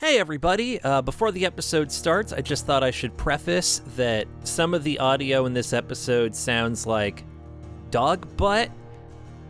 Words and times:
Hey, 0.00 0.18
everybody. 0.18 0.80
Uh, 0.80 1.02
before 1.02 1.30
the 1.30 1.44
episode 1.44 1.92
starts, 1.92 2.32
I 2.32 2.40
just 2.40 2.64
thought 2.64 2.82
I 2.82 2.90
should 2.90 3.14
preface 3.18 3.82
that 3.96 4.26
some 4.44 4.72
of 4.72 4.82
the 4.82 4.98
audio 4.98 5.44
in 5.44 5.52
this 5.52 5.74
episode 5.74 6.34
sounds 6.34 6.86
like 6.86 7.22
dog 7.90 8.34
butt. 8.38 8.70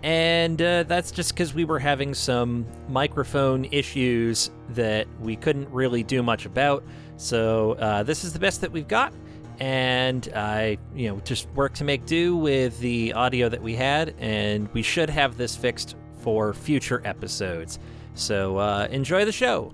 And 0.03 0.61
uh, 0.61 0.83
that's 0.83 1.13
just 1.13 1.35
because 1.35 1.55
we 1.55 1.65
were 1.65 1.79
having 1.79 2.15
some 2.15 2.67
microphone 2.89 3.67
issues 3.67 4.51
that 4.71 5.07
we 5.21 5.37
couldn't 5.37 5.71
really 5.71 6.03
do 6.03 6.21
much 6.21 6.47
about. 6.47 6.83
So 7.17 7.75
uh, 7.75 8.03
this 8.03 8.25
is 8.25 8.33
the 8.33 8.41
best 8.41 8.61
that 8.63 8.73
we've 8.73 8.89
got. 8.89 9.15
And 9.61 10.29
I, 10.35 10.79
you 10.97 11.11
know, 11.11 11.21
just 11.21 11.49
work 11.51 11.75
to 11.75 11.85
make 11.85 12.07
do 12.07 12.37
with 12.37 12.77
the 12.81 13.13
audio 13.13 13.49
that 13.49 13.63
we 13.63 13.77
had. 13.77 14.17
And 14.19 14.69
we 14.73 14.83
should 14.83 15.11
have 15.11 15.37
this 15.37 15.55
fixed 15.55 15.95
for 16.23 16.53
future 16.53 17.01
episodes. 17.05 17.79
So 18.15 18.57
uh, 18.57 18.89
enjoy 18.91 19.25
the 19.25 19.31
show. 19.31 19.73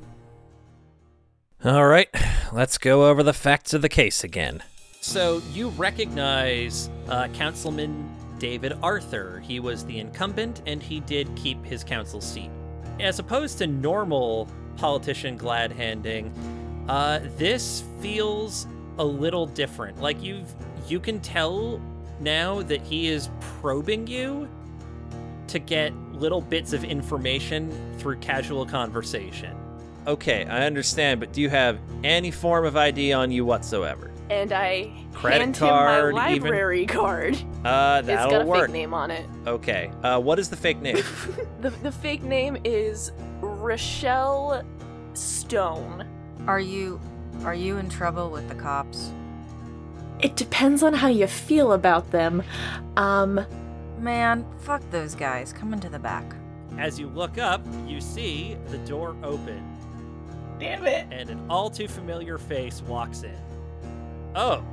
All 1.65 1.87
right, 1.87 2.09
let's 2.53 2.77
go 2.77 3.09
over 3.09 3.23
the 3.23 3.33
facts 3.33 3.73
of 3.73 3.83
the 3.83 3.89
case 3.89 4.23
again. 4.23 4.63
So 5.01 5.41
you 5.53 5.71
recognize 5.71 6.91
uh, 7.09 7.29
Councilman 7.29 8.15
David 8.39 8.75
Arthur. 8.83 9.41
He 9.41 9.59
was 9.59 9.85
the 9.85 9.99
incumbent, 9.99 10.63
and 10.67 10.83
he 10.83 11.01
did 11.01 11.35
keep 11.35 11.65
his 11.65 11.83
council 11.83 12.21
seat. 12.21 12.51
As 13.01 13.19
opposed 13.19 13.59
to 13.59 13.67
normal 13.67 14.49
politician 14.77 15.39
glad 15.39 15.73
handing, 15.73 16.33
uh, 16.89 17.21
this 17.37 17.85
feels 18.01 18.67
a 18.99 19.05
little 19.05 19.47
different. 19.47 20.01
Like 20.01 20.23
you've 20.23 20.55
you 20.87 21.01
can 21.01 21.21
tell 21.21 21.81
now 22.21 22.63
that 22.63 22.83
he 22.83 23.09
is 23.09 23.31
probing 23.41 24.07
you 24.07 24.49
to 25.49 25.59
get 25.59 25.95
little 26.13 26.41
bits 26.41 26.73
of 26.73 26.85
information 26.85 27.73
through 27.99 28.19
casual 28.19 28.67
conversation. 28.67 29.57
Okay, 30.07 30.45
I 30.47 30.67
understand, 30.67 31.21
but 31.21 31.33
do 31.33 31.41
you 31.41 31.49
have 31.51 31.79
any 32.05 32.31
form 32.31 32.65
of 32.65 32.77
ID 32.77 33.13
on 33.13 33.31
you 33.33 33.45
whatsoever? 33.45 34.11
And 34.31 34.53
I 34.53 34.91
Credit 35.13 35.41
hand 35.41 35.55
card, 35.57 36.09
him 36.11 36.15
my 36.17 36.31
even? 36.33 36.43
library 36.43 36.87
card. 36.87 37.35
Uh, 37.65 37.99
It's 38.01 38.07
that'll 38.07 38.07
work. 38.07 38.07
it's 38.07 38.31
got 38.33 38.43
a 38.43 38.45
work. 38.47 38.67
fake 38.67 38.73
name 38.73 38.95
on 38.95 39.11
it. 39.11 39.27
Okay. 39.47 39.91
Uh, 40.03 40.21
what 40.21 40.39
is 40.39 40.49
the 40.49 40.57
fake 40.57 40.81
name? 40.81 40.97
The, 41.61 41.71
the 41.71 41.91
fake 41.93 42.23
name 42.23 42.57
is 42.65 43.13
Rochelle 43.41 44.63
Stone. 45.15 46.07
Are 46.47 46.61
you 46.61 47.01
are 47.45 47.55
you 47.55 47.79
in 47.79 47.89
trouble 47.89 48.31
with 48.31 48.49
the 48.49 48.55
cops? 48.55 49.11
It 50.21 50.37
depends 50.37 50.83
on 50.83 50.95
how 50.95 51.09
you 51.09 51.27
feel 51.27 51.73
about 51.73 52.11
them. 52.13 52.43
Um, 52.97 53.45
Man, 53.99 54.45
fuck 54.61 54.83
those 54.91 55.15
guys. 55.15 55.53
Come 55.53 55.73
into 55.73 55.89
the 55.89 55.99
back. 55.99 56.25
As 56.79 56.99
you 57.01 57.09
look 57.09 57.39
up, 57.39 57.63
you 57.87 58.01
see 58.01 58.57
the 58.69 58.79
door 58.79 59.17
open, 59.23 59.63
Damn 60.59 60.87
it. 60.87 61.07
and 61.11 61.29
an 61.31 61.45
all 61.51 61.69
too 61.71 61.87
familiar 61.89 62.39
face 62.39 62.83
walks 62.83 63.23
in. 63.23 63.37
Oh, 64.35 64.65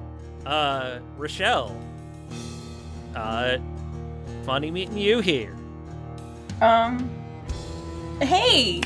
uh, 0.45 0.99
Rochelle. 1.17 1.77
Uh, 3.15 3.57
funny 4.43 4.71
meeting 4.71 4.97
you 4.97 5.19
here. 5.19 5.55
Um. 6.61 7.09
Hey. 8.21 8.81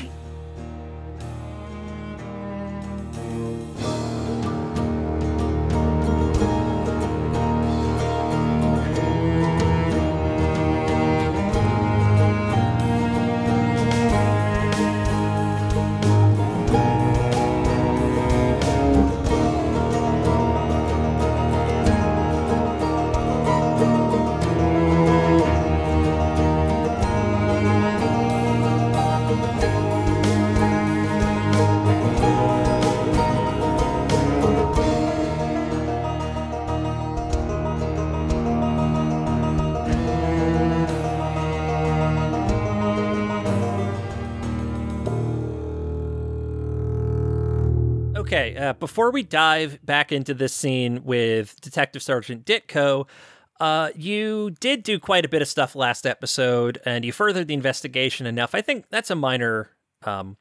Uh, 48.58 48.72
before 48.74 49.10
we 49.10 49.22
dive 49.22 49.78
back 49.84 50.12
into 50.12 50.34
this 50.34 50.52
scene 50.52 51.04
with 51.04 51.60
Detective 51.60 52.02
Sergeant 52.02 52.44
Ditko, 52.44 53.08
uh, 53.60 53.90
you 53.94 54.50
did 54.60 54.82
do 54.82 54.98
quite 54.98 55.24
a 55.24 55.28
bit 55.28 55.42
of 55.42 55.48
stuff 55.48 55.74
last 55.74 56.06
episode, 56.06 56.80
and 56.84 57.04
you 57.04 57.12
furthered 57.12 57.48
the 57.48 57.54
investigation 57.54 58.26
enough. 58.26 58.54
I 58.54 58.60
think 58.60 58.86
that's 58.90 59.10
a 59.10 59.14
minor, 59.14 59.70
um, 60.02 60.36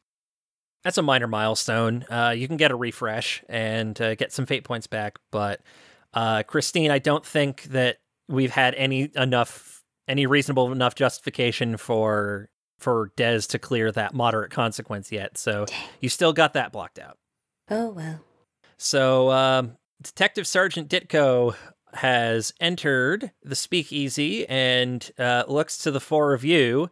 that's 0.83 0.97
a 0.97 1.01
minor 1.01 1.27
milestone. 1.27 2.05
Uh, 2.09 2.33
you 2.35 2.47
can 2.47 2.57
get 2.57 2.71
a 2.71 2.75
refresh 2.75 3.43
and 3.49 3.99
uh, 4.01 4.15
get 4.15 4.31
some 4.31 4.45
fate 4.45 4.63
points 4.63 4.87
back, 4.87 5.17
but 5.31 5.61
uh, 6.13 6.43
Christine, 6.43 6.91
I 6.91 6.99
don't 6.99 7.25
think 7.25 7.63
that 7.63 7.97
we've 8.27 8.51
had 8.51 8.75
any 8.75 9.09
enough, 9.15 9.83
any 10.07 10.25
reasonable 10.25 10.71
enough 10.71 10.95
justification 10.95 11.77
for 11.77 12.49
for 12.79 13.11
Des 13.15 13.41
to 13.41 13.57
clear 13.57 13.91
that 13.91 14.13
moderate 14.13 14.51
consequence 14.51 15.11
yet. 15.11 15.35
So 15.35 15.65
you 15.99 16.09
still 16.09 16.31
got 16.31 16.53
that 16.53 16.71
blocked 16.71 16.99
out. 16.99 17.17
Oh 17.69 17.89
well. 17.89 18.19
So, 18.77 19.31
um, 19.31 19.77
Detective 20.01 20.47
Sergeant 20.47 20.89
Ditko 20.89 21.55
has 21.93 22.53
entered 22.59 23.31
the 23.43 23.55
speakeasy 23.55 24.47
and 24.47 25.09
uh, 25.17 25.43
looks 25.47 25.79
to 25.79 25.91
the 25.91 25.99
four 25.99 26.33
of 26.33 26.45
you, 26.45 26.89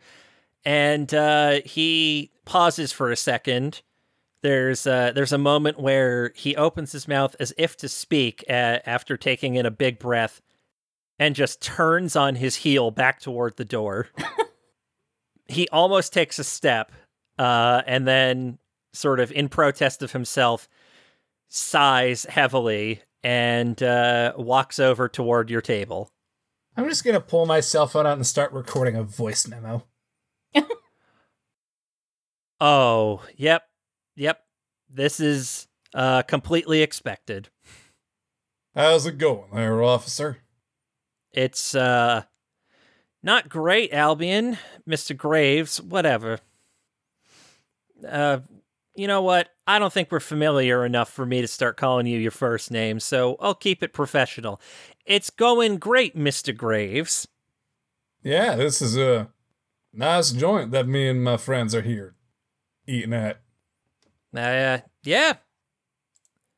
and 0.63 1.13
uh, 1.13 1.61
he 1.63 2.31
pauses 2.45 2.91
for 2.91 3.11
a 3.11 3.15
second. 3.15 3.81
There's 4.41 4.85
uh, 4.85 5.11
there's 5.13 5.31
a 5.31 5.37
moment 5.37 5.79
where 5.79 6.31
he 6.35 6.55
opens 6.55 6.91
his 6.91 7.07
mouth 7.07 7.35
as 7.39 7.53
if 7.57 7.77
to 7.77 7.89
speak 7.89 8.43
uh, 8.49 8.79
after 8.85 9.15
taking 9.17 9.55
in 9.55 9.65
a 9.65 9.71
big 9.71 9.99
breath, 9.99 10.41
and 11.19 11.35
just 11.35 11.61
turns 11.61 12.15
on 12.15 12.35
his 12.35 12.57
heel 12.57 12.91
back 12.91 13.19
toward 13.19 13.57
the 13.57 13.65
door. 13.65 14.09
he 15.47 15.69
almost 15.69 16.13
takes 16.13 16.39
a 16.39 16.43
step, 16.43 16.91
uh, 17.37 17.81
and 17.85 18.07
then 18.07 18.57
sort 18.95 19.19
of 19.19 19.31
in 19.31 19.49
protest 19.49 20.01
of 20.01 20.11
himself, 20.13 20.67
sighs 21.47 22.25
heavily 22.25 23.01
and 23.23 23.81
uh, 23.81 24.33
walks 24.37 24.79
over 24.79 25.07
toward 25.07 25.49
your 25.49 25.61
table. 25.61 26.11
I'm 26.77 26.89
just 26.89 27.03
gonna 27.03 27.21
pull 27.21 27.45
my 27.45 27.59
cell 27.59 27.87
phone 27.87 28.05
out 28.05 28.17
and 28.17 28.27
start 28.27 28.51
recording 28.51 28.95
a 28.95 29.03
voice 29.03 29.47
memo. 29.47 29.85
Oh, 32.59 33.21
yep, 33.35 33.63
yep. 34.15 34.41
This 34.89 35.19
is 35.19 35.67
uh, 35.93 36.21
completely 36.23 36.81
expected. 36.81 37.49
How's 38.73 39.05
it 39.05 39.17
going 39.17 39.51
there, 39.53 39.83
officer? 39.83 40.39
It's 41.31 41.75
uh, 41.75 42.23
not 43.21 43.49
great, 43.49 43.93
Albion, 43.93 44.57
Mister 44.85 45.13
Graves. 45.13 45.81
Whatever. 45.81 46.39
Uh, 48.07 48.39
you 48.95 49.07
know 49.07 49.21
what? 49.21 49.49
I 49.67 49.79
don't 49.79 49.91
think 49.91 50.11
we're 50.11 50.19
familiar 50.19 50.85
enough 50.85 51.09
for 51.09 51.25
me 51.25 51.41
to 51.41 51.47
start 51.47 51.77
calling 51.77 52.07
you 52.07 52.19
your 52.19 52.31
first 52.31 52.71
name, 52.71 52.99
so 52.99 53.35
I'll 53.39 53.55
keep 53.55 53.83
it 53.83 53.93
professional. 53.93 54.61
It's 55.05 55.29
going 55.29 55.77
great, 55.77 56.15
Mister 56.15 56.53
Graves. 56.53 57.27
Yeah, 58.23 58.55
this 58.55 58.81
is 58.81 58.97
a 58.97 59.29
nice 59.93 60.31
joint 60.31 60.71
that 60.71 60.87
me 60.87 61.09
and 61.09 61.23
my 61.23 61.37
friends 61.37 61.75
are 61.75 61.81
here 61.81 62.15
eating 62.87 63.13
at. 63.13 63.41
Uh, 64.35 64.79
yeah. 65.03 65.33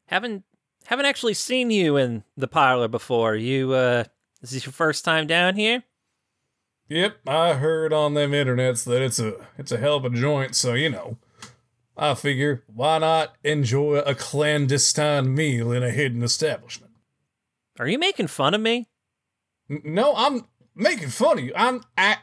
Haven't 0.08 0.44
haven't 0.86 1.06
actually 1.06 1.34
seen 1.34 1.70
you 1.70 1.98
in 1.98 2.24
the 2.38 2.48
parlor 2.48 2.88
before. 2.88 3.36
You 3.36 3.74
uh 3.74 4.06
is 4.42 4.52
this 4.52 4.66
your 4.66 4.74
first 4.74 5.04
time 5.04 5.28
down 5.28 5.56
here? 5.56 5.84
Yep, 6.90 7.18
I 7.28 7.56
heard 7.56 7.92
on 7.92 8.14
them 8.14 8.32
internets 8.32 8.86
that 8.86 9.02
it's 9.02 9.20
a 9.20 9.46
it's 9.58 9.72
a 9.72 9.78
hell 9.78 9.98
of 9.98 10.06
a 10.06 10.10
joint, 10.10 10.56
so 10.56 10.74
you 10.74 10.90
know. 10.90 11.18
I 11.98 12.14
figure 12.14 12.64
why 12.68 13.00
not 13.00 13.36
enjoy 13.44 13.96
a 13.98 14.14
clandestine 14.14 15.34
meal 15.34 15.72
in 15.72 15.84
a 15.84 15.90
hidden 15.90 16.22
establishment? 16.24 16.94
Are 17.80 17.88
you 17.88 17.98
making 17.98 18.28
fun 18.28 18.54
of 18.54 18.62
me? 18.62 18.88
N- 19.70 19.82
No, 19.84 20.14
I'm 20.16 20.46
making 20.76 21.10
fun 21.10 21.40
of 21.40 21.46
you. 21.46 21.54
I'm 21.56 21.84
I 21.98 22.18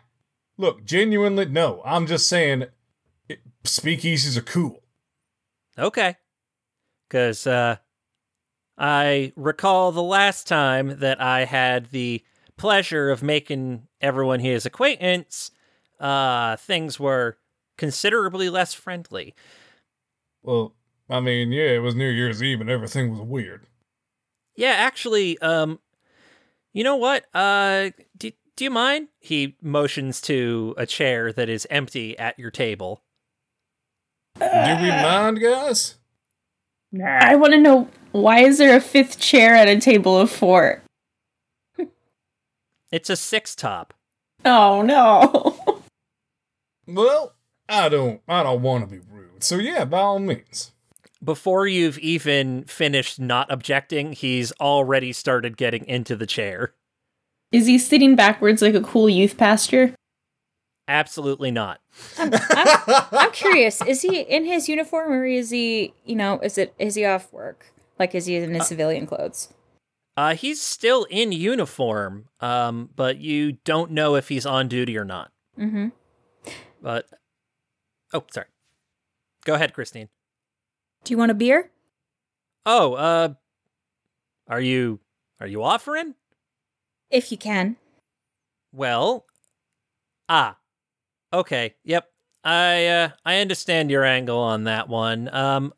look 0.56 0.84
genuinely. 0.84 1.46
No, 1.46 1.82
I'm 1.84 2.06
just 2.06 2.28
saying. 2.28 2.66
It, 3.28 3.40
speakeasies 3.64 4.36
are 4.36 4.42
cool. 4.42 4.82
Okay. 5.78 6.16
Cuz 7.10 7.46
uh 7.46 7.76
I 8.78 9.32
recall 9.36 9.92
the 9.92 10.02
last 10.02 10.46
time 10.48 10.98
that 10.98 11.20
I 11.20 11.44
had 11.44 11.90
the 11.90 12.22
pleasure 12.56 13.10
of 13.10 13.22
making 13.22 13.86
everyone 14.00 14.40
his 14.40 14.66
acquaintance, 14.66 15.50
uh 15.98 16.56
things 16.56 17.00
were 17.00 17.38
considerably 17.76 18.48
less 18.48 18.72
friendly. 18.72 19.34
Well, 20.44 20.74
I 21.08 21.20
mean, 21.20 21.50
yeah, 21.50 21.70
it 21.70 21.78
was 21.78 21.94
New 21.94 22.08
Year's 22.08 22.42
Eve 22.42 22.60
and 22.60 22.70
everything 22.70 23.10
was 23.10 23.20
weird. 23.20 23.66
Yeah, 24.56 24.72
actually, 24.72 25.38
um, 25.38 25.80
you 26.72 26.84
know 26.84 26.96
what? 26.96 27.24
Uh, 27.34 27.90
do, 28.16 28.30
do 28.56 28.64
you 28.64 28.70
mind? 28.70 29.08
He 29.18 29.56
motions 29.60 30.20
to 30.22 30.74
a 30.76 30.86
chair 30.86 31.32
that 31.32 31.48
is 31.48 31.66
empty 31.70 32.16
at 32.18 32.38
your 32.38 32.50
table. 32.50 33.02
Do 34.38 34.46
we 34.46 34.88
mind, 34.88 35.40
guys? 35.40 35.96
I 37.04 37.34
want 37.36 37.54
to 37.54 37.60
know 37.60 37.88
why 38.12 38.40
is 38.40 38.58
there 38.58 38.76
a 38.76 38.80
fifth 38.80 39.18
chair 39.18 39.54
at 39.54 39.68
a 39.68 39.80
table 39.80 40.16
of 40.16 40.30
four? 40.30 40.82
It's 42.92 43.10
a 43.10 43.16
six 43.16 43.56
top. 43.56 43.94
Oh 44.44 44.82
no. 44.82 45.58
Well, 46.86 47.32
I 47.68 47.88
don't 47.88 48.20
I 48.28 48.42
don't 48.42 48.62
want 48.62 48.88
to 48.88 48.90
be 48.90 49.00
rude. 49.10 49.42
So 49.42 49.56
yeah, 49.56 49.84
by 49.84 50.00
all 50.00 50.18
means. 50.18 50.72
Before 51.22 51.66
you've 51.66 51.98
even 51.98 52.64
finished 52.64 53.18
not 53.18 53.50
objecting, 53.50 54.12
he's 54.12 54.52
already 54.60 55.12
started 55.12 55.56
getting 55.56 55.86
into 55.86 56.16
the 56.16 56.26
chair. 56.26 56.74
Is 57.50 57.66
he 57.66 57.78
sitting 57.78 58.14
backwards 58.14 58.60
like 58.60 58.74
a 58.74 58.82
cool 58.82 59.08
youth 59.08 59.38
pastor? 59.38 59.94
Absolutely 60.86 61.50
not. 61.50 61.80
I'm 62.18 63.32
curious. 63.32 63.80
Is 63.82 64.02
he 64.02 64.20
in 64.20 64.44
his 64.44 64.68
uniform 64.68 65.12
or 65.12 65.24
is 65.24 65.50
he, 65.50 65.94
you 66.04 66.16
know, 66.16 66.38
is 66.40 66.58
it 66.58 66.74
is 66.78 66.94
he 66.94 67.06
off 67.06 67.32
work? 67.32 67.72
Like 67.98 68.14
is 68.14 68.26
he 68.26 68.36
in 68.36 68.52
his 68.52 68.66
civilian 68.66 69.06
clothes? 69.06 69.48
Uh, 70.16 70.34
he's 70.34 70.60
still 70.60 71.04
in 71.10 71.32
uniform, 71.32 72.28
um, 72.40 72.90
but 72.94 73.18
you 73.18 73.52
don't 73.64 73.90
know 73.90 74.14
if 74.14 74.28
he's 74.28 74.46
on 74.46 74.68
duty 74.68 74.96
or 74.96 75.04
not. 75.04 75.32
Mm-hmm. 75.58 75.88
But 76.80 77.06
oh, 78.14 78.24
sorry. 78.32 78.46
Go 79.44 79.54
ahead, 79.54 79.74
Christine. 79.74 80.08
Do 81.04 81.12
you 81.12 81.18
want 81.18 81.30
a 81.30 81.34
beer? 81.34 81.70
Oh, 82.64 82.94
uh, 82.94 83.34
are 84.48 84.60
you 84.60 85.00
are 85.40 85.46
you 85.46 85.62
offering? 85.62 86.14
If 87.10 87.30
you 87.30 87.36
can. 87.36 87.76
Well, 88.72 89.26
ah, 90.28 90.56
okay, 91.32 91.74
yep. 91.84 92.08
I 92.42 92.86
uh, 92.86 93.08
I 93.24 93.38
understand 93.38 93.90
your 93.90 94.04
angle 94.04 94.38
on 94.38 94.64
that 94.64 94.88
one. 94.88 95.32
Um, 95.34 95.74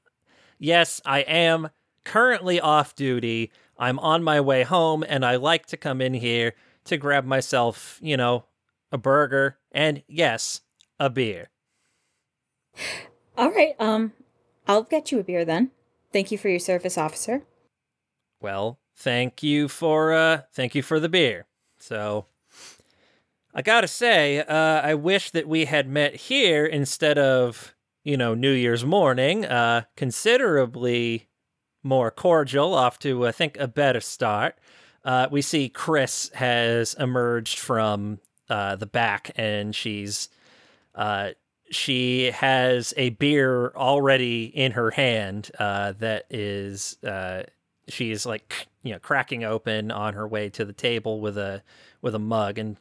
yes, 0.59 1.01
I 1.05 1.21
am 1.21 1.71
currently 2.05 2.61
off 2.61 2.95
duty. 2.95 3.51
I'm 3.79 3.99
on 3.99 4.23
my 4.23 4.41
way 4.41 4.63
home, 4.63 5.05
and 5.07 5.25
I 5.25 5.37
like 5.37 5.67
to 5.67 5.77
come 5.77 6.01
in 6.01 6.15
here 6.15 6.55
to 6.85 6.97
grab 6.97 7.25
myself, 7.25 7.99
you 8.01 8.17
know, 8.17 8.45
a 8.93 8.99
burger 8.99 9.59
and 9.73 10.03
yes, 10.09 10.61
a 10.99 11.11
beer. 11.11 11.51
All 13.37 13.51
right. 13.51 13.75
Um, 13.79 14.13
I'll 14.67 14.83
get 14.83 15.13
you 15.13 15.19
a 15.19 15.25
beer 15.25 15.45
then. 15.45 15.71
Thank 16.13 16.31
you 16.31 16.39
for 16.39 16.49
your 16.49 16.59
service, 16.59 16.97
officer. 16.97 17.43
Well, 18.41 18.79
thank 18.95 19.43
you 19.43 19.69
for 19.69 20.13
uh 20.13 20.43
thank 20.53 20.75
you 20.75 20.83
for 20.83 20.99
the 20.99 21.09
beer. 21.09 21.47
So 21.79 22.27
I 23.55 23.63
gotta 23.63 23.89
say, 23.89 24.41
uh, 24.41 24.81
I 24.83 24.95
wish 24.95 25.31
that 25.31 25.49
we 25.49 25.65
had 25.65 25.89
met 25.89 26.15
here 26.15 26.67
instead 26.67 27.19
of, 27.19 27.75
you 28.05 28.17
know, 28.17 28.35
New 28.35 28.53
Year's 28.53 28.85
morning. 28.85 29.47
Uh, 29.47 29.83
considerably 29.97 31.29
more 31.83 32.11
cordial, 32.11 32.75
off 32.75 32.99
to 32.99 33.27
I 33.27 33.33
think 33.33 33.57
a 33.59 33.69
better 33.69 34.01
start. 34.01 34.59
Uh, 35.05 35.29
we 35.31 35.41
see 35.41 35.69
Chris 35.69 36.31
has 36.35 36.95
emerged 36.95 37.59
from 37.59 38.19
uh, 38.51 38.77
the 38.77 38.87
back, 38.87 39.31
and 39.37 39.75
she's 39.75 40.29
uh, 40.95 41.31
she 41.71 42.31
has 42.31 42.95
a 42.97 43.11
beer 43.11 43.73
already 43.75 44.45
in 44.45 44.73
her 44.73 44.91
hand 44.91 45.51
uh, 45.59 45.93
that 45.99 46.27
is 46.31 46.99
uh, 47.05 47.43
she's 47.89 48.27
like 48.27 48.69
you 48.83 48.93
know 48.93 48.99
cracking 48.99 49.45
open 49.45 49.91
on 49.91 50.15
her 50.15 50.27
way 50.27 50.49
to 50.49 50.65
the 50.65 50.73
table 50.73 51.21
with 51.21 51.37
a 51.37 51.63
with 52.03 52.15
a 52.15 52.19
mug 52.19 52.59
and 52.59 52.79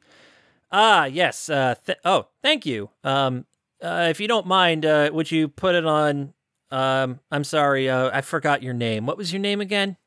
ah 0.71 1.05
yes 1.05 1.49
uh, 1.49 1.75
th- 1.85 1.99
oh 2.05 2.27
thank 2.41 2.65
you 2.65 2.89
um 3.03 3.45
uh, 3.81 4.07
if 4.09 4.19
you 4.19 4.27
don't 4.27 4.47
mind 4.47 4.85
uh, 4.85 5.09
would 5.13 5.31
you 5.31 5.47
put 5.47 5.75
it 5.75 5.85
on 5.85 6.33
um 6.71 7.19
I'm 7.31 7.43
sorry 7.43 7.89
uh, 7.89 8.09
I 8.13 8.21
forgot 8.21 8.63
your 8.63 8.73
name 8.73 9.05
what 9.05 9.17
was 9.17 9.31
your 9.31 9.41
name 9.41 9.61
again 9.61 9.97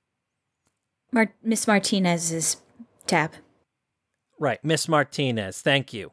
Mar- 1.13 1.35
Miss 1.43 1.67
Martinez's 1.67 2.59
tab. 3.07 3.33
Right, 4.39 4.63
Miss 4.65 4.89
Martinez. 4.89 5.61
Thank 5.61 5.93
you. 5.93 6.13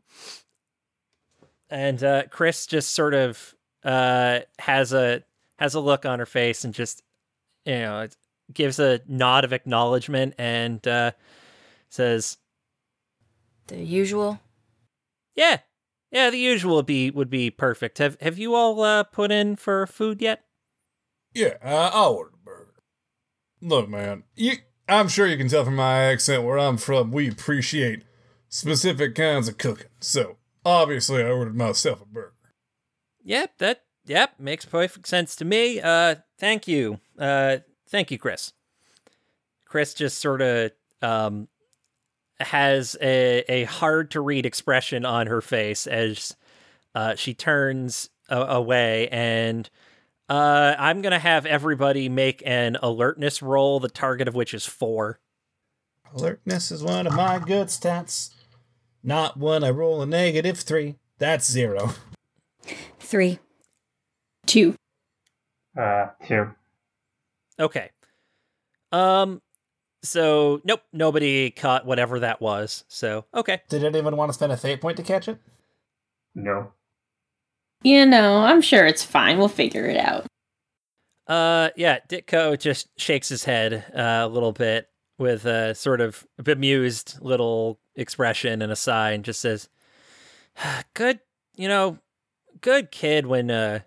And 1.70 2.04
uh, 2.04 2.24
Chris 2.30 2.68
just 2.68 2.94
sort 2.94 3.14
of 3.14 3.56
uh, 3.84 4.40
has 4.60 4.94
a 4.94 5.24
has 5.58 5.74
a 5.74 5.80
look 5.80 6.06
on 6.06 6.20
her 6.20 6.26
face 6.26 6.64
and 6.64 6.74
just 6.74 7.04
you 7.66 7.74
know 7.74 8.08
gives 8.54 8.80
a 8.80 9.02
nod 9.08 9.44
of 9.44 9.54
acknowledgement 9.54 10.36
and 10.38 10.86
uh, 10.88 11.12
says, 11.90 12.38
The 13.68 13.78
usual. 13.78 14.40
"Yeah, 15.36 15.60
yeah, 16.12 16.30
the 16.30 16.38
usual 16.38 16.78
would 16.78 16.86
be 16.86 17.10
would 17.12 17.30
be 17.30 17.50
perfect. 17.50 17.98
Have 17.98 18.18
Have 18.22 18.38
you 18.38 18.54
all 18.56 18.82
uh, 18.82 19.04
put 19.04 19.32
in 19.32 19.56
for 19.56 19.88
food 19.88 20.22
yet?" 20.22 20.44
Yeah, 21.34 21.56
I, 21.64 21.74
I 21.74 22.06
ordered 22.08 22.36
a 22.36 22.46
burger. 22.46 22.74
Look, 23.62 23.90
man, 23.90 24.24
you 24.36 24.58
I'm 24.88 25.08
sure 25.08 25.26
you 25.28 25.38
can 25.38 25.48
tell 25.48 25.66
from 25.66 25.76
my 25.76 26.04
accent 26.04 26.44
where 26.44 26.60
I'm 26.60 26.78
from, 26.78 27.12
we 27.12 27.28
appreciate 27.30 28.04
specific 28.50 29.16
kinds 29.16 29.48
of 29.48 29.58
cooking. 29.58 29.88
So, 30.00 30.38
obviously 30.66 31.24
I 31.24 31.30
ordered 31.30 31.56
myself 31.56 32.02
a 32.02 32.06
burger. 32.06 32.34
Yep, 33.24 33.58
that 33.60 33.84
yep 34.06 34.34
makes 34.40 34.66
perfect 34.66 35.08
sense 35.08 35.36
to 35.38 35.46
me. 35.46 35.80
Uh, 35.80 36.16
thank 36.38 36.68
you, 36.68 37.00
uh, 37.18 37.58
thank 37.88 38.12
you, 38.12 38.18
Chris. 38.18 38.54
Chris 39.66 39.94
just 39.94 40.20
sort 40.20 40.42
of 40.42 40.72
um 41.02 41.48
has 42.40 42.98
a 43.02 43.44
a 43.48 43.64
hard 43.66 44.12
to 44.12 44.22
read 44.22 44.46
expression 44.46 45.06
on 45.06 45.28
her 45.28 45.42
face 45.42 45.88
as 45.88 46.36
uh, 46.94 47.16
she 47.16 47.34
turns 47.34 48.10
a- 48.30 48.42
away 48.42 49.08
and. 49.10 49.70
Uh, 50.28 50.76
I'm 50.80 51.04
gonna 51.04 51.20
have 51.20 51.46
everybody 51.46 52.10
make 52.10 52.42
an 52.48 52.78
alertness 52.82 53.44
roll, 53.44 53.80
the 53.80 53.90
target 53.90 54.28
of 54.28 54.34
which 54.34 54.56
is 54.56 54.66
four. 54.66 55.20
Alertness 56.16 56.72
is 56.72 56.82
one 56.82 57.06
of 57.06 57.14
my 57.14 57.38
good 57.38 57.68
stats. 57.68 58.34
Not 59.06 59.38
when 59.38 59.64
I 59.64 59.70
roll 59.70 60.02
a 60.02 60.08
negative 60.08 60.58
three. 60.58 60.96
That's 61.20 61.50
zero. 61.50 61.92
Three. 63.00 63.38
Two. 64.48 64.74
Uh, 65.80 66.08
two. 66.26 66.50
Okay. 67.60 67.92
Um, 68.92 69.44
so 70.02 70.60
nope, 70.64 70.82
nobody 70.92 71.52
caught 71.52 71.86
whatever 71.86 72.20
that 72.22 72.42
was. 72.42 72.84
So 72.88 73.26
okay, 73.32 73.62
Did 73.70 73.84
anyone 73.84 74.18
want 74.18 74.30
to 74.30 74.34
spend 74.34 74.52
a 74.52 74.58
fate 74.58 74.82
point 74.82 74.98
to 74.98 75.04
catch 75.04 75.28
it? 75.28 75.38
No. 76.34 76.72
You 77.84 78.08
know, 78.08 78.38
I'm 78.38 78.62
sure 78.62 78.88
it's 78.88 79.04
fine. 79.04 79.38
We'll 79.38 79.50
figure 79.50 79.86
it 79.86 79.98
out. 79.98 80.26
Uh, 81.28 81.70
yeah, 81.76 82.00
Ditko 82.10 82.60
just 82.60 82.90
shakes 83.00 83.30
his 83.30 83.44
head 83.44 83.86
uh, 83.96 84.26
a 84.26 84.28
little 84.28 84.52
bit 84.52 84.90
with 85.20 85.46
a 85.46 85.76
sort 85.76 86.02
of 86.02 86.26
bemused 86.42 87.20
little 87.22 87.80
expression 87.96 88.62
and 88.62 88.72
a 88.72 88.76
sigh, 88.76 89.12
and 89.12 89.24
just 89.24 89.42
says, 89.42 89.70
"Good, 90.94 91.20
you 91.56 91.68
know, 91.68 92.00
good 92.62 92.92
kid 92.92 93.26
when 93.26 93.50
uh 93.52 93.80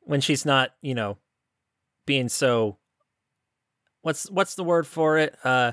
when 0.00 0.20
she's 0.20 0.44
not, 0.44 0.74
you 0.82 0.94
know, 0.94 1.18
being 2.06 2.28
so 2.28 2.78
what's 4.02 4.30
what's 4.30 4.54
the 4.54 4.64
word 4.64 4.86
for 4.86 5.18
it? 5.18 5.36
Uh, 5.44 5.72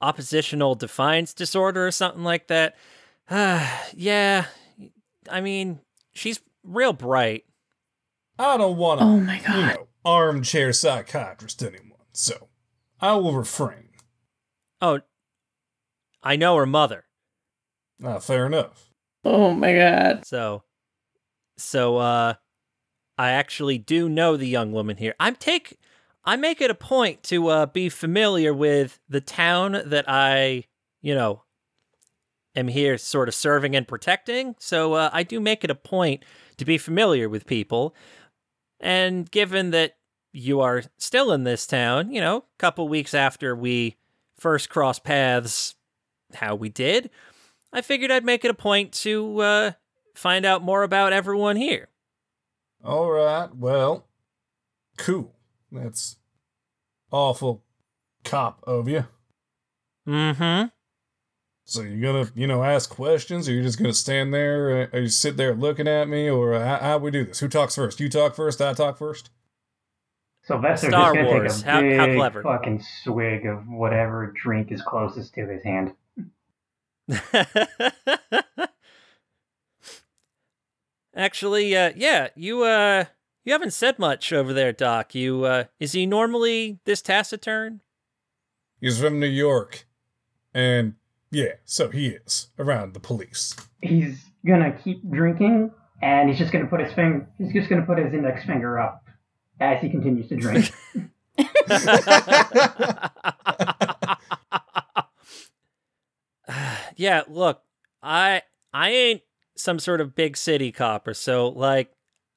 oppositional 0.00 0.74
defiance 0.74 1.34
disorder 1.34 1.86
or 1.86 1.90
something 1.90 2.22
like 2.24 2.46
that. 2.48 2.76
Uh, 3.28 3.66
yeah, 3.94 4.46
I 5.30 5.40
mean, 5.40 5.80
she's 6.14 6.40
real 6.62 6.92
bright. 6.92 7.44
I 8.38 8.56
don't 8.56 8.76
want 8.76 9.00
to, 9.00 9.06
Oh 9.06 9.20
my 9.20 9.36
you 9.38 9.42
god. 9.44 9.74
know, 9.74 9.86
armchair 10.04 10.72
psychiatrist 10.72 11.60
anyone, 11.62 11.98
so 12.12 12.48
I 13.00 13.16
will 13.16 13.32
refrain. 13.32 13.88
Oh, 14.80 15.00
I 16.22 16.36
know 16.36 16.56
her 16.56 16.66
mother. 16.66 17.04
Ah, 18.02 18.18
fair 18.18 18.46
enough. 18.46 18.90
Oh 19.24 19.52
my 19.52 19.74
god. 19.74 20.26
So, 20.26 20.62
so 21.56 21.98
uh, 21.98 22.34
I 23.16 23.30
actually 23.30 23.78
do 23.78 24.08
know 24.08 24.36
the 24.36 24.46
young 24.46 24.72
woman 24.72 24.96
here. 24.96 25.14
I'm 25.18 25.34
take, 25.36 25.78
I 26.24 26.36
make 26.36 26.60
it 26.60 26.70
a 26.70 26.74
point 26.74 27.22
to 27.24 27.48
uh, 27.48 27.66
be 27.66 27.88
familiar 27.88 28.54
with 28.54 29.00
the 29.08 29.20
town 29.20 29.82
that 29.86 30.04
I, 30.08 30.64
you 31.02 31.14
know, 31.14 31.42
am 32.54 32.68
here 32.68 32.98
sort 32.98 33.28
of 33.28 33.34
serving 33.34 33.74
and 33.74 33.86
protecting. 33.86 34.54
So 34.58 34.94
uh, 34.94 35.10
I 35.12 35.22
do 35.22 35.40
make 35.40 35.64
it 35.64 35.70
a 35.70 35.74
point 35.74 36.24
to 36.58 36.64
be 36.64 36.78
familiar 36.78 37.28
with 37.28 37.46
people. 37.46 37.94
And 38.80 39.30
given 39.30 39.70
that 39.70 39.96
you 40.32 40.60
are 40.60 40.82
still 40.98 41.32
in 41.32 41.44
this 41.44 41.66
town, 41.66 42.12
you 42.12 42.20
know, 42.20 42.38
a 42.38 42.58
couple 42.58 42.88
weeks 42.88 43.14
after 43.14 43.56
we 43.56 43.96
first 44.36 44.68
crossed 44.68 45.02
paths, 45.02 45.74
how 46.34 46.54
we 46.54 46.68
did, 46.68 47.10
I 47.72 47.80
figured 47.82 48.10
I'd 48.10 48.24
make 48.24 48.44
it 48.44 48.50
a 48.50 48.54
point 48.54 48.92
to 49.04 49.38
uh, 49.40 49.72
find 50.14 50.44
out 50.44 50.62
more 50.62 50.82
about 50.82 51.12
everyone 51.12 51.56
here. 51.56 51.88
All 52.84 53.10
right, 53.10 53.48
well, 53.54 54.06
cool. 54.96 55.34
That's 55.72 56.16
awful 57.10 57.64
cop 58.24 58.62
of 58.66 58.88
you. 58.88 59.06
Mm-hmm. 60.06 60.68
So 61.64 61.82
you're 61.82 62.12
gonna, 62.12 62.30
you 62.34 62.46
know, 62.46 62.62
ask 62.64 62.88
questions, 62.88 63.48
or 63.48 63.52
you're 63.52 63.62
just 63.62 63.78
gonna 63.78 63.92
stand 63.92 64.32
there, 64.32 64.88
uh, 64.92 64.96
or 64.96 65.00
you 65.00 65.08
sit 65.08 65.36
there 65.36 65.54
looking 65.54 65.86
at 65.86 66.08
me, 66.08 66.30
or 66.30 66.54
uh, 66.54 66.64
how, 66.64 66.76
how 66.78 66.98
we 66.98 67.10
do 67.10 67.24
this? 67.26 67.40
Who 67.40 67.48
talks 67.48 67.74
first? 67.74 68.00
You 68.00 68.08
talk 68.08 68.34
first. 68.34 68.62
I 68.62 68.72
talk 68.72 68.96
first. 68.96 69.30
Sylvester 70.44 70.88
Star 70.88 71.12
just 71.12 71.16
gonna 71.16 71.26
Wars. 71.28 71.56
take 71.62 71.66
a 71.66 71.70
How- 71.70 71.80
big 71.82 71.98
how 71.98 72.14
clever. 72.14 72.42
fucking 72.42 72.82
swig 73.02 73.44
of 73.44 73.68
whatever 73.68 74.32
drink 74.34 74.72
is 74.72 74.80
closest 74.80 75.34
to 75.34 75.46
his 75.46 75.62
hand. 75.62 75.92
Actually, 81.16 81.76
uh, 81.76 81.92
yeah, 81.96 82.28
you 82.36 82.62
uh, 82.62 83.06
you 83.44 83.52
haven't 83.52 83.72
said 83.72 83.98
much 83.98 84.32
over 84.32 84.52
there, 84.52 84.72
Doc. 84.72 85.14
You 85.14 85.44
uh, 85.44 85.64
is 85.80 85.92
he 85.92 86.06
normally 86.06 86.78
this 86.84 87.02
taciturn? 87.02 87.80
He's 88.80 89.00
from 89.00 89.18
New 89.18 89.26
York, 89.26 89.86
and 90.54 90.94
yeah, 91.30 91.54
so 91.64 91.88
he 91.88 92.08
is 92.08 92.48
around 92.58 92.94
the 92.94 93.00
police. 93.00 93.56
He's 93.82 94.18
gonna 94.46 94.72
keep 94.72 95.08
drinking, 95.10 95.70
and 96.02 96.28
he's 96.28 96.38
just 96.38 96.52
gonna 96.52 96.66
put 96.66 96.80
his 96.80 96.92
finger. 96.92 97.26
He's 97.38 97.52
just 97.52 97.70
gonna 97.70 97.86
put 97.86 97.98
his 97.98 98.12
index 98.12 98.44
finger 98.44 98.78
up 98.78 99.04
as 99.60 99.80
he 99.80 99.88
continues 99.88 100.28
to 100.28 100.36
drink. 100.36 100.70
yeah, 106.98 107.22
look, 107.28 107.62
I 108.02 108.42
I 108.74 108.90
ain't 108.90 109.22
some 109.54 109.78
sort 109.78 110.00
of 110.00 110.14
big 110.14 110.36
city 110.36 110.72
copper, 110.72 111.14
so 111.14 111.48
like 111.48 111.92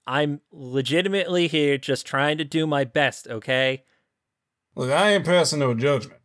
I'm 0.07 0.41
legitimately 0.51 1.47
here 1.47 1.77
just 1.77 2.05
trying 2.05 2.37
to 2.37 2.43
do 2.43 2.65
my 2.65 2.83
best, 2.83 3.27
okay? 3.27 3.83
Look, 4.75 4.91
I 4.91 5.11
ain't 5.11 5.25
passing 5.25 5.59
no 5.59 5.73
judgment. 5.73 6.21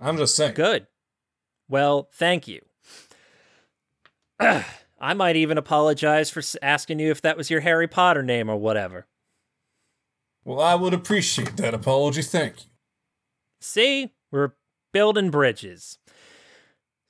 I'm 0.00 0.16
just 0.16 0.34
saying. 0.34 0.54
Good. 0.54 0.86
Well, 1.68 2.08
thank 2.12 2.48
you. 2.48 2.62
I 4.40 5.14
might 5.14 5.36
even 5.36 5.58
apologize 5.58 6.30
for 6.30 6.42
asking 6.60 6.98
you 7.00 7.10
if 7.10 7.22
that 7.22 7.36
was 7.36 7.50
your 7.50 7.60
Harry 7.60 7.88
Potter 7.88 8.22
name 8.22 8.48
or 8.48 8.56
whatever. 8.56 9.06
Well, 10.44 10.60
I 10.60 10.74
would 10.74 10.94
appreciate 10.94 11.56
that 11.58 11.74
apology. 11.74 12.22
Thank 12.22 12.64
you. 12.64 12.70
See, 13.60 14.12
we're 14.30 14.52
building 14.92 15.30
bridges. 15.30 15.98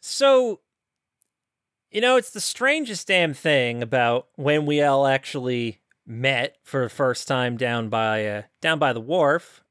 So, 0.05 0.61
you 1.93 2.01
know, 2.01 2.17
it's 2.17 2.33
the 2.33 2.41
strangest 2.41 3.07
damn 3.07 3.35
thing 3.35 3.83
about 3.83 4.27
when 4.35 4.67
we 4.67 4.83
all 4.83 5.07
actually 5.07 5.79
met 6.05 6.57
for 6.65 6.83
the 6.83 6.91
first 6.91 7.29
time 7.29 7.57
down 7.57 7.89
by 7.89 8.27
uh, 8.27 8.43
down 8.61 8.81
by 8.81 8.93
the 8.93 9.01
wharf. 9.01 9.63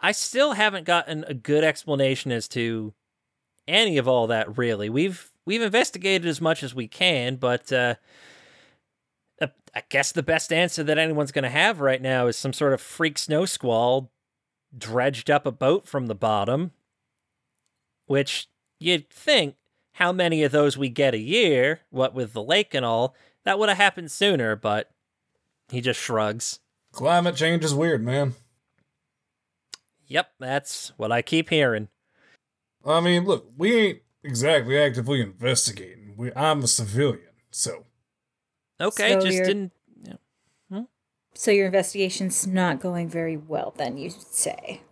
I 0.00 0.10
still 0.10 0.54
haven't 0.54 0.84
gotten 0.84 1.24
a 1.28 1.34
good 1.34 1.62
explanation 1.62 2.32
as 2.32 2.48
to 2.48 2.94
any 3.68 3.96
of 3.96 4.08
all 4.08 4.26
that. 4.26 4.58
Really, 4.58 4.90
we've 4.90 5.30
we've 5.46 5.62
investigated 5.62 6.26
as 6.26 6.40
much 6.40 6.64
as 6.64 6.74
we 6.74 6.88
can, 6.88 7.36
but 7.36 7.72
uh, 7.72 7.94
uh, 9.40 9.46
I 9.72 9.84
guess 9.88 10.10
the 10.10 10.24
best 10.24 10.52
answer 10.52 10.82
that 10.82 10.98
anyone's 10.98 11.30
going 11.30 11.44
to 11.44 11.48
have 11.48 11.80
right 11.80 12.02
now 12.02 12.26
is 12.26 12.36
some 12.36 12.52
sort 12.52 12.72
of 12.72 12.80
freak 12.80 13.18
snow 13.18 13.44
squall 13.44 14.10
dredged 14.76 15.30
up 15.30 15.46
a 15.46 15.52
boat 15.52 15.86
from 15.86 16.06
the 16.06 16.16
bottom, 16.16 16.72
which 18.06 18.48
you'd 18.82 19.08
think 19.10 19.56
how 19.92 20.12
many 20.12 20.42
of 20.42 20.52
those 20.52 20.76
we 20.76 20.88
get 20.88 21.14
a 21.14 21.18
year, 21.18 21.80
what 21.90 22.14
with 22.14 22.32
the 22.32 22.42
lake 22.42 22.74
and 22.74 22.84
all, 22.84 23.14
that 23.44 23.58
would 23.58 23.68
have 23.68 23.78
happened 23.78 24.10
sooner, 24.10 24.56
but 24.56 24.90
he 25.68 25.80
just 25.80 26.00
shrugs. 26.00 26.60
Climate 26.92 27.36
change 27.36 27.64
is 27.64 27.74
weird, 27.74 28.04
man. 28.04 28.34
Yep, 30.06 30.32
that's 30.38 30.92
what 30.96 31.10
I 31.12 31.22
keep 31.22 31.48
hearing. 31.50 31.88
I 32.84 33.00
mean, 33.00 33.24
look, 33.24 33.50
we 33.56 33.74
ain't 33.76 33.98
exactly 34.22 34.78
actively 34.78 35.20
investigating. 35.20 36.14
We, 36.16 36.32
I'm 36.34 36.62
a 36.62 36.66
civilian, 36.68 37.20
so 37.50 37.84
Okay, 38.80 39.12
So 39.12 39.20
just 39.20 39.34
you're- 39.34 39.46
didn't. 39.46 39.72
Hmm? 40.70 40.80
So 41.34 41.50
your 41.50 41.66
investigation's 41.66 42.46
not 42.46 42.80
going 42.80 43.08
very 43.08 43.36
well, 43.36 43.72
then 43.76 43.96
you 43.96 44.10
say. 44.10 44.82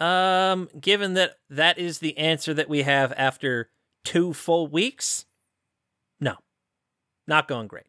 Um, 0.00 0.68
given 0.80 1.14
that 1.14 1.36
that 1.50 1.78
is 1.78 2.00
the 2.00 2.18
answer 2.18 2.52
that 2.54 2.68
we 2.68 2.82
have 2.82 3.12
after 3.16 3.70
two 4.04 4.32
full 4.32 4.66
weeks, 4.66 5.24
no, 6.20 6.34
not 7.26 7.48
going 7.48 7.68
great. 7.68 7.86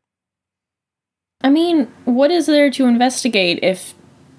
I 1.41 1.49
mean, 1.49 1.91
what 2.05 2.31
is 2.31 2.45
there 2.45 2.69
to 2.71 2.85
investigate 2.85 3.59
if 3.63 3.93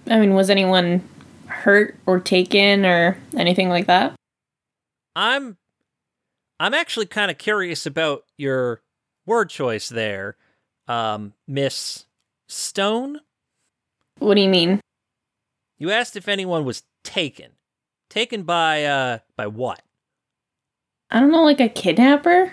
I 0.09 0.21
mean, 0.21 0.35
was 0.35 0.51
anyone 0.51 1.07
hurt 1.47 1.97
or 2.07 2.21
taken 2.21 2.85
or 2.85 3.19
anything 3.37 3.69
like 3.69 3.87
that? 3.87 4.15
I'm 5.15 5.57
I'm 6.61 6.75
actually 6.75 7.07
kind 7.07 7.31
of 7.31 7.39
curious 7.39 7.87
about 7.87 8.25
your 8.39 8.83
word 9.27 9.51
choice 9.51 9.89
there, 9.89 10.37
um, 10.89 11.35
Miss 11.47 12.07
Stone. 12.49 13.21
What 14.19 14.35
do 14.35 14.41
you 14.41 14.49
mean? 14.49 14.81
You 15.79 15.91
asked 15.91 16.17
if 16.17 16.29
anyone 16.29 16.65
was 16.65 16.83
taken. 17.05 17.53
Taken 18.09 18.45
by 18.45 18.85
uh 18.85 19.19
by 19.37 19.47
what? 19.47 19.83
I 21.11 21.21
don't 21.21 21.31
know, 21.31 21.45
like 21.45 21.61
a 21.61 21.69
kidnapper? 21.69 22.53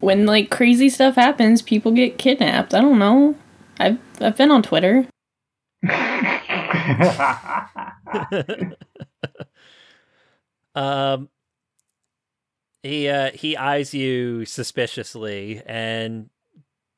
When 0.00 0.26
like 0.26 0.50
crazy 0.50 0.88
stuff 0.88 1.16
happens, 1.16 1.62
people 1.62 1.92
get 1.92 2.18
kidnapped. 2.18 2.74
I 2.74 2.80
don't 2.80 2.98
know. 2.98 3.36
I've 3.78 3.98
I've 4.20 4.36
been 4.36 4.50
on 4.50 4.62
Twitter. 4.62 5.06
um 10.74 11.28
he 12.82 13.08
uh 13.08 13.30
he 13.32 13.56
eyes 13.56 13.94
you 13.94 14.44
suspiciously 14.44 15.62
and 15.66 16.30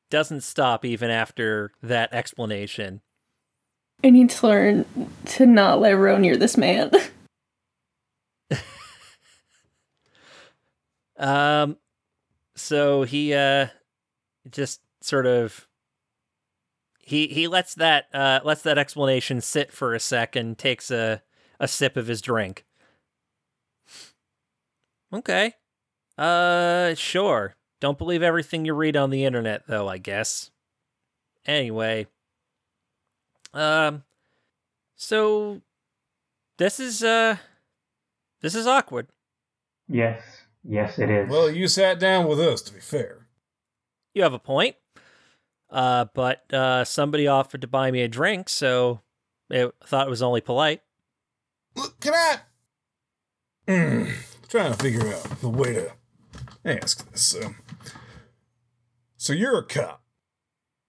doesn't 0.09 0.41
stop 0.41 0.85
even 0.85 1.09
after 1.09 1.71
that 1.81 2.13
explanation. 2.13 3.01
I 4.03 4.09
need 4.09 4.29
to 4.29 4.47
learn 4.47 4.85
to 5.25 5.45
not 5.45 5.79
let 5.79 5.91
Ro 5.91 6.17
near 6.17 6.37
this 6.37 6.57
man. 6.57 6.91
Um 11.17 11.77
so 12.55 13.03
he 13.03 13.33
uh 13.33 13.67
just 14.49 14.81
sort 15.01 15.25
of 15.25 15.67
he 16.99 17.27
he 17.27 17.47
lets 17.47 17.75
that 17.75 18.05
uh 18.13 18.39
lets 18.43 18.61
that 18.63 18.77
explanation 18.77 19.41
sit 19.41 19.71
for 19.71 19.93
a 19.93 19.99
second, 19.99 20.57
takes 20.57 20.91
a 20.91 21.21
a 21.59 21.67
sip 21.67 21.97
of 21.97 22.07
his 22.07 22.21
drink. 22.21 22.65
Okay. 25.13 25.53
Uh 26.17 26.93
sure. 26.95 27.55
Don't 27.79 27.97
believe 27.97 28.23
everything 28.23 28.65
you 28.65 28.73
read 28.73 28.97
on 28.97 29.09
the 29.11 29.23
internet 29.23 29.63
though, 29.67 29.87
I 29.87 29.97
guess. 29.97 30.51
Anyway. 31.45 32.07
Um 33.53 34.03
so 34.95 35.61
this 36.57 36.79
is 36.79 37.03
uh 37.03 37.37
this 38.41 38.55
is 38.55 38.67
awkward. 38.67 39.07
yes, 39.87 40.21
yes, 40.67 40.99
it 40.99 41.09
is. 41.09 41.29
well, 41.29 41.49
you 41.49 41.67
sat 41.67 41.99
down 41.99 42.27
with 42.27 42.39
us. 42.39 42.61
To 42.63 42.73
be 42.73 42.79
fair, 42.79 43.27
You 44.13 44.23
have 44.23 44.33
a 44.33 44.39
point. 44.39 44.75
Uh, 45.69 46.05
but 46.13 46.51
uh, 46.53 46.85
somebody 46.85 47.27
offered 47.27 47.61
to 47.61 47.67
buy 47.67 47.91
me 47.91 48.01
a 48.01 48.07
drink, 48.07 48.47
so 48.49 49.01
I 49.51 49.69
thought 49.85 50.07
it 50.07 50.09
was 50.09 50.21
only 50.21 50.39
polite. 50.41 50.81
look, 51.75 51.99
can 51.99 52.13
I? 52.13 52.37
Mm, 53.67 54.13
trying 54.47 54.71
to 54.71 54.77
figure 54.81 55.05
out 55.13 55.23
the 55.41 55.49
way 55.49 55.73
to 55.73 55.91
ask 56.63 57.09
this. 57.11 57.21
So, 57.21 57.53
so 59.17 59.33
you're 59.33 59.57
a 59.59 59.65
cop, 59.65 60.01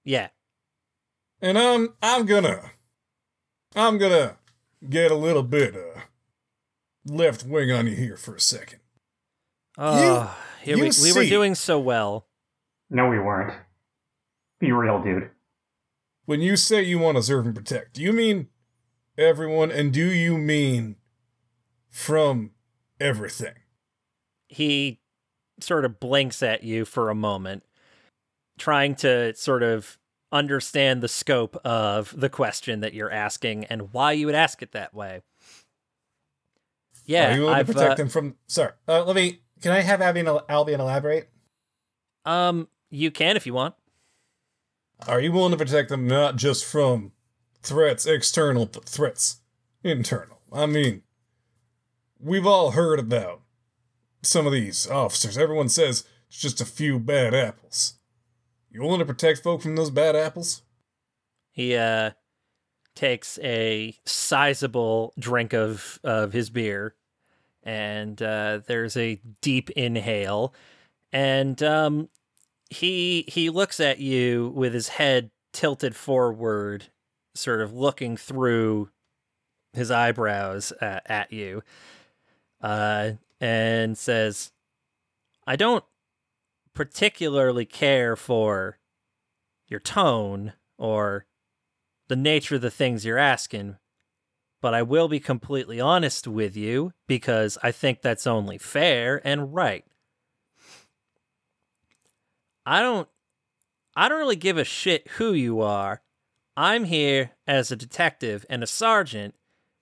Yeah. 0.04 0.28
and 1.42 1.58
I'm 1.58 1.94
I'm 2.00 2.24
gonna 2.24 2.70
I'm 3.74 3.98
gonna 3.98 4.36
get 4.88 5.10
a 5.10 5.16
little 5.16 5.42
bit 5.42 5.74
uh 5.74 6.02
left 7.04 7.44
wing 7.44 7.72
on 7.72 7.88
you 7.88 7.96
here 7.96 8.16
for 8.16 8.36
a 8.36 8.40
second. 8.40 8.78
Oh, 9.78 10.36
here 10.62 10.76
you 10.76 10.82
we, 10.82 10.90
we 11.02 11.12
were 11.12 11.24
doing 11.24 11.54
so 11.54 11.78
well. 11.78 12.26
no, 12.90 13.08
we 13.08 13.18
weren't. 13.18 13.54
Be 14.58 14.72
real, 14.72 15.00
dude. 15.00 15.30
When 16.24 16.40
you 16.40 16.56
say 16.56 16.82
you 16.82 16.98
want 16.98 17.16
to 17.16 17.22
serve 17.22 17.46
and 17.46 17.54
protect, 17.54 17.94
do 17.94 18.02
you 18.02 18.12
mean 18.12 18.48
everyone, 19.16 19.70
and 19.70 19.92
do 19.92 20.04
you 20.04 20.36
mean 20.36 20.96
from 21.88 22.50
everything? 23.00 23.54
He 24.48 25.00
sort 25.60 25.84
of 25.84 26.00
blinks 26.00 26.42
at 26.42 26.64
you 26.64 26.84
for 26.84 27.08
a 27.08 27.14
moment, 27.14 27.64
trying 28.58 28.96
to 28.96 29.34
sort 29.36 29.62
of 29.62 29.96
understand 30.32 31.02
the 31.02 31.08
scope 31.08 31.56
of 31.64 32.12
the 32.18 32.28
question 32.28 32.80
that 32.80 32.94
you're 32.94 33.10
asking 33.12 33.64
and 33.66 33.92
why 33.92 34.12
you 34.12 34.26
would 34.26 34.34
ask 34.34 34.60
it 34.60 34.72
that 34.72 34.92
way. 34.92 35.22
Yeah, 37.06 37.32
Are 37.32 37.34
you 37.36 37.40
willing 37.42 37.54
I've, 37.54 37.66
to 37.68 37.72
protect 37.72 37.92
uh, 37.92 37.94
them 37.94 38.08
from? 38.08 38.34
Sorry, 38.48 38.72
uh, 38.86 39.04
let 39.04 39.16
me. 39.16 39.40
Can 39.60 39.72
I 39.72 39.80
have 39.80 40.00
Albion, 40.00 40.38
Albion 40.48 40.80
elaborate? 40.80 41.28
um, 42.24 42.68
you 42.90 43.10
can 43.10 43.36
if 43.36 43.46
you 43.46 43.54
want. 43.54 43.74
Are 45.06 45.20
you 45.20 45.30
willing 45.30 45.52
to 45.52 45.58
protect 45.58 45.90
them 45.90 46.06
not 46.06 46.36
just 46.36 46.64
from 46.64 47.12
threats 47.62 48.06
external, 48.06 48.66
but 48.66 48.84
threats 48.84 49.40
internal. 49.84 50.38
I 50.52 50.66
mean, 50.66 51.02
we've 52.18 52.46
all 52.46 52.72
heard 52.72 52.98
about 52.98 53.42
some 54.22 54.46
of 54.46 54.52
these 54.52 54.88
officers. 54.88 55.38
Everyone 55.38 55.68
says 55.68 56.04
it's 56.28 56.40
just 56.40 56.60
a 56.60 56.66
few 56.66 56.98
bad 56.98 57.34
apples. 57.34 57.94
You 58.70 58.82
willing 58.82 58.98
to 59.00 59.04
protect 59.04 59.42
folk 59.42 59.62
from 59.62 59.76
those 59.76 59.90
bad 59.90 60.16
apples? 60.16 60.62
He 61.50 61.74
uh 61.74 62.12
takes 62.94 63.38
a 63.42 63.96
sizable 64.04 65.12
drink 65.18 65.54
of 65.54 65.98
of 66.02 66.32
his 66.32 66.50
beer 66.50 66.94
and 67.68 68.22
uh 68.22 68.60
there's 68.66 68.96
a 68.96 69.20
deep 69.42 69.68
inhale. 69.70 70.54
And 71.12 71.62
um 71.62 72.08
he 72.70 73.26
he 73.28 73.50
looks 73.50 73.78
at 73.78 73.98
you 73.98 74.52
with 74.54 74.72
his 74.72 74.88
head 74.88 75.30
tilted 75.52 75.94
forward 75.94 76.86
sort 77.34 77.60
of 77.60 77.74
looking 77.74 78.16
through 78.16 78.88
his 79.74 79.90
eyebrows 79.90 80.72
uh, 80.80 81.00
at 81.06 81.30
you 81.30 81.62
uh 82.62 83.12
and 83.40 83.98
says 83.98 84.50
I 85.46 85.56
don't 85.56 85.84
particularly 86.74 87.66
care 87.66 88.16
for 88.16 88.78
your 89.68 89.80
tone 89.80 90.54
or 90.78 91.26
the 92.08 92.16
nature 92.16 92.54
of 92.54 92.62
the 92.62 92.70
things 92.70 93.04
you're 93.04 93.18
asking, 93.18 93.76
but 94.60 94.74
I 94.74 94.82
will 94.82 95.08
be 95.08 95.20
completely 95.20 95.80
honest 95.80 96.26
with 96.26 96.56
you 96.56 96.92
because 97.06 97.58
I 97.62 97.72
think 97.72 98.02
that's 98.02 98.26
only 98.26 98.58
fair 98.58 99.20
and 99.24 99.54
right. 99.54 99.84
I 102.66 102.80
don't 102.80 103.08
I 103.96 104.08
don't 104.08 104.18
really 104.18 104.36
give 104.36 104.58
a 104.58 104.64
shit 104.64 105.08
who 105.16 105.32
you 105.32 105.60
are. 105.60 106.02
I'm 106.56 106.84
here 106.84 107.32
as 107.46 107.70
a 107.70 107.76
detective 107.76 108.44
and 108.50 108.62
a 108.62 108.66
sergeant 108.66 109.34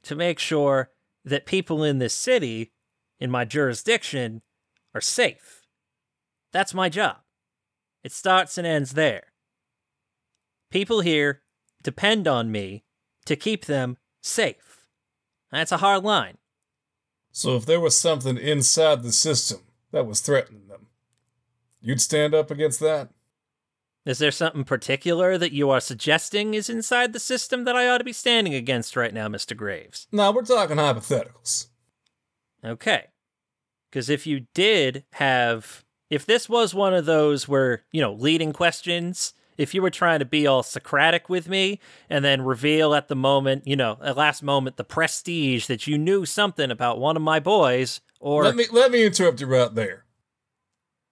to 0.05 0.15
make 0.15 0.39
sure 0.39 0.91
that 1.25 1.47
people 1.47 1.83
in 1.83 1.99
this 1.99 2.15
city 2.15 2.73
in 3.19 3.31
my 3.31 3.45
jurisdiction 3.45 4.43
are 4.95 5.01
safe. 5.01 5.63
That's 6.53 6.75
my 6.75 6.89
job. 6.89 7.19
It 8.05 8.13
starts 8.13 8.57
and 8.57 8.67
ends 8.67 8.93
there. 8.93 9.33
People 10.71 11.01
here 11.01 11.43
depend 11.83 12.29
on 12.29 12.53
me 12.53 12.85
to 13.25 13.37
keep 13.37 13.67
them 13.67 13.97
safe. 14.23 14.66
That's 15.51 15.73
a 15.73 15.79
hard 15.79 16.05
line. 16.05 16.39
So 17.33 17.57
if 17.57 17.67
there 17.67 17.81
was 17.81 17.97
something 17.97 18.39
inside 18.39 19.03
the 19.03 19.13
system 19.13 19.61
that 19.93 20.07
was 20.07 20.21
threatening 20.21 20.69
them, 20.69 20.87
you'd 21.81 22.01
stand 22.01 22.35
up 22.35 22.51
against 22.51 22.81
that? 22.81 23.11
Is 24.07 24.19
there 24.19 24.31
something 24.31 24.65
particular 24.65 25.37
that 25.37 25.53
you 25.53 25.69
are 25.71 25.81
suggesting 25.81 26.55
is 26.55 26.71
inside 26.71 27.13
the 27.13 27.21
system 27.21 27.65
that 27.65 27.75
I 27.75 27.89
ought 27.89 27.99
to 27.99 28.05
be 28.05 28.13
standing 28.13 28.55
against 28.55 28.95
right 28.97 29.13
now, 29.13 29.27
Mr. 29.27 29.57
Graves? 29.57 30.07
No, 30.13 30.31
we're 30.31 30.43
talking 30.43 30.77
hypotheticals. 30.77 31.67
Okay. 32.65 33.07
Because 33.91 34.09
if 34.09 34.27
you 34.27 34.47
did 34.55 35.05
have, 35.15 35.85
if 36.09 36.25
this 36.25 36.49
was 36.49 36.75
one 36.75 36.95
of 36.95 37.05
those 37.05 37.49
where, 37.49 37.83
you 37.91 38.01
know, 38.01 38.13
leading 38.13 38.53
questions, 38.53 39.35
if 39.59 39.75
you 39.75 39.83
were 39.83 39.91
trying 39.91 40.19
to 40.21 40.25
be 40.25 40.47
all 40.47 40.63
Socratic 40.63 41.29
with 41.29 41.49
me 41.49 41.81
and 42.11 42.25
then 42.25 42.43
reveal 42.43 42.95
at 42.95 43.09
the 43.09 43.17
moment, 43.17 43.67
you 43.67 43.77
know, 43.77 43.99
at 44.03 44.17
last 44.17 44.43
moment, 44.43 44.77
the 44.77 44.85
prestige 44.85 45.67
that 45.67 45.87
you 45.87 45.99
knew 45.99 46.25
something 46.25 46.71
about 46.71 46.99
one 46.99 47.17
of 47.17 47.23
my 47.23 47.41
boys, 47.41 48.01
or. 48.21 48.45
Let 48.45 48.57
me 48.57 48.67
let 48.71 48.91
me 48.91 49.05
interrupt 49.05 49.41
you 49.41 49.47
right 49.47 49.75
there. 49.75 50.05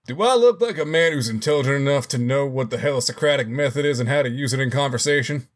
Do 0.06 0.20
I 0.22 0.34
look 0.34 0.60
like 0.60 0.76
a 0.78 0.84
man 0.84 1.12
who's 1.12 1.30
intelligent 1.30 1.76
enough 1.76 2.08
to 2.08 2.18
know 2.18 2.46
what 2.46 2.68
the 2.68 2.76
hell 2.76 2.98
a 2.98 3.02
Socratic 3.02 3.48
method 3.48 3.86
is 3.86 4.00
and 4.00 4.08
how 4.08 4.22
to 4.22 4.28
use 4.28 4.52
it 4.52 4.60
in 4.60 4.70
conversation? 4.70 5.48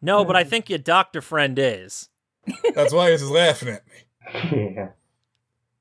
no, 0.00 0.24
but 0.24 0.36
I 0.36 0.44
think 0.44 0.70
your 0.70 0.78
doctor 0.78 1.20
friend 1.20 1.58
is. 1.58 2.08
That's 2.74 2.94
why 2.94 3.10
he's 3.10 3.28
laughing 3.28 3.68
at 3.68 3.82
me. 3.86 3.92
yeah. 4.34 4.88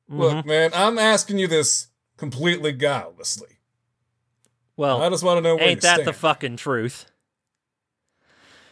Mhm. 0.10 0.20
Look, 0.20 0.46
man, 0.46 0.72
I'm 0.74 1.00
asking 1.00 1.40
you 1.40 1.48
this 1.48 1.88
completely 2.30 2.72
guilelessly. 2.72 3.58
well, 4.76 5.02
I 5.04 5.10
just 5.10 5.24
want 5.24 5.38
to 5.38 5.42
know 5.42 5.56
where 5.56 5.66
Ain't 5.70 5.82
that 5.82 5.96
stand. 5.96 6.08
the 6.08 6.14
fucking 6.14 6.58
truth? 6.58 7.06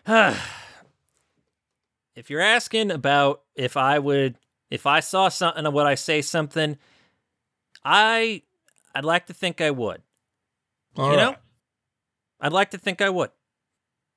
if 0.08 0.40
you're 2.30 2.42
asking 2.42 2.90
about 2.92 3.44
if 3.56 3.78
I 3.78 4.00
would, 4.00 4.36
if 4.70 4.88
I 4.88 5.00
saw 5.02 5.30
something, 5.30 5.72
would 5.72 5.86
I 5.86 5.96
say 5.96 6.22
something? 6.22 6.78
I, 7.86 8.42
I'd 8.96 9.06
like 9.06 9.28
to 9.28 9.34
think 9.34 9.62
I 9.62 9.72
would. 9.72 10.02
All 10.98 11.12
you 11.12 11.18
know? 11.18 11.36
I'd 12.42 12.54
like 12.54 12.72
to 12.72 12.78
think 12.78 13.02
I 13.02 13.10
would. 13.10 13.30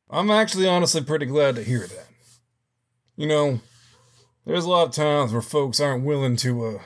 I'm 0.09 0.31
actually 0.31 0.67
honestly 0.67 1.03
pretty 1.03 1.27
glad 1.27 1.57
to 1.57 1.63
hear 1.63 1.87
that. 1.87 2.09
You 3.17 3.27
know, 3.27 3.61
there's 4.47 4.65
a 4.65 4.71
lot 4.71 4.89
of 4.89 4.95
times 4.95 5.33
where 5.33 5.43
folks 5.43 5.79
aren't 5.81 6.05
willing 6.05 6.37
to 6.37 6.65
uh 6.65 6.79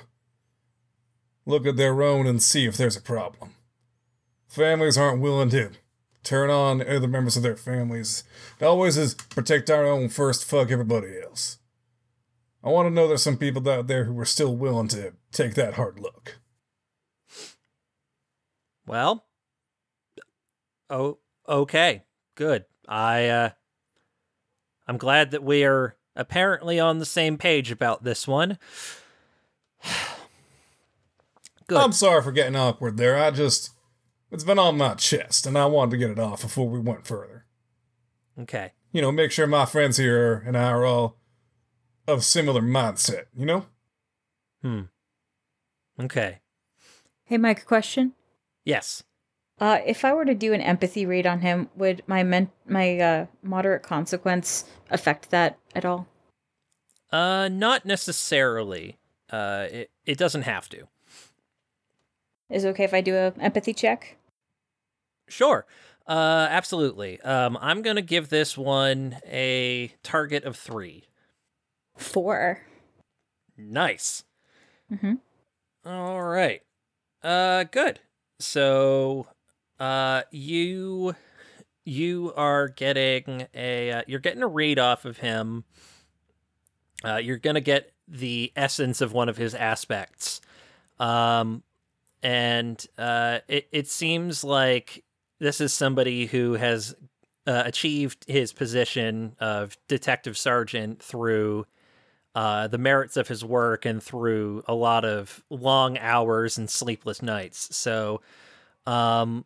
look 1.47 1.67
at 1.67 1.77
their 1.77 2.03
own 2.03 2.27
and 2.27 2.43
see 2.43 2.67
if 2.67 2.77
there's 2.77 2.97
a 2.97 3.03
problem. 3.03 3.55
Families 4.49 4.99
aren't 4.99 5.23
willing 5.23 5.51
to 5.51 5.71
turn 6.23 6.51
on 6.51 6.87
other 6.87 7.09
members 7.09 7.37
of 7.37 7.43
their 7.43 7.57
families. 7.57 8.25
It 8.59 8.65
always 8.65 8.97
is 8.97 9.15
protect 9.15 9.71
our 9.71 9.87
own 9.87 10.09
first, 10.09 10.45
fuck 10.45 10.71
everybody 10.71 11.21
else. 11.23 11.59
I 12.63 12.69
want 12.69 12.87
to 12.87 12.91
know 12.91 13.09
there's 13.09 13.23
some 13.23 13.39
people 13.39 13.67
out 13.71 13.87
there 13.87 14.05
who 14.05 14.19
are 14.21 14.27
still 14.27 14.55
willing 14.55 14.89
to 14.89 15.15
take 15.33 15.55
that 15.55 15.75
hard 15.75 15.99
look. 15.99 16.39
Well, 18.87 19.25
oh, 20.91 21.19
okay, 21.49 22.05
good. 22.35 22.65
I, 22.87 23.29
uh, 23.29 23.51
I'm 24.87 24.99
glad 24.99 25.31
that 25.31 25.43
we 25.43 25.65
are 25.65 25.97
apparently 26.17 26.81
on 26.81 26.99
the 26.99 27.07
same 27.07 27.39
page 27.39 27.71
about 27.71 28.05
this 28.05 28.27
one. 28.29 28.59
Good. 31.71 31.79
I'm 31.79 31.93
sorry 31.93 32.21
for 32.23 32.33
getting 32.33 32.57
awkward 32.57 32.97
there. 32.97 33.17
I 33.17 33.31
just 33.31 33.71
it's 34.31 34.45
been 34.45 34.59
on 34.59 34.77
my 34.77 34.95
chest 34.95 35.47
and 35.47 35.57
I 35.57 35.67
wanted 35.67 35.93
to 35.93 35.97
get 35.97 36.11
it 36.11 36.19
off 36.19 36.43
before 36.43 36.69
we 36.69 36.81
went 36.81 37.07
further. 37.07 37.47
okay. 38.41 38.73
you 38.93 39.01
know, 39.01 39.13
make 39.13 39.31
sure 39.33 39.47
my 39.47 39.65
friends 39.67 39.97
here 39.97 40.43
and 40.47 40.57
I 40.57 40.71
are 40.71 40.85
all 40.85 41.17
of 42.09 42.25
similar 42.25 42.61
mindset, 42.61 43.27
you 43.37 43.47
know? 43.47 43.67
Hmm. 44.63 44.83
Okay. 46.01 46.41
Hey, 47.25 47.39
Mike, 47.39 47.63
a 47.63 47.65
question. 47.65 48.15
Yes. 48.65 49.05
Uh, 49.61 49.79
if 49.87 50.05
I 50.05 50.13
were 50.13 50.25
to 50.25 50.35
do 50.35 50.53
an 50.53 50.61
empathy 50.61 51.07
read 51.07 51.27
on 51.27 51.41
him, 51.41 51.69
would 51.77 52.03
my 52.07 52.23
men- 52.25 52.51
my 52.67 52.99
uh, 52.99 53.27
moderate 53.43 53.83
consequence 53.83 54.65
affect 54.91 55.31
that 55.31 55.59
at 55.75 55.85
all? 55.85 56.09
Uh, 57.13 57.49
not 57.53 57.85
necessarily. 57.85 58.99
Uh, 59.31 59.67
it 59.71 59.91
it 60.07 60.19
doesn't 60.19 60.43
have 60.43 60.69
to. 60.71 60.89
Is 62.51 62.65
it 62.65 62.69
okay 62.69 62.85
if 62.85 62.95
I 62.95 63.01
do 63.01 63.15
a 63.15 63.33
empathy 63.41 63.73
check? 63.73 64.17
Sure. 65.29 65.67
Uh, 66.07 66.49
absolutely. 66.51 67.21
Um, 67.21 67.57
I'm 67.61 67.83
gonna 67.83 68.03
give 68.03 68.29
this 68.29 68.59
one 68.59 69.17
a 69.25 69.93
target 70.03 70.45
of 70.45 70.57
three. 70.57 71.05
Four. 71.97 72.63
Nice. 73.57 74.25
Mm-hmm. 74.93 75.15
All 75.85 76.23
right. 76.23 76.63
Uh, 77.23 77.65
good. 77.65 78.01
So, 78.41 79.27
uh, 79.79 80.23
you 80.31 81.15
you 81.85 82.33
are 82.37 82.69
getting 82.69 83.47
a 83.55 83.93
uh, 83.93 84.03
you're 84.07 84.21
getting 84.21 84.43
a 84.43 84.49
read 84.49 84.79
off 84.79 85.05
of 85.05 85.19
him. 85.19 85.65
Uh, 87.05 87.17
you're 87.17 87.39
gonna 87.39 87.61
get 87.61 87.93
the 88.09 88.53
essence 88.57 89.01
of 89.01 89.13
one 89.13 89.29
of 89.29 89.37
his 89.37 89.55
aspects, 89.55 90.41
um, 90.99 91.63
and 92.23 92.85
uh, 92.99 93.41
it 93.49 93.69
it 93.73 93.89
seems 93.89 94.45
like 94.45 95.05
this 95.39 95.61
is 95.61 95.73
somebody 95.73 96.27
who 96.27 96.55
has 96.55 96.95
uh, 97.47 97.63
achieved 97.65 98.25
his 98.29 98.53
position 98.53 99.35
of 99.41 99.77
detective 99.89 100.37
sergeant 100.37 101.03
through 101.03 101.67
uh, 102.35 102.69
the 102.69 102.79
merits 102.79 103.17
of 103.17 103.29
his 103.29 103.45
work 103.45 103.85
and 103.85 104.03
through 104.03 104.63
a 104.69 104.75
lot 104.75 105.05
of 105.05 105.43
long 105.51 105.99
hours 105.99 106.59
and 106.59 106.71
sleepless 106.71 107.23
nights. 107.23 107.75
So, 107.75 108.21
um, 108.87 109.45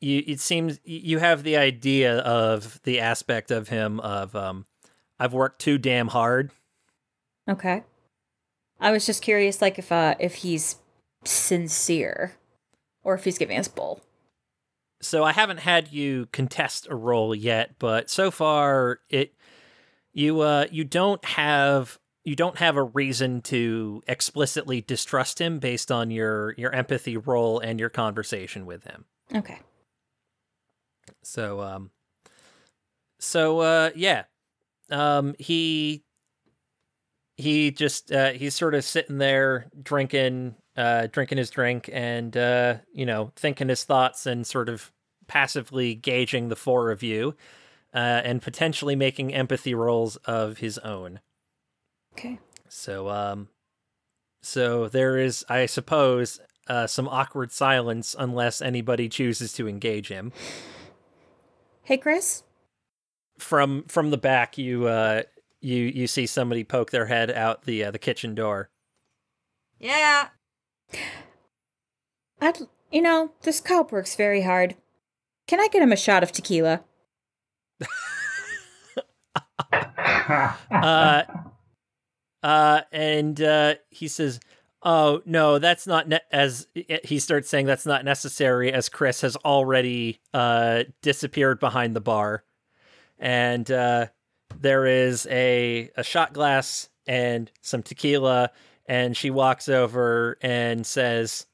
you 0.00 0.22
it 0.26 0.40
seems 0.40 0.80
you 0.84 1.18
have 1.18 1.44
the 1.44 1.56
idea 1.56 2.18
of 2.18 2.80
the 2.82 3.00
aspect 3.00 3.50
of 3.50 3.68
him 3.68 4.00
of 4.00 4.34
um, 4.34 4.66
I've 5.18 5.32
worked 5.32 5.60
too 5.60 5.78
damn 5.78 6.08
hard. 6.08 6.50
Okay. 7.48 7.84
I 8.80 8.90
was 8.90 9.06
just 9.06 9.22
curious, 9.22 9.62
like 9.62 9.78
if 9.78 9.92
uh 9.92 10.16
if 10.18 10.34
he's 10.36 10.76
sincere, 11.24 12.32
or 13.02 13.14
if 13.14 13.24
he's 13.24 13.38
giving 13.38 13.58
us 13.58 13.68
bull. 13.68 14.00
So 15.00 15.24
I 15.24 15.32
haven't 15.32 15.58
had 15.58 15.92
you 15.92 16.26
contest 16.32 16.86
a 16.88 16.94
roll 16.94 17.34
yet, 17.34 17.74
but 17.78 18.08
so 18.08 18.30
far 18.30 19.00
it 19.10 19.34
you 20.12 20.40
uh 20.40 20.66
you 20.70 20.84
don't 20.84 21.24
have 21.24 21.98
you 22.24 22.36
don't 22.36 22.58
have 22.58 22.76
a 22.76 22.82
reason 22.84 23.40
to 23.42 24.02
explicitly 24.06 24.80
distrust 24.80 25.40
him 25.40 25.58
based 25.58 25.90
on 25.90 26.10
your 26.10 26.54
your 26.56 26.72
empathy 26.72 27.16
roll 27.16 27.58
and 27.58 27.80
your 27.80 27.88
conversation 27.88 28.64
with 28.64 28.84
him. 28.84 29.04
Okay. 29.34 29.58
So 31.24 31.60
um 31.60 31.90
so 33.18 33.58
uh 33.60 33.90
yeah. 33.96 34.24
Um 34.88 35.34
he 35.38 36.04
he 37.36 37.72
just 37.72 38.12
uh 38.12 38.30
he's 38.30 38.54
sort 38.54 38.76
of 38.76 38.84
sitting 38.84 39.18
there 39.18 39.66
drinking 39.82 40.54
uh 40.76 41.06
drinking 41.08 41.38
his 41.38 41.50
drink 41.50 41.88
and 41.92 42.36
uh 42.36 42.76
you 42.92 43.04
know 43.04 43.30
thinking 43.36 43.68
his 43.68 43.84
thoughts 43.84 44.26
and 44.26 44.46
sort 44.46 44.68
of 44.68 44.90
passively 45.26 45.94
gauging 45.94 46.48
the 46.48 46.56
four 46.56 46.90
of 46.90 47.02
you 47.02 47.34
uh 47.94 48.22
and 48.24 48.42
potentially 48.42 48.96
making 48.96 49.34
empathy 49.34 49.74
rolls 49.74 50.16
of 50.16 50.58
his 50.58 50.78
own. 50.78 51.20
Okay. 52.14 52.38
So 52.68 53.08
um 53.08 53.48
so 54.42 54.88
there 54.88 55.18
is 55.18 55.44
I 55.48 55.66
suppose 55.66 56.40
uh 56.68 56.86
some 56.86 57.08
awkward 57.08 57.52
silence 57.52 58.16
unless 58.18 58.62
anybody 58.62 59.08
chooses 59.08 59.52
to 59.54 59.68
engage 59.68 60.08
him. 60.08 60.32
Hey, 61.84 61.98
Chris. 61.98 62.44
From 63.38 63.84
from 63.88 64.10
the 64.10 64.18
back 64.18 64.56
you 64.56 64.86
uh 64.86 65.22
you 65.60 65.84
you 65.84 66.06
see 66.06 66.26
somebody 66.26 66.64
poke 66.64 66.90
their 66.90 67.06
head 67.06 67.30
out 67.30 67.62
the 67.62 67.84
uh, 67.84 67.90
the 67.90 67.98
kitchen 67.98 68.34
door. 68.34 68.68
Yeah. 69.78 70.28
I'd, 72.40 72.58
you 72.90 73.02
know, 73.02 73.32
this 73.42 73.60
cop 73.60 73.92
works 73.92 74.14
very 74.16 74.42
hard. 74.42 74.74
Can 75.46 75.60
I 75.60 75.68
get 75.68 75.82
him 75.82 75.92
a 75.92 75.96
shot 75.96 76.22
of 76.22 76.32
tequila? 76.32 76.82
Uh 80.70 81.22
uh 82.42 82.80
and 82.92 83.40
uh 83.40 83.74
he 83.90 84.08
says 84.08 84.40
Oh 84.82 85.22
no, 85.24 85.58
that's 85.58 85.86
not 85.86 86.08
ne- 86.08 86.20
as 86.30 86.66
he 86.74 87.18
starts 87.18 87.48
saying 87.48 87.66
that's 87.66 87.86
not 87.86 88.04
necessary 88.04 88.72
as 88.72 88.88
Chris 88.88 89.20
has 89.20 89.36
already 89.36 90.20
uh 90.34 90.84
disappeared 91.02 91.60
behind 91.60 91.94
the 91.94 92.00
bar. 92.00 92.44
And 93.18 93.70
uh 93.70 94.06
there 94.60 94.86
is 94.86 95.26
a 95.30 95.90
a 95.96 96.02
shot 96.02 96.32
glass 96.32 96.88
and 97.06 97.50
some 97.60 97.82
tequila 97.82 98.50
and 98.86 99.16
she 99.16 99.30
walks 99.30 99.68
over 99.68 100.38
and 100.42 100.84
says 100.86 101.46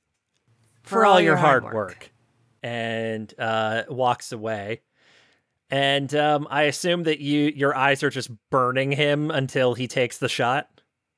for, 0.82 1.04
all, 1.04 1.20
your 1.20 1.36
hard 1.36 1.64
work. 1.64 2.10
and 2.62 3.32
uh 3.38 3.82
walks 3.88 4.32
away. 4.32 4.80
And 5.70 6.14
um 6.14 6.46
I 6.50 6.62
assume 6.62 7.02
that 7.04 7.20
you 7.20 7.52
your 7.54 7.76
eyes 7.76 8.02
are 8.02 8.10
just 8.10 8.30
burning 8.50 8.92
him 8.92 9.30
until 9.30 9.74
he 9.74 9.86
takes 9.86 10.18
the 10.18 10.28
shot. 10.28 10.68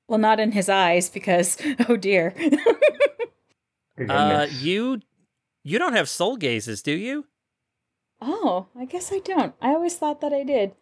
Well, 0.09 0.19
not 0.19 0.41
in 0.41 0.53
his 0.53 0.69
eyes 0.69 1.09
because, 1.09 1.57
oh 1.89 1.97
dear. 1.97 2.35
Uh, 4.09 4.47
you 4.61 5.01
you 5.63 5.79
don't 5.79 5.93
have 5.93 6.09
soul 6.09 6.37
gazes, 6.37 6.83
do 6.83 6.93
you? 6.93 7.27
oh, 8.23 8.67
I 8.79 8.85
guess 8.85 9.13
I 9.13 9.19
don't. 9.21 9.55
I 9.63 9.69
always 9.71 9.97
thought 9.97 10.21
that 10.21 10.33
I 10.33 10.43
did. 10.43 10.73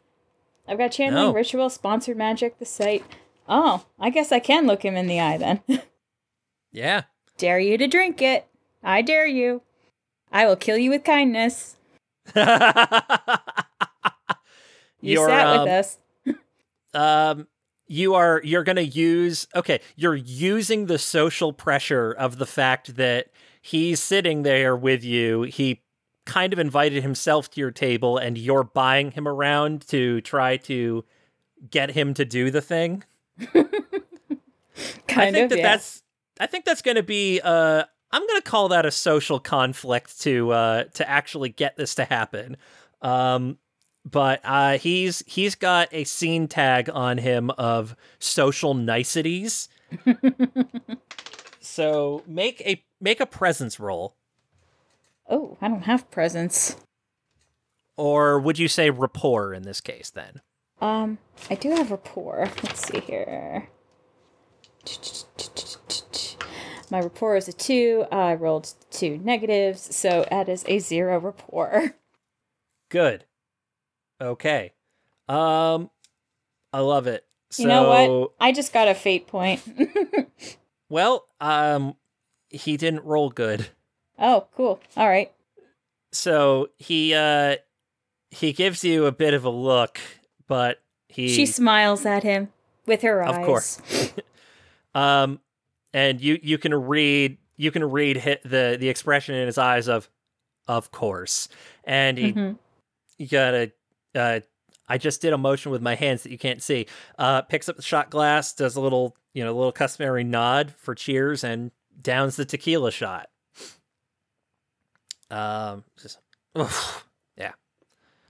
I've 0.67 0.79
got 0.79 0.91
channeling 0.93 1.29
No. 1.29 1.33
ritual, 1.33 1.71
sponsored 1.71 2.17
magic, 2.17 2.59
the 2.59 2.65
sight. 2.65 3.05
Oh, 3.49 3.85
I 3.99 4.11
guess 4.11 4.31
I 4.31 4.41
can 4.41 4.67
look 4.67 4.85
him 4.85 4.97
in 4.97 5.07
the 5.07 5.21
eye 5.21 5.39
then. 5.39 5.61
Yeah. 6.71 7.05
dare 7.39 7.59
you 7.59 7.79
to 7.79 7.87
drink 7.89 8.21
it. 8.21 8.47
I 8.85 9.01
dare 9.01 9.27
you. 9.27 9.63
I 10.31 10.45
will 10.45 10.55
kill 10.55 10.77
you 10.77 10.91
with 10.91 11.03
kindness. 11.03 11.77
You 15.01 15.15
You're, 15.15 15.29
sat 15.29 15.47
um, 15.47 15.61
with 15.61 15.69
us. 15.69 15.99
um 16.95 17.47
you 17.87 18.15
are 18.15 18.41
you're 18.45 18.65
going 18.65 18.77
to 18.77 18.85
use 18.85 19.47
okay, 19.55 19.81
you're 19.97 20.15
using 20.15 20.87
the 20.87 20.99
social 20.99 21.53
pressure 21.53 22.13
of 22.13 22.39
the 22.39 22.47
fact 22.47 22.97
that 22.97 23.29
he's 23.63 24.01
sitting 24.01 24.43
there 24.43 24.77
with 24.77 25.05
you. 25.05 25.43
He 25.43 25.83
kind 26.27 26.53
of 26.53 26.59
invited 26.59 27.03
himself 27.03 27.51
to 27.51 27.61
your 27.61 27.71
table 27.71 28.19
and 28.19 28.37
you're 28.37 28.65
buying 28.65 29.13
him 29.13 29.27
around 29.27 29.87
to 29.89 30.21
try 30.21 30.59
to 30.59 31.05
get 31.71 31.93
him 31.93 32.13
to 32.15 32.25
do 32.25 32.51
the 32.51 32.61
thing. 32.61 33.05
Kind 35.09 35.29
I 35.29 35.33
think 35.33 35.45
of, 35.45 35.51
that 35.51 35.59
yeah. 35.59 35.63
that's 35.63 36.03
I 36.39 36.47
think 36.47 36.65
that's 36.65 36.83
going 36.83 36.97
to 36.97 37.03
be 37.03 37.41
uh 37.43 37.85
I'm 38.11 38.27
going 38.27 38.41
to 38.41 38.49
call 38.49 38.69
that 38.69 38.87
a 38.87 38.91
social 38.91 39.39
conflict 39.41 40.21
to 40.23 40.51
uh 40.53 40.85
to 40.95 41.09
actually 41.09 41.49
get 41.51 41.77
this 41.77 41.95
to 41.97 42.05
happen. 42.05 42.57
Um 43.03 43.59
but 44.09 44.41
uh 44.45 44.79
he's 44.79 45.23
he's 45.27 45.55
got 45.55 45.89
a 45.93 46.05
scene 46.05 46.47
tag 46.49 46.89
on 46.93 47.19
him 47.19 47.51
of 47.51 47.97
social 48.19 48.75
niceties. 48.75 49.69
so 51.61 52.23
make 52.27 52.61
a 52.63 52.83
make 53.01 53.21
a 53.21 53.27
presence 53.27 53.79
roll 53.81 54.15
Oh, 55.31 55.57
I 55.61 55.69
don't 55.69 55.83
have 55.83 56.11
presence. 56.11 56.77
or 57.97 58.39
would 58.39 58.59
you 58.59 58.69
say 58.69 58.91
rapport 58.91 59.53
in 59.53 59.63
this 59.63 59.81
case 59.81 60.11
then? 60.11 60.41
Um, 60.81 61.19
I 61.51 61.55
do 61.55 61.71
have 61.71 61.91
rapport. 61.91 62.51
Let's 62.63 62.87
see 62.87 63.01
here. 63.01 63.69
My 66.91 67.01
rapport 67.01 67.37
is 67.37 67.49
a 67.49 67.53
two. 67.53 68.07
I 68.11 68.35
rolled 68.35 68.73
two 68.91 69.19
negatives, 69.19 69.95
so 69.95 70.27
that 70.31 70.49
is 70.49 70.65
a 70.67 70.79
zero 70.79 71.19
rapport. 71.19 71.95
Good. 72.91 73.25
Okay. 74.21 74.73
Um 75.29 75.91
I 76.73 76.81
love 76.81 77.07
it. 77.07 77.25
So 77.51 77.63
you 77.63 77.69
know 77.69 77.89
what? 77.89 78.33
I 78.41 78.53
just 78.53 78.73
got 78.73 78.89
a 78.89 78.95
fate 78.95 79.27
point. 79.27 79.63
Well, 80.91 81.27
um, 81.39 81.97
he 82.49 82.79
didn't 82.79 83.05
roll 83.05 83.29
good, 83.29 83.67
oh, 84.19 84.47
cool. 84.57 84.81
All 84.97 85.07
right. 85.07 85.31
so 86.13 86.71
he 86.79 87.13
uh 87.13 87.57
he 88.31 88.55
gives 88.55 88.83
you 88.85 89.05
a 89.05 89.13
bit 89.13 89.35
of 89.35 89.45
a 89.45 89.51
look, 89.51 90.01
but 90.49 90.81
he 91.09 91.29
She 91.29 91.47
smiles 91.47 92.05
at 92.05 92.23
him 92.25 92.49
with 92.87 93.03
her 93.03 93.23
eyes. 93.23 93.37
Of 93.37 93.45
course. 93.47 93.81
um, 94.95 95.41
and 95.93 96.21
you 96.21 96.39
you 96.43 96.59
can 96.59 96.75
read 96.75 97.39
you 97.57 97.71
can 97.71 97.85
read 97.91 98.17
hit 98.17 98.43
the 98.43 98.77
the 98.79 98.89
expression 98.89 99.35
in 99.35 99.47
his 99.47 99.59
eyes 99.59 99.89
of, 99.89 100.09
of 100.67 100.91
course, 100.91 101.49
and 101.85 102.19
he 102.19 102.33
Mhm. 102.33 102.59
you 103.19 103.27
gotta 103.29 103.73
uh 104.15 104.41
I 104.91 104.97
just 104.99 105.21
did 105.21 105.33
a 105.35 105.39
motion 105.39 105.71
with 105.71 105.83
my 105.83 105.95
hands 105.95 106.23
that 106.23 106.33
you 106.33 106.39
can't 106.39 106.63
see. 106.63 106.87
Uh 107.19 107.43
picks 107.43 107.69
up 107.69 107.77
the 107.77 107.83
shot 107.83 108.11
glass, 108.11 108.53
does 108.53 108.75
a 108.77 108.81
little, 108.81 109.17
you 109.35 109.45
know, 109.45 109.53
a 109.53 109.57
little 109.57 109.73
customary 109.73 110.25
nod 110.25 110.75
for 110.79 110.95
cheers 110.95 111.45
and 111.45 111.71
downs 112.01 112.37
the 112.37 112.45
tequila 112.45 112.91
shot. 112.91 113.29
Um 115.31 115.85
just 116.01 116.19
oof, 116.59 117.07
yeah. 117.37 117.53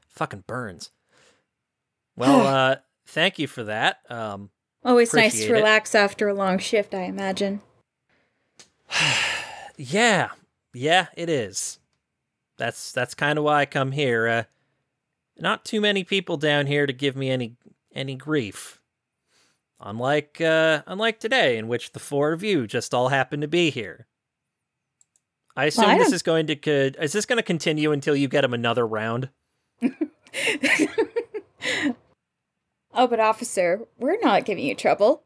Fucking 0.09 0.45
burns. 0.47 0.91
Well, 2.19 2.47
uh 2.47 2.77
thank 3.07 3.39
you 3.39 3.47
for 3.47 3.65
that. 3.65 4.01
Um 4.11 4.51
Always 4.85 5.13
nice 5.13 5.39
to 5.41 5.49
it. 5.49 5.53
relax 5.53 5.95
after 5.95 6.29
a 6.29 6.35
long 6.35 6.59
shift, 6.59 6.95
I 6.95 7.03
imagine. 7.03 7.61
yeah. 9.77 10.31
Yeah, 10.75 11.07
it 11.17 11.29
is. 11.29 11.79
That's 12.57 12.93
that's 12.93 13.15
kind 13.15 13.39
of 13.39 13.45
why 13.45 13.61
I 13.61 13.67
come 13.67 13.93
here. 13.93 14.27
Uh 14.29 14.43
not 15.39 15.65
too 15.65 15.81
many 15.81 16.05
people 16.05 16.37
down 16.37 16.67
here 16.67 16.87
to 16.87 16.93
give 16.93 17.17
me 17.17 17.31
any 17.31 17.57
any 17.95 18.15
grief. 18.17 18.81
Unlike 19.81 20.41
uh 20.41 20.83
unlike 20.87 21.21
today 21.21 21.57
in 21.57 21.69
which 21.69 21.93
the 21.93 22.01
four 22.01 22.33
of 22.33 22.43
you 22.43 22.67
just 22.67 22.93
all 22.93 23.09
happen 23.09 23.41
to 23.41 23.49
be 23.49 23.71
here. 23.71 24.07
I 25.57 25.67
assume 25.67 25.87
I 25.87 25.99
this 25.99 26.13
is 26.13 26.23
going 26.23 26.47
to 26.49 26.57
could 26.57 26.97
is 27.01 27.13
this 27.13 27.27
going 27.27 27.39
to 27.39 27.43
continue 27.43 27.93
until 27.93 28.17
you 28.17 28.29
get 28.29 28.45
him 28.45 28.55
another 28.55 28.87
round? 28.87 29.31
oh, 32.95 33.07
but 33.07 33.21
officer, 33.21 33.87
we're 33.99 34.19
not 34.21 34.45
giving 34.45 34.65
you 34.65 34.75
trouble. 34.75 35.23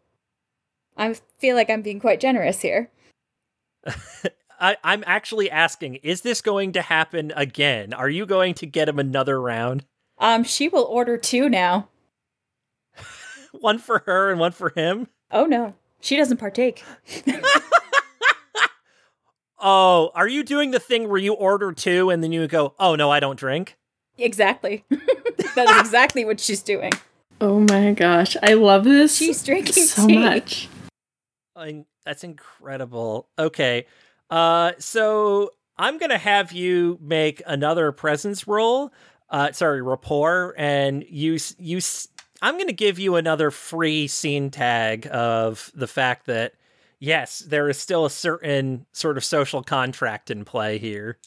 I 0.96 1.14
feel 1.38 1.57
like 1.57 1.70
I'm 1.70 1.83
being 1.83 2.01
quite 2.01 2.20
generous 2.20 2.61
here. 2.61 2.90
I, 4.61 4.77
I'm 4.85 5.03
actually 5.07 5.51
asking, 5.51 5.96
is 5.96 6.20
this 6.20 6.40
going 6.40 6.72
to 6.72 6.83
happen 6.83 7.33
again? 7.35 7.92
Are 7.92 8.09
you 8.09 8.27
going 8.27 8.55
to 8.55 8.66
get 8.66 8.88
him 8.88 8.98
another 8.98 9.40
round? 9.40 9.85
Um, 10.18 10.44
she 10.44 10.68
will 10.68 10.85
order 10.85 11.16
two 11.16 11.48
now. 11.48 11.88
One 13.53 13.79
for 13.79 14.03
her 14.07 14.31
and 14.31 14.38
one 14.38 14.53
for 14.53 14.70
him? 14.70 15.09
Oh 15.31 15.46
no, 15.46 15.75
she 16.01 16.16
doesn't 16.16 16.38
partake. 16.38 16.85
Oh, 19.64 20.11
are 20.16 20.27
you 20.27 20.42
doing 20.42 20.72
the 20.72 20.81
thing 20.81 21.09
where 21.09 21.20
you 21.20 21.35
order 21.35 21.70
two 21.70 22.11
and 22.11 22.20
then 22.20 22.33
you 22.33 22.48
go, 22.48 22.75
oh 22.81 22.96
no, 22.96 23.12
I 23.12 23.20
don't 23.20 23.38
drink? 23.38 23.77
Exactly. 24.18 24.85
that 24.90 25.70
is 25.70 25.81
exactly 25.81 26.25
what 26.25 26.40
she's 26.40 26.62
doing. 26.62 26.90
Oh 27.42 27.59
my 27.59 27.90
gosh, 27.92 28.37
I 28.40 28.55
love 28.55 28.85
this 28.85 29.16
She's 29.16 29.42
drinking 29.42 29.83
so 29.83 30.07
tea. 30.07 30.16
much. 30.16 30.68
I- 31.57 31.85
that's 32.07 32.22
incredible. 32.22 33.28
Okay. 33.37 33.87
Uh, 34.31 34.72
so 34.78 35.50
I'm 35.76 35.98
going 35.98 36.11
to 36.11 36.18
have 36.18 36.52
you 36.52 36.98
make 37.00 37.42
another 37.44 37.90
presence 37.90 38.46
roll. 38.46 38.92
Uh, 39.28 39.50
sorry, 39.50 39.83
rapport. 39.83 40.55
And 40.57 41.05
you, 41.09 41.35
s- 41.35 41.57
you, 41.59 41.78
s- 41.78 42.07
I'm 42.42 42.55
going 42.55 42.68
to 42.68 42.72
give 42.72 43.00
you 43.00 43.16
another 43.16 43.50
free 43.50 44.07
scene 44.07 44.50
tag 44.50 45.09
of 45.11 45.72
the 45.74 45.88
fact 45.88 46.26
that, 46.26 46.55
yes, 47.00 47.40
there 47.40 47.68
is 47.68 47.76
still 47.76 48.05
a 48.05 48.11
certain 48.11 48.87
sort 48.92 49.16
of 49.16 49.24
social 49.24 49.64
contract 49.64 50.31
in 50.31 50.44
play 50.44 50.78
here. 50.78 51.18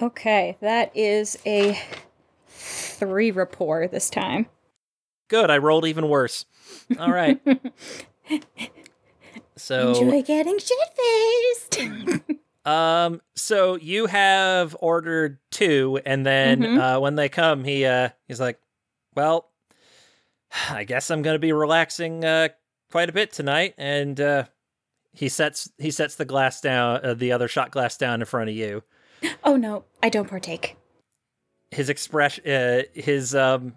Okay, 0.00 0.56
that 0.60 0.96
is 0.96 1.38
a 1.44 1.76
three 2.66 3.30
rapport 3.30 3.86
this 3.88 4.10
time. 4.10 4.46
Good, 5.28 5.50
I 5.50 5.58
rolled 5.58 5.86
even 5.86 6.08
worse. 6.08 6.44
All 6.98 7.12
right. 7.12 7.40
so 9.56 9.88
Enjoy 9.88 10.22
getting 10.22 10.58
shit 10.58 10.78
faced. 10.96 11.80
Um, 12.64 13.20
so 13.36 13.76
you 13.76 14.06
have 14.06 14.74
ordered 14.80 15.38
two, 15.50 16.00
and 16.04 16.26
then 16.26 16.60
Mhm. 16.62 16.96
uh, 16.96 17.00
when 17.00 17.14
they 17.14 17.28
come, 17.28 17.62
he 17.64 17.84
uh, 17.86 18.08
he's 18.26 18.40
like, 18.40 18.60
"Well, 19.14 19.48
I 20.70 20.82
guess 20.84 21.10
I'm 21.10 21.22
gonna 21.22 21.38
be 21.38 21.52
relaxing 21.52 22.24
uh, 22.24 22.48
quite 22.90 23.08
a 23.08 23.12
bit 23.12 23.32
tonight." 23.32 23.74
And 23.78 24.20
uh, 24.20 24.44
he 25.12 25.28
sets 25.28 25.70
he 25.78 25.92
sets 25.92 26.16
the 26.16 26.24
glass 26.24 26.60
down, 26.60 27.04
uh, 27.04 27.14
the 27.14 27.30
other 27.32 27.46
shot 27.46 27.70
glass 27.70 27.96
down 27.96 28.20
in 28.20 28.26
front 28.26 28.50
of 28.50 28.56
you. 28.56 28.82
oh 29.44 29.56
no, 29.56 29.84
I 30.02 30.08
don't 30.08 30.28
partake. 30.28 30.76
His 31.70 31.90
expression, 31.90 32.46
uh, 32.48 32.82
his 32.94 33.34
um, 33.34 33.74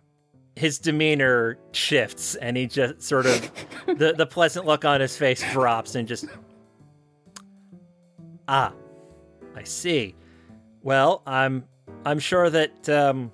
his 0.56 0.80
demeanor 0.80 1.58
shifts, 1.71 2.36
and 2.36 2.56
he 2.56 2.67
just 2.67 3.02
sort 3.02 3.25
of 3.25 3.52
the 3.86 4.13
the 4.13 4.25
pleasant 4.25 4.65
look 4.65 4.86
on 4.86 5.02
his 5.02 5.17
face 5.17 5.43
drops, 5.52 5.95
and 5.95 6.08
just 6.08 6.25
ah, 8.47 8.73
I 9.56 9.63
see. 9.63 10.15
Well, 10.84 11.23
I'm 11.25 11.65
I'm 12.06 12.19
sure 12.19 12.49
that 12.49 12.88
um, 12.89 13.32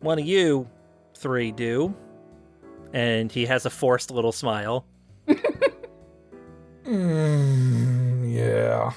one 0.00 0.18
of 0.18 0.26
you 0.26 0.68
three 1.16 1.50
do, 1.52 1.94
and 2.92 3.32
he 3.32 3.46
has 3.46 3.66
a 3.66 3.70
forced 3.70 4.10
little 4.10 4.32
smile. 4.32 4.84
Mm, 6.84 8.34
yeah. 8.34 8.92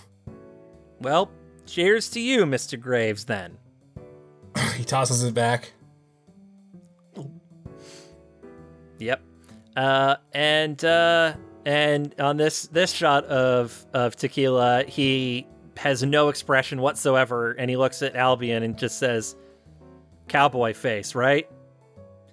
Well, 1.00 1.30
cheers 1.68 2.10
to 2.10 2.20
you, 2.20 2.46
Mister 2.46 2.78
Graves. 2.78 3.26
Then. 3.26 3.58
He 4.76 4.84
tosses 4.84 5.24
it 5.24 5.34
back. 5.34 5.72
Yep. 9.00 9.22
Uh, 9.76 10.16
and 10.34 10.84
uh, 10.86 11.34
and 11.66 12.16
on 12.20 12.38
this 12.38 12.68
this 12.68 12.92
shot 12.92 13.26
of 13.26 13.86
of 13.94 14.16
tequila, 14.16 14.84
he 14.84 15.48
has 15.78 16.04
no 16.04 16.30
expression 16.30 16.80
whatsoever, 16.80 17.52
and 17.52 17.70
he 17.70 17.76
looks 17.76 18.02
at 18.02 18.16
Albion 18.16 18.64
and 18.64 18.78
just 18.78 18.98
says, 19.00 19.36
"Cowboy 20.28 20.74
face, 20.74 21.16
right?" 21.16 21.50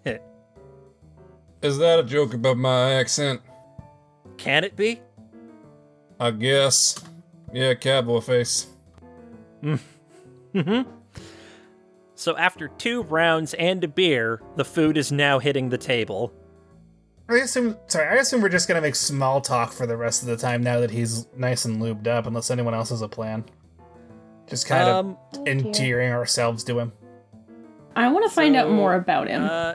Is 1.63 1.79
that 1.79 1.99
a 1.99 2.05
joke 2.05 2.35
about 2.35 2.59
my 2.59 2.93
accent? 2.93 3.41
Can 4.37 4.65
it 4.65 4.77
be? 4.77 5.01
I 6.21 6.31
guess. 6.31 7.03
Yeah, 7.53 7.75
cowboy 7.75 8.21
face. 8.21 8.69
Mm-hmm. 9.63 10.83
So 12.23 12.37
after 12.37 12.69
two 12.69 13.03
rounds 13.03 13.53
and 13.55 13.83
a 13.83 13.89
beer, 13.89 14.41
the 14.55 14.65
food 14.65 14.97
is 14.97 15.11
now 15.11 15.41
hitting 15.41 15.71
the 15.71 15.77
table. 15.77 16.33
I 17.29 17.39
assume. 17.39 17.77
Sorry, 17.89 18.07
I 18.07 18.21
assume 18.21 18.43
we're 18.43 18.49
just 18.49 18.69
gonna 18.69 18.81
make 18.81 18.95
small 18.95 19.41
talk 19.41 19.73
for 19.73 19.87
the 19.87 19.97
rest 19.97 20.23
of 20.23 20.29
the 20.29 20.37
time 20.37 20.63
now 20.63 20.79
that 20.79 20.93
he's 20.93 21.27
nice 21.37 21.65
and 21.65 21.83
lubed 21.83 22.07
up, 22.07 22.27
unless 22.27 22.53
anyone 22.53 22.75
else 22.75 22.91
has 22.91 23.03
a 23.03 23.09
plan. 23.09 23.45
Just 24.47 24.67
kind 24.69 24.89
um, 24.89 25.19
of 25.35 25.49
endearing 25.49 26.13
ourselves 26.13 26.63
to 26.65 26.79
him. 26.79 26.93
I 27.97 28.09
want 28.09 28.25
to 28.25 28.31
find 28.31 28.55
out 28.55 28.67
So, 28.67 28.73
more 28.73 28.95
about 28.95 29.27
him. 29.27 29.43
Uh, 29.43 29.75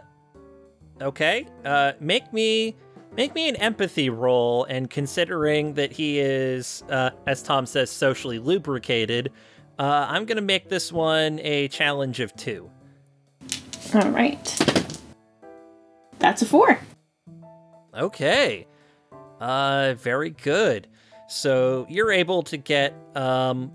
okay. 1.01 1.47
Uh, 1.65 1.93
make 1.99 2.31
me 2.31 2.77
make 3.17 3.35
me 3.35 3.49
an 3.49 3.57
empathy 3.57 4.09
roll, 4.09 4.63
and 4.65 4.89
considering 4.89 5.73
that 5.73 5.91
he 5.91 6.19
is, 6.19 6.81
uh, 6.89 7.09
as 7.25 7.43
Tom 7.43 7.65
says, 7.65 7.89
socially 7.89 8.39
lubricated, 8.39 9.33
uh, 9.79 10.07
I'm 10.09 10.25
gonna 10.25 10.41
make 10.41 10.69
this 10.69 10.91
one 10.91 11.39
a 11.43 11.67
challenge 11.67 12.19
of 12.19 12.35
two. 12.35 12.69
All 13.93 14.09
right. 14.09 14.43
That's 16.19 16.41
a 16.41 16.45
four. 16.45 16.79
Okay. 17.93 18.67
Uh, 19.39 19.93
very 19.97 20.31
good. 20.31 20.87
So 21.27 21.85
you're 21.89 22.11
able 22.11 22.43
to 22.43 22.57
get 22.57 22.95
um, 23.15 23.71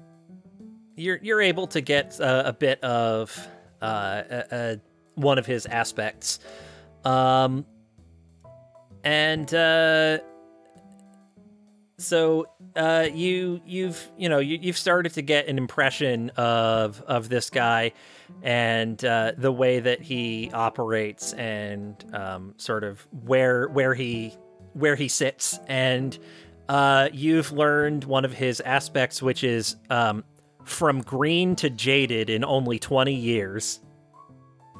you're 0.96 1.18
you're 1.22 1.40
able 1.40 1.66
to 1.68 1.80
get 1.80 2.20
uh, 2.20 2.42
a 2.46 2.52
bit 2.52 2.82
of 2.82 3.48
uh, 3.80 3.84
uh, 3.84 4.42
uh, 4.50 4.76
one 5.14 5.38
of 5.38 5.46
his 5.46 5.66
aspects, 5.66 6.40
um, 7.04 7.66
and 9.04 9.52
uh, 9.52 10.18
so 12.02 12.46
uh, 12.76 13.08
you 13.12 13.60
you've 13.64 14.10
you 14.16 14.28
know 14.28 14.38
you, 14.38 14.58
you've 14.60 14.78
started 14.78 15.14
to 15.14 15.22
get 15.22 15.48
an 15.48 15.58
impression 15.58 16.30
of 16.30 17.00
of 17.02 17.28
this 17.28 17.50
guy 17.50 17.92
and 18.42 19.04
uh, 19.04 19.32
the 19.36 19.52
way 19.52 19.80
that 19.80 20.00
he 20.00 20.50
operates 20.52 21.32
and 21.34 22.04
um, 22.14 22.54
sort 22.56 22.84
of 22.84 23.06
where 23.24 23.68
where 23.68 23.94
he 23.94 24.36
where 24.72 24.96
he 24.96 25.08
sits 25.08 25.58
and 25.66 26.18
uh, 26.68 27.08
you've 27.12 27.52
learned 27.52 28.04
one 28.04 28.24
of 28.24 28.32
his 28.32 28.60
aspects 28.60 29.22
which 29.22 29.44
is 29.44 29.76
um, 29.90 30.24
from 30.64 31.02
green 31.02 31.54
to 31.56 31.68
jaded 31.68 32.30
in 32.30 32.44
only 32.44 32.78
20 32.78 33.12
years 33.12 33.80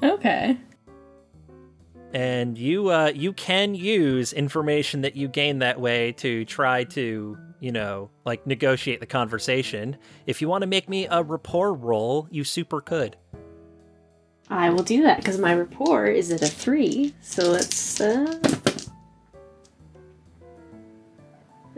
Okay. 0.02 0.56
And 2.12 2.56
you 2.58 2.90
uh, 2.90 3.10
you 3.14 3.32
can 3.32 3.74
use 3.74 4.32
information 4.32 5.00
that 5.02 5.16
you 5.16 5.28
gain 5.28 5.58
that 5.60 5.80
way 5.80 6.12
to 6.12 6.44
try 6.44 6.84
to 6.84 7.36
you 7.60 7.72
know 7.72 8.10
like 8.24 8.46
negotiate 8.46 9.00
the 9.00 9.06
conversation 9.06 9.96
if 10.26 10.40
you 10.42 10.48
want 10.48 10.62
to 10.62 10.66
make 10.66 10.88
me 10.88 11.06
a 11.10 11.22
rapport 11.22 11.72
roll 11.72 12.28
you 12.30 12.44
super 12.44 12.80
could 12.80 13.16
I 14.50 14.68
will 14.68 14.82
do 14.82 15.02
that 15.04 15.16
because 15.16 15.38
my 15.38 15.54
rapport 15.54 16.06
is 16.08 16.30
at 16.30 16.42
a 16.42 16.46
three. 16.46 17.14
So 17.22 17.52
let's. 17.52 18.00
Uh, 18.02 18.38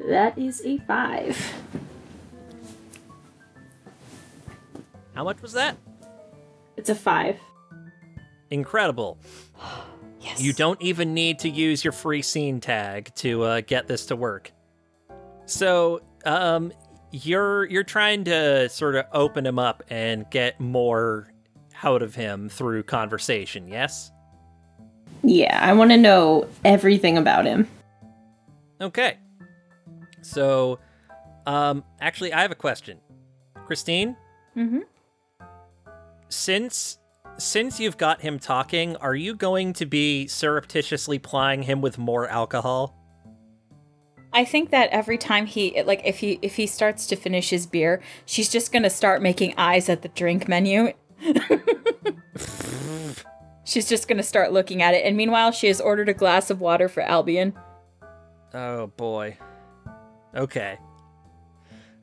that 0.08 0.36
is 0.36 0.60
a 0.64 0.78
five. 0.78 1.38
how 5.14 5.22
much 5.22 5.40
was 5.40 5.52
that 5.52 5.76
It's 6.76 6.88
a 6.90 6.94
five. 6.96 7.38
incredible 8.50 9.18
Yes. 10.24 10.40
You 10.40 10.54
don't 10.54 10.80
even 10.80 11.12
need 11.12 11.38
to 11.40 11.50
use 11.50 11.84
your 11.84 11.92
free 11.92 12.22
scene 12.22 12.58
tag 12.58 13.14
to 13.16 13.42
uh, 13.42 13.60
get 13.60 13.86
this 13.86 14.06
to 14.06 14.16
work. 14.16 14.52
So, 15.44 16.00
um, 16.24 16.72
you're 17.10 17.66
you're 17.66 17.84
trying 17.84 18.24
to 18.24 18.70
sort 18.70 18.96
of 18.96 19.04
open 19.12 19.44
him 19.44 19.58
up 19.58 19.82
and 19.90 20.24
get 20.30 20.58
more 20.58 21.28
out 21.82 22.00
of 22.00 22.14
him 22.14 22.48
through 22.48 22.84
conversation. 22.84 23.68
Yes. 23.68 24.10
Yeah, 25.22 25.58
I 25.62 25.74
want 25.74 25.90
to 25.90 25.98
know 25.98 26.48
everything 26.64 27.18
about 27.18 27.44
him. 27.44 27.68
Okay. 28.80 29.18
So, 30.22 30.78
um, 31.46 31.84
actually, 32.00 32.32
I 32.32 32.40
have 32.40 32.50
a 32.50 32.56
question, 32.56 32.98
Christine. 33.66 34.16
Mm-hmm. 34.56 34.80
Since 36.30 36.98
since 37.38 37.80
you've 37.80 37.96
got 37.96 38.20
him 38.20 38.38
talking, 38.38 38.96
are 38.96 39.14
you 39.14 39.34
going 39.34 39.72
to 39.74 39.86
be 39.86 40.26
surreptitiously 40.26 41.18
plying 41.18 41.62
him 41.62 41.80
with 41.80 41.98
more 41.98 42.28
alcohol? 42.28 42.96
I 44.32 44.44
think 44.44 44.70
that 44.70 44.90
every 44.90 45.16
time 45.16 45.46
he 45.46 45.80
like 45.84 46.02
if 46.04 46.18
he 46.18 46.40
if 46.42 46.56
he 46.56 46.66
starts 46.66 47.06
to 47.06 47.16
finish 47.16 47.50
his 47.50 47.66
beer, 47.66 48.02
she's 48.26 48.48
just 48.48 48.72
gonna 48.72 48.90
start 48.90 49.22
making 49.22 49.54
eyes 49.56 49.88
at 49.88 50.02
the 50.02 50.08
drink 50.08 50.48
menu. 50.48 50.92
she's 53.64 53.88
just 53.88 54.08
gonna 54.08 54.24
start 54.24 54.52
looking 54.52 54.82
at 54.82 54.92
it, 54.92 55.06
and 55.06 55.16
meanwhile, 55.16 55.52
she 55.52 55.68
has 55.68 55.80
ordered 55.80 56.08
a 56.08 56.14
glass 56.14 56.50
of 56.50 56.60
water 56.60 56.88
for 56.88 57.00
Albion. 57.02 57.54
Oh 58.52 58.88
boy. 58.88 59.36
Okay. 60.34 60.78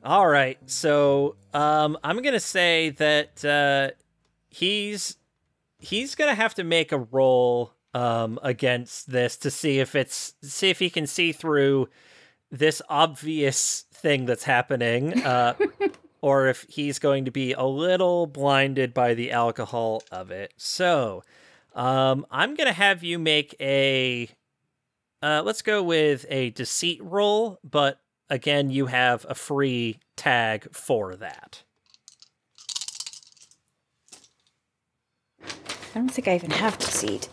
All 0.02 0.26
right. 0.26 0.58
So, 0.66 1.36
um 1.52 1.98
I'm 2.02 2.22
going 2.22 2.32
to 2.32 2.40
say 2.40 2.90
that 2.90 3.44
uh 3.44 3.90
he's 4.48 5.16
he's 5.82 6.14
going 6.14 6.30
to 6.30 6.34
have 6.34 6.54
to 6.54 6.64
make 6.64 6.92
a 6.92 6.98
roll 6.98 7.74
um 7.94 8.38
against 8.42 9.10
this 9.10 9.36
to 9.36 9.50
see 9.50 9.78
if 9.78 9.94
it's 9.94 10.34
see 10.42 10.70
if 10.70 10.78
he 10.78 10.88
can 10.88 11.06
see 11.06 11.30
through 11.30 11.88
this 12.50 12.80
obvious 12.88 13.84
thing 13.92 14.24
that's 14.24 14.44
happening 14.44 15.22
uh 15.24 15.52
or 16.22 16.46
if 16.46 16.64
he's 16.68 16.98
going 16.98 17.24
to 17.26 17.30
be 17.30 17.52
a 17.52 17.64
little 17.64 18.26
blinded 18.26 18.94
by 18.94 19.12
the 19.12 19.32
alcohol 19.32 20.02
of 20.10 20.30
it. 20.30 20.54
So, 20.56 21.22
um 21.74 22.24
I'm 22.30 22.54
going 22.54 22.68
to 22.68 22.72
have 22.72 23.02
you 23.02 23.18
make 23.18 23.54
a 23.60 24.30
uh, 25.22 25.40
let's 25.44 25.62
go 25.62 25.82
with 25.82 26.26
a 26.28 26.50
deceit 26.50 27.00
roll, 27.02 27.60
but 27.62 28.00
again, 28.28 28.70
you 28.70 28.86
have 28.86 29.24
a 29.28 29.36
free 29.36 30.00
tag 30.16 30.74
for 30.74 31.14
that. 31.16 31.62
I 35.94 35.98
don't 35.98 36.08
think 36.08 36.28
I 36.28 36.34
even 36.34 36.50
have 36.50 36.78
deceit. 36.78 37.28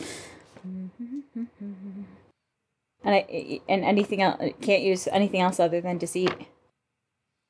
And 3.04 3.15
I 3.15 3.62
and 3.69 3.84
anything 3.86 4.22
else 4.22 4.41
can't 4.62 4.84
use 4.84 5.08
anything 5.08 5.39
else 5.41 5.60
other 5.60 5.80
than 5.80 5.98
deceit. 5.98 6.34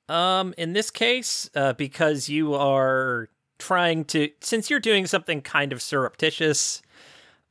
Um, 0.08 0.54
in 0.58 0.74
this 0.74 0.92
case, 0.92 1.50
uh, 1.56 1.74
because 1.74 2.30
you 2.30 2.54
are 2.54 3.30
trying 3.58 4.06
to 4.06 4.30
since 4.42 4.70
you're 4.70 4.80
doing 4.80 5.08
something 5.08 5.42
kind 5.42 5.74
of 5.74 5.82
surreptitious 5.82 6.82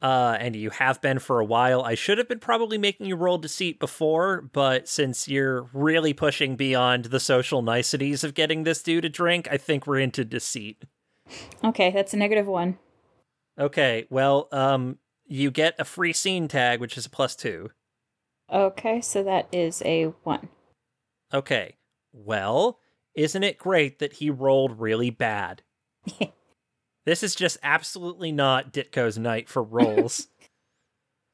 uh, 0.00 0.36
and 0.38 0.54
you 0.54 0.70
have 0.70 1.00
been 1.00 1.18
for 1.18 1.40
a 1.40 1.44
while. 1.44 1.82
I 1.82 1.94
should 1.94 2.18
have 2.18 2.28
been 2.28 2.38
probably 2.38 2.78
making 2.78 3.06
you 3.06 3.16
roll 3.16 3.38
deceit 3.38 3.80
before, 3.80 4.42
but 4.52 4.88
since 4.88 5.28
you're 5.28 5.62
really 5.72 6.12
pushing 6.12 6.56
beyond 6.56 7.06
the 7.06 7.20
social 7.20 7.62
niceties 7.62 8.22
of 8.22 8.34
getting 8.34 8.62
this 8.62 8.82
dude 8.82 9.04
a 9.04 9.08
drink, 9.08 9.48
I 9.50 9.56
think 9.56 9.86
we're 9.86 9.98
into 9.98 10.24
deceit. 10.24 10.84
Okay, 11.64 11.90
that's 11.90 12.14
a 12.14 12.16
negative 12.16 12.46
one. 12.46 12.78
Okay, 13.58 14.06
well, 14.10 14.48
um, 14.52 14.98
you 15.26 15.50
get 15.50 15.74
a 15.78 15.84
free 15.84 16.12
scene 16.12 16.48
tag, 16.48 16.80
which 16.80 16.96
is 16.96 17.06
a 17.06 17.10
plus 17.10 17.34
two. 17.34 17.70
Okay, 18.52 19.00
so 19.00 19.22
that 19.24 19.48
is 19.52 19.82
a 19.84 20.04
one. 20.24 20.48
Okay, 21.34 21.76
well, 22.12 22.78
isn't 23.14 23.42
it 23.42 23.58
great 23.58 23.98
that 23.98 24.14
he 24.14 24.30
rolled 24.30 24.80
really 24.80 25.10
bad? 25.10 25.62
this 27.04 27.22
is 27.22 27.34
just 27.34 27.58
absolutely 27.62 28.32
not 28.32 28.72
Ditko's 28.72 29.18
night 29.18 29.48
for 29.48 29.62
rolls. 29.62 30.28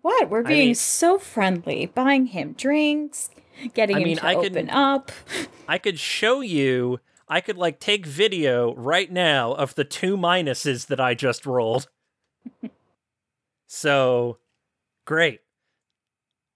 What? 0.02 0.28
We're 0.28 0.40
I 0.44 0.48
being 0.48 0.66
mean- 0.66 0.74
so 0.74 1.16
friendly, 1.16 1.86
buying 1.86 2.26
him 2.26 2.52
drinks, 2.52 3.30
getting 3.72 3.96
I 3.96 4.00
him 4.00 4.04
mean, 4.04 4.16
to 4.18 4.26
I 4.26 4.34
could- 4.34 4.52
open 4.52 4.68
up. 4.68 5.10
I 5.68 5.78
could 5.78 5.98
show 5.98 6.42
you. 6.42 7.00
I 7.26 7.40
could 7.40 7.56
like 7.56 7.80
take 7.80 8.04
video 8.04 8.74
right 8.74 9.10
now 9.10 9.52
of 9.54 9.74
the 9.76 9.84
two 9.84 10.18
minuses 10.18 10.88
that 10.88 11.00
I 11.00 11.14
just 11.14 11.46
rolled. 11.46 11.88
So, 13.66 14.38
great. 15.04 15.40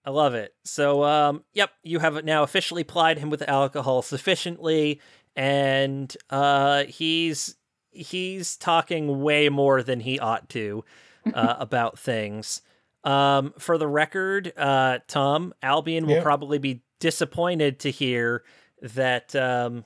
I 0.04 0.10
love 0.10 0.34
it. 0.34 0.54
So, 0.64 1.04
um, 1.04 1.44
yep, 1.52 1.70
you 1.82 1.98
have 1.98 2.24
now 2.24 2.42
officially 2.42 2.84
plied 2.84 3.18
him 3.18 3.28
with 3.30 3.46
alcohol 3.48 4.02
sufficiently, 4.02 5.00
and 5.36 6.14
uh, 6.30 6.84
he's 6.84 7.56
he's 7.90 8.56
talking 8.56 9.20
way 9.22 9.48
more 9.48 9.82
than 9.82 10.00
he 10.00 10.18
ought 10.18 10.48
to 10.50 10.84
uh, 11.34 11.56
about 11.58 11.98
things. 11.98 12.62
Um, 13.04 13.52
for 13.58 13.76
the 13.78 13.88
record, 13.88 14.52
uh, 14.56 14.98
Tom 15.08 15.52
Albion 15.62 16.06
will 16.06 16.16
Yeah. 16.16 16.22
probably 16.22 16.58
be 16.58 16.82
disappointed 17.00 17.78
to 17.80 17.90
hear 17.90 18.44
that 18.82 19.34
um, 19.36 19.84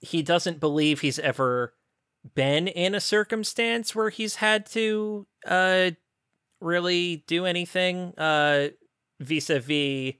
he 0.00 0.22
doesn't 0.22 0.60
believe 0.60 1.00
he's 1.00 1.18
ever 1.18 1.74
been 2.34 2.68
in 2.68 2.94
a 2.94 3.00
circumstance 3.00 3.94
where 3.94 4.10
he's 4.10 4.36
had 4.36 4.66
to 4.66 5.26
uh, 5.46 5.90
really 6.60 7.24
do 7.26 7.44
anything 7.46 8.14
uh, 8.16 8.68
vis-a-vis 9.20 10.14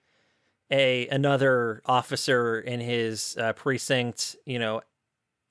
a 0.71 1.07
another 1.09 1.83
officer 1.87 2.59
in 2.59 2.81
his 2.81 3.37
uh, 3.39 3.53
precinct. 3.53 4.37
You 4.45 4.59
know, 4.59 4.83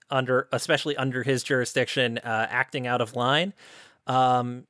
under 0.10 0.48
especially 0.52 0.96
under 0.98 1.24
his 1.24 1.44
jurisdiction, 1.44 2.18
uh, 2.20 2.48
acting 2.50 2.88
out 2.88 3.02
of 3.02 3.16
line. 3.16 3.54
Um, 4.08 4.66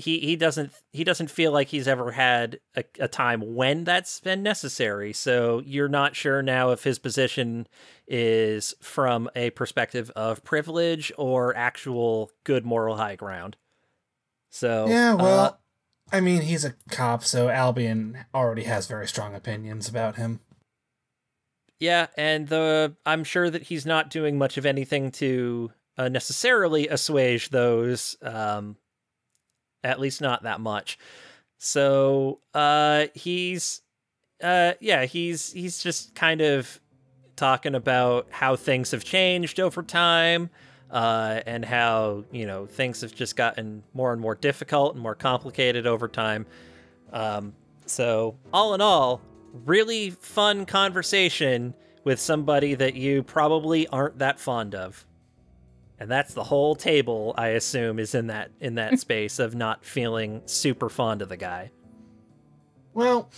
he 0.00 0.18
he 0.20 0.36
doesn't 0.36 0.72
he 0.92 1.04
doesn't 1.04 1.30
feel 1.30 1.52
like 1.52 1.68
he's 1.68 1.86
ever 1.86 2.12
had 2.12 2.60
a, 2.74 2.84
a 2.98 3.08
time 3.08 3.54
when 3.54 3.84
that's 3.84 4.20
been 4.20 4.42
necessary. 4.42 5.12
So 5.12 5.62
you're 5.64 5.88
not 5.88 6.16
sure 6.16 6.42
now 6.42 6.70
if 6.70 6.84
his 6.84 6.98
position 6.98 7.66
is 8.08 8.74
from 8.80 9.30
a 9.36 9.50
perspective 9.50 10.10
of 10.16 10.42
privilege 10.42 11.12
or 11.16 11.56
actual 11.56 12.30
good 12.44 12.64
moral 12.64 12.96
high 12.96 13.16
ground. 13.16 13.56
So 14.50 14.86
Yeah, 14.88 15.14
well, 15.14 15.38
uh, 15.38 15.52
I 16.12 16.20
mean, 16.20 16.42
he's 16.42 16.64
a 16.64 16.74
cop, 16.90 17.22
so 17.24 17.48
Albion 17.48 18.24
already 18.34 18.64
has 18.64 18.86
very 18.86 19.06
strong 19.06 19.34
opinions 19.34 19.88
about 19.88 20.16
him. 20.16 20.40
Yeah, 21.78 22.08
and 22.16 22.48
the 22.48 22.96
I'm 23.06 23.24
sure 23.24 23.48
that 23.48 23.64
he's 23.64 23.86
not 23.86 24.10
doing 24.10 24.36
much 24.36 24.58
of 24.58 24.66
anything 24.66 25.10
to 25.12 25.72
uh, 25.96 26.08
necessarily 26.08 26.88
assuage 26.88 27.50
those. 27.50 28.16
Um, 28.22 28.76
at 29.82 30.00
least 30.00 30.20
not 30.20 30.42
that 30.42 30.60
much. 30.60 30.98
So 31.58 32.40
uh, 32.54 33.06
he's, 33.14 33.82
uh, 34.42 34.72
yeah, 34.80 35.04
he's 35.04 35.52
he's 35.52 35.82
just 35.82 36.14
kind 36.14 36.40
of 36.40 36.80
talking 37.36 37.74
about 37.74 38.28
how 38.30 38.56
things 38.56 38.90
have 38.92 39.04
changed 39.04 39.60
over 39.60 39.82
time. 39.82 40.50
Uh, 40.90 41.40
and 41.46 41.64
how 41.64 42.24
you 42.32 42.44
know 42.44 42.66
things 42.66 43.02
have 43.02 43.14
just 43.14 43.36
gotten 43.36 43.84
more 43.94 44.12
and 44.12 44.20
more 44.20 44.34
difficult 44.34 44.94
and 44.94 45.00
more 45.00 45.14
complicated 45.14 45.86
over 45.86 46.08
time. 46.08 46.44
Um, 47.12 47.52
so 47.86 48.36
all 48.52 48.74
in 48.74 48.80
all, 48.80 49.20
really 49.64 50.10
fun 50.10 50.66
conversation 50.66 51.74
with 52.02 52.18
somebody 52.18 52.74
that 52.74 52.94
you 52.94 53.22
probably 53.22 53.86
aren't 53.88 54.18
that 54.18 54.40
fond 54.40 54.74
of. 54.74 55.06
And 56.00 56.10
that's 56.10 56.32
the 56.32 56.44
whole 56.44 56.74
table, 56.74 57.34
I 57.36 57.48
assume, 57.48 57.98
is 57.98 58.14
in 58.14 58.28
that 58.28 58.50
in 58.58 58.76
that 58.76 58.98
space 58.98 59.38
of 59.38 59.54
not 59.54 59.84
feeling 59.84 60.40
super 60.46 60.88
fond 60.88 61.20
of 61.20 61.28
the 61.28 61.36
guy. 61.36 61.70
Well, 62.94 63.30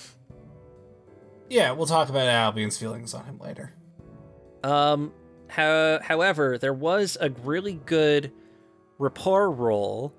yeah, 1.51 1.73
we'll 1.73 1.87
talk 1.87 2.09
about 2.09 2.29
Albion's 2.29 2.79
feelings 2.79 3.13
on 3.13 3.25
him 3.25 3.39
later. 3.39 3.75
Um, 4.63 5.13
how, 5.49 5.99
however, 6.01 6.57
there 6.57 6.73
was 6.73 7.19
a 7.21 7.31
really 7.43 7.75
good 7.85 8.33
rapport 8.99 9.51
roll 9.51 10.15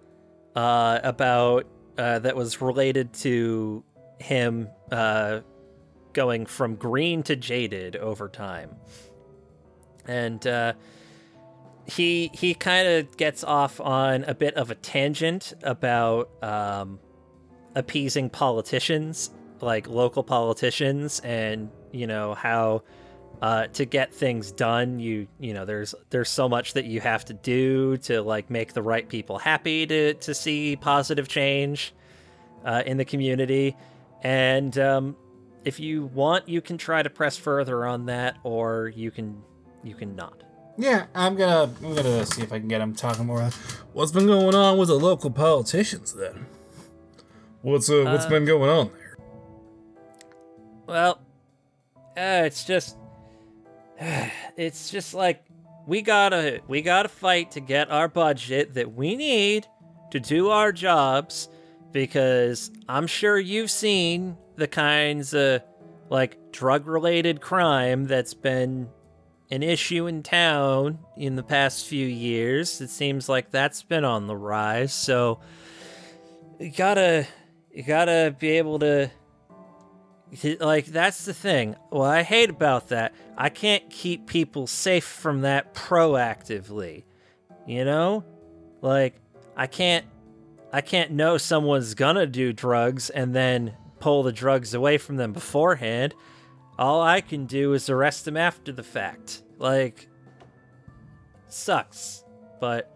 uh, 0.56 0.99
about 1.01 1.65
uh, 1.97 2.19
that 2.19 2.36
was 2.36 2.62
related 2.62 3.13
to 3.13 3.84
him 4.19 4.67
uh, 4.91 5.39
going 6.12 6.45
from 6.45 6.75
green 6.75 7.23
to 7.23 7.38
jaded 7.38 7.95
over 7.95 8.27
time, 8.27 8.75
and 10.06 10.45
uh, 10.45 10.73
he 11.86 12.32
he 12.34 12.54
kind 12.54 12.88
of 12.88 13.17
gets 13.17 13.43
off 13.43 13.80
on 13.82 14.24
a 14.26 14.34
bit 14.34 14.56
of 14.56 14.72
a 14.72 14.76
tangent 14.76 15.54
about 15.63 16.30
um, 16.41 17.00
appeasing 17.76 18.30
politicians, 18.30 19.30
like 19.62 19.88
local 19.88 20.24
politicians, 20.24 21.19
and 21.22 21.69
you 21.91 22.08
know 22.08 22.34
how 22.34 22.84
uh, 23.41 23.67
to 23.67 23.84
get 23.84 24.13
things 24.13 24.52
done, 24.52 25.00
you 25.00 25.28
you 25.39 25.54
know 25.54 25.65
there's 25.65 25.93
there's 26.10 26.30
so 26.30 26.48
much 26.48 26.74
that 26.74 26.86
you 26.86 27.02
have 27.02 27.26
to 27.26 27.34
do 27.34 27.98
to 27.98 28.22
like 28.22 28.50
make 28.50 28.74
the 28.74 28.82
right 28.82 29.08
people 29.10 29.38
happy 29.38 29.86
to 29.86 30.13
to 30.13 30.34
see 30.34 30.78
positive 30.78 31.28
change 31.28 31.93
uh, 32.63 32.84
in 32.86 32.96
the 32.96 33.06
community, 33.06 33.76
and 34.22 34.78
um, 34.78 35.17
if 35.65 35.82
you 35.82 36.06
want, 36.06 36.48
you 36.48 36.62
can 36.62 36.78
try 36.78 37.04
to 37.04 37.10
press 37.10 37.36
further 37.36 37.86
on 37.86 38.06
that, 38.06 38.38
or 38.43 38.88
you 38.96 39.12
can 39.12 39.43
you 39.84 39.96
can 39.96 40.15
not. 40.15 40.43
Yeah, 40.77 41.05
I'm 41.13 41.36
gonna 41.36 41.71
I'm 41.83 41.93
gonna 41.95 42.25
see 42.25 42.41
if 42.41 42.51
I 42.51 42.59
can 42.59 42.67
get 42.67 42.81
him 42.81 42.95
talking 42.95 43.25
more. 43.25 43.49
What's 43.93 44.12
been 44.12 44.25
going 44.25 44.55
on 44.55 44.77
with 44.77 44.88
the 44.88 44.95
local 44.95 45.29
politicians 45.29 46.13
then? 46.13 46.47
What's 47.62 47.89
uh, 47.89 48.03
what's 48.05 48.25
Uh, 48.25 48.29
been 48.29 48.45
going 48.45 48.69
on 48.69 48.88
there? 48.91 49.17
Well, 50.88 51.19
uh, 52.17 52.43
it's 52.45 52.65
just, 52.65 52.97
it's 54.57 54.89
just 54.89 55.13
like 55.13 55.43
we 55.86 56.01
gotta 56.01 56.62
we 56.67 56.81
gotta 56.81 57.09
fight 57.09 57.51
to 57.51 57.59
get 57.59 57.91
our 57.91 58.07
budget 58.07 58.73
that 58.73 58.93
we 58.93 59.15
need 59.15 59.67
to 60.12 60.19
do 60.19 60.49
our 60.49 60.71
jobs 60.71 61.49
because 61.91 62.71
I'm 62.89 63.05
sure 63.07 63.38
you've 63.38 63.71
seen 63.71 64.38
the 64.55 64.67
kinds 64.67 65.33
of 65.33 65.62
like 66.09 66.38
drug 66.51 66.88
related 66.88 67.41
crime 67.41 68.05
that's 68.05 68.33
been 68.33 68.89
an 69.54 69.62
issue 69.62 70.08
in 70.08 70.24
town 70.24 70.98
in 71.16 71.36
the 71.36 71.44
past 71.44 71.86
few 71.86 72.08
years. 72.08 72.82
It 72.82 72.89
seems 72.89 73.30
like 73.30 73.52
that's 73.52 73.84
been 73.84 74.04
on 74.04 74.26
the 74.26 74.36
rise. 74.36 74.92
So 74.94 75.42
you 76.60 76.72
gotta 76.72 77.28
you 77.72 77.84
gotta 77.84 78.36
be 78.39 78.50
able 78.58 78.80
to 78.80 79.12
like 80.60 80.88
that's 80.88 81.26
the 81.26 81.36
thing. 81.36 81.76
What 81.91 82.10
I 82.10 82.24
hate 82.24 82.49
about 82.49 82.89
that, 82.89 83.14
I 83.38 83.49
can't 83.49 83.88
keep 83.91 84.26
people 84.26 84.66
safe 84.66 85.06
from 85.06 85.41
that 85.41 85.76
proactively. 85.76 87.04
You 87.68 87.86
know? 87.86 88.26
Like 88.82 89.22
I 89.56 89.68
can't 89.68 90.08
I 90.72 90.82
can't 90.82 91.12
know 91.12 91.38
someone's 91.38 91.93
gonna 91.93 92.26
do 92.26 92.54
drugs 92.54 93.12
and 93.12 93.36
then 93.36 93.76
pull 93.99 94.24
the 94.24 94.32
drugs 94.32 94.74
away 94.74 94.97
from 94.97 95.18
them 95.18 95.32
beforehand. 95.32 96.16
All 96.80 97.04
I 97.04 97.22
can 97.22 97.45
do 97.45 97.74
is 97.74 97.88
arrest 97.88 98.26
them 98.26 98.36
after 98.36 98.72
the 98.72 98.82
fact. 98.82 99.43
Like 99.58 100.08
sucks. 101.47 102.24
But 102.60 102.89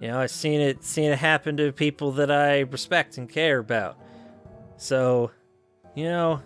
you 0.00 0.08
know, 0.08 0.18
I've 0.18 0.30
seen 0.30 0.60
it 0.60 0.84
seen 0.84 1.10
it 1.12 1.18
happen 1.18 1.56
to 1.58 1.72
people 1.72 2.12
that 2.12 2.30
I 2.30 2.60
respect 2.60 3.18
and 3.18 3.28
care 3.28 3.58
about. 3.58 3.96
So, 4.76 5.30
you 5.94 6.04
know, 6.04 6.42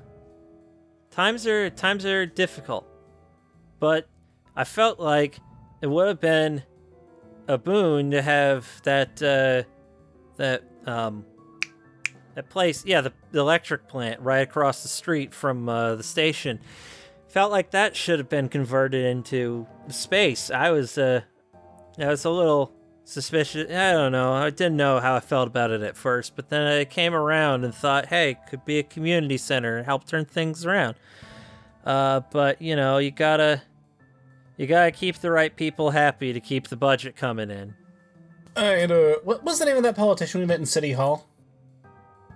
times 1.10 1.46
are 1.46 1.70
times 1.70 2.04
are 2.04 2.26
difficult. 2.26 2.86
But 3.78 4.08
I 4.54 4.64
felt 4.64 4.98
like 5.00 5.38
it 5.80 5.86
would 5.86 6.08
have 6.08 6.20
been 6.20 6.62
a 7.48 7.56
boon 7.56 8.10
to 8.10 8.22
have 8.22 8.66
that 8.82 9.22
uh 9.22 9.62
that 10.36 10.64
um 10.86 11.24
that 12.36 12.50
place, 12.50 12.84
yeah, 12.84 13.00
the, 13.00 13.12
the 13.32 13.40
electric 13.40 13.88
plant 13.88 14.20
right 14.20 14.40
across 14.40 14.82
the 14.82 14.88
street 14.88 15.32
from 15.34 15.68
uh, 15.70 15.96
the 15.96 16.02
station. 16.02 16.60
Felt 17.36 17.52
like 17.52 17.72
that 17.72 17.94
should 17.94 18.18
have 18.18 18.30
been 18.30 18.48
converted 18.48 19.04
into 19.04 19.66
space. 19.88 20.50
I 20.50 20.70
was 20.70 20.96
uh 20.96 21.20
I 21.98 22.06
was 22.06 22.24
a 22.24 22.30
little 22.30 22.72
suspicious. 23.04 23.70
I 23.70 23.92
don't 23.92 24.10
know. 24.10 24.32
I 24.32 24.48
didn't 24.48 24.78
know 24.78 25.00
how 25.00 25.16
I 25.16 25.20
felt 25.20 25.46
about 25.46 25.70
it 25.70 25.82
at 25.82 25.98
first, 25.98 26.34
but 26.34 26.48
then 26.48 26.66
I 26.66 26.86
came 26.86 27.12
around 27.12 27.64
and 27.66 27.74
thought, 27.74 28.06
hey, 28.06 28.38
could 28.48 28.64
be 28.64 28.78
a 28.78 28.82
community 28.82 29.36
center 29.36 29.76
and 29.76 29.84
help 29.84 30.06
turn 30.06 30.24
things 30.24 30.64
around. 30.64 30.94
Uh, 31.84 32.20
but 32.32 32.62
you 32.62 32.74
know, 32.74 32.96
you 32.96 33.10
gotta, 33.10 33.60
you 34.56 34.66
gotta 34.66 34.90
keep 34.90 35.18
the 35.18 35.30
right 35.30 35.54
people 35.54 35.90
happy 35.90 36.32
to 36.32 36.40
keep 36.40 36.68
the 36.68 36.76
budget 36.76 37.16
coming 37.16 37.50
in. 37.50 37.74
And 38.56 38.90
uh, 38.90 39.16
what 39.24 39.44
was 39.44 39.58
the 39.58 39.66
name 39.66 39.76
of 39.76 39.82
that 39.82 39.94
politician 39.94 40.40
we 40.40 40.46
met 40.46 40.58
in 40.58 40.64
City 40.64 40.92
Hall? 40.92 41.28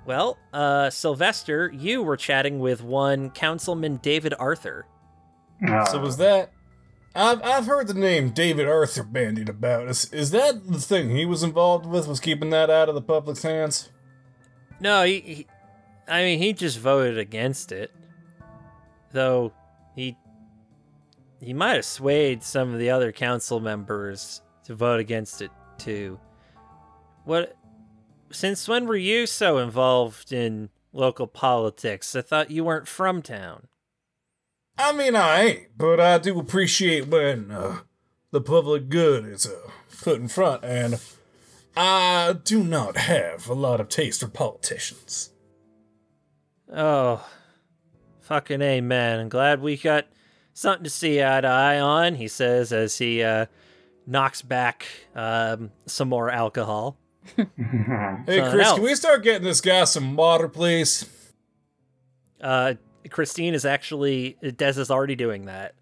Well, 0.04 0.36
uh, 0.52 0.90
Sylvester, 0.90 1.72
you 1.74 2.02
were 2.02 2.18
chatting 2.18 2.58
with 2.58 2.82
one 2.82 3.30
Councilman 3.30 3.96
David 3.96 4.34
Arthur. 4.38 4.84
Uh, 5.66 5.84
So 5.84 5.98
was 6.00 6.16
that? 6.18 6.52
I've 7.14 7.42
I've 7.42 7.66
heard 7.66 7.88
the 7.88 7.94
name 7.94 8.30
David 8.30 8.68
Arthur 8.68 9.02
bandied 9.02 9.48
about. 9.48 9.88
Is 9.88 10.12
is 10.12 10.30
that 10.30 10.66
the 10.70 10.78
thing 10.78 11.10
he 11.10 11.26
was 11.26 11.42
involved 11.42 11.86
with? 11.86 12.06
Was 12.06 12.20
keeping 12.20 12.50
that 12.50 12.70
out 12.70 12.88
of 12.88 12.94
the 12.94 13.02
public's 13.02 13.42
hands? 13.42 13.90
No, 14.78 15.02
he, 15.04 15.20
he 15.20 15.46
I 16.06 16.22
mean, 16.22 16.38
he 16.38 16.52
just 16.52 16.78
voted 16.78 17.18
against 17.18 17.72
it. 17.72 17.90
Though 19.12 19.52
he 19.96 20.16
he 21.40 21.52
might 21.52 21.74
have 21.74 21.84
swayed 21.84 22.44
some 22.44 22.72
of 22.72 22.78
the 22.78 22.90
other 22.90 23.10
council 23.10 23.58
members 23.58 24.40
to 24.64 24.74
vote 24.74 25.00
against 25.00 25.42
it 25.42 25.50
too. 25.78 26.20
What 27.24 27.56
since 28.30 28.68
when 28.68 28.86
were 28.86 28.96
you 28.96 29.26
so 29.26 29.58
involved 29.58 30.32
in 30.32 30.70
local 30.92 31.26
politics? 31.26 32.14
I 32.14 32.20
thought 32.22 32.52
you 32.52 32.62
weren't 32.62 32.86
from 32.86 33.20
town. 33.20 33.66
I 34.82 34.92
mean, 34.92 35.14
I 35.14 35.42
ain't, 35.42 35.66
but 35.76 36.00
I 36.00 36.16
do 36.16 36.38
appreciate 36.38 37.06
when 37.06 37.50
uh, 37.50 37.80
the 38.30 38.40
public 38.40 38.88
good 38.88 39.26
is 39.26 39.46
uh, 39.46 39.70
put 40.02 40.18
in 40.18 40.26
front, 40.26 40.64
and 40.64 40.98
I 41.76 42.34
do 42.44 42.64
not 42.64 42.96
have 42.96 43.46
a 43.46 43.52
lot 43.52 43.80
of 43.80 43.90
taste 43.90 44.20
for 44.20 44.28
politicians. 44.28 45.32
Oh, 46.72 47.28
fucking 48.22 48.62
amen. 48.62 49.20
I'm 49.20 49.28
glad 49.28 49.60
we 49.60 49.76
got 49.76 50.06
something 50.54 50.84
to 50.84 50.90
see 50.90 51.22
eye 51.22 51.42
to 51.42 51.48
eye 51.48 51.78
on, 51.78 52.14
he 52.14 52.26
says 52.26 52.72
as 52.72 52.96
he 52.96 53.22
uh, 53.22 53.46
knocks 54.06 54.40
back 54.40 54.86
um, 55.14 55.72
some 55.84 56.08
more 56.08 56.30
alcohol. 56.30 56.96
Hey, 57.36 58.40
Chris, 58.50 58.66
else. 58.66 58.74
can 58.74 58.82
we 58.82 58.94
start 58.94 59.22
getting 59.22 59.44
this 59.44 59.60
guy 59.60 59.84
some 59.84 60.16
water, 60.16 60.48
please? 60.48 61.06
Uh, 62.40 62.74
Christine 63.08 63.54
is 63.54 63.64
actually, 63.64 64.36
Dez 64.42 64.76
is 64.78 64.90
already 64.90 65.16
doing 65.16 65.46
that. 65.46 65.74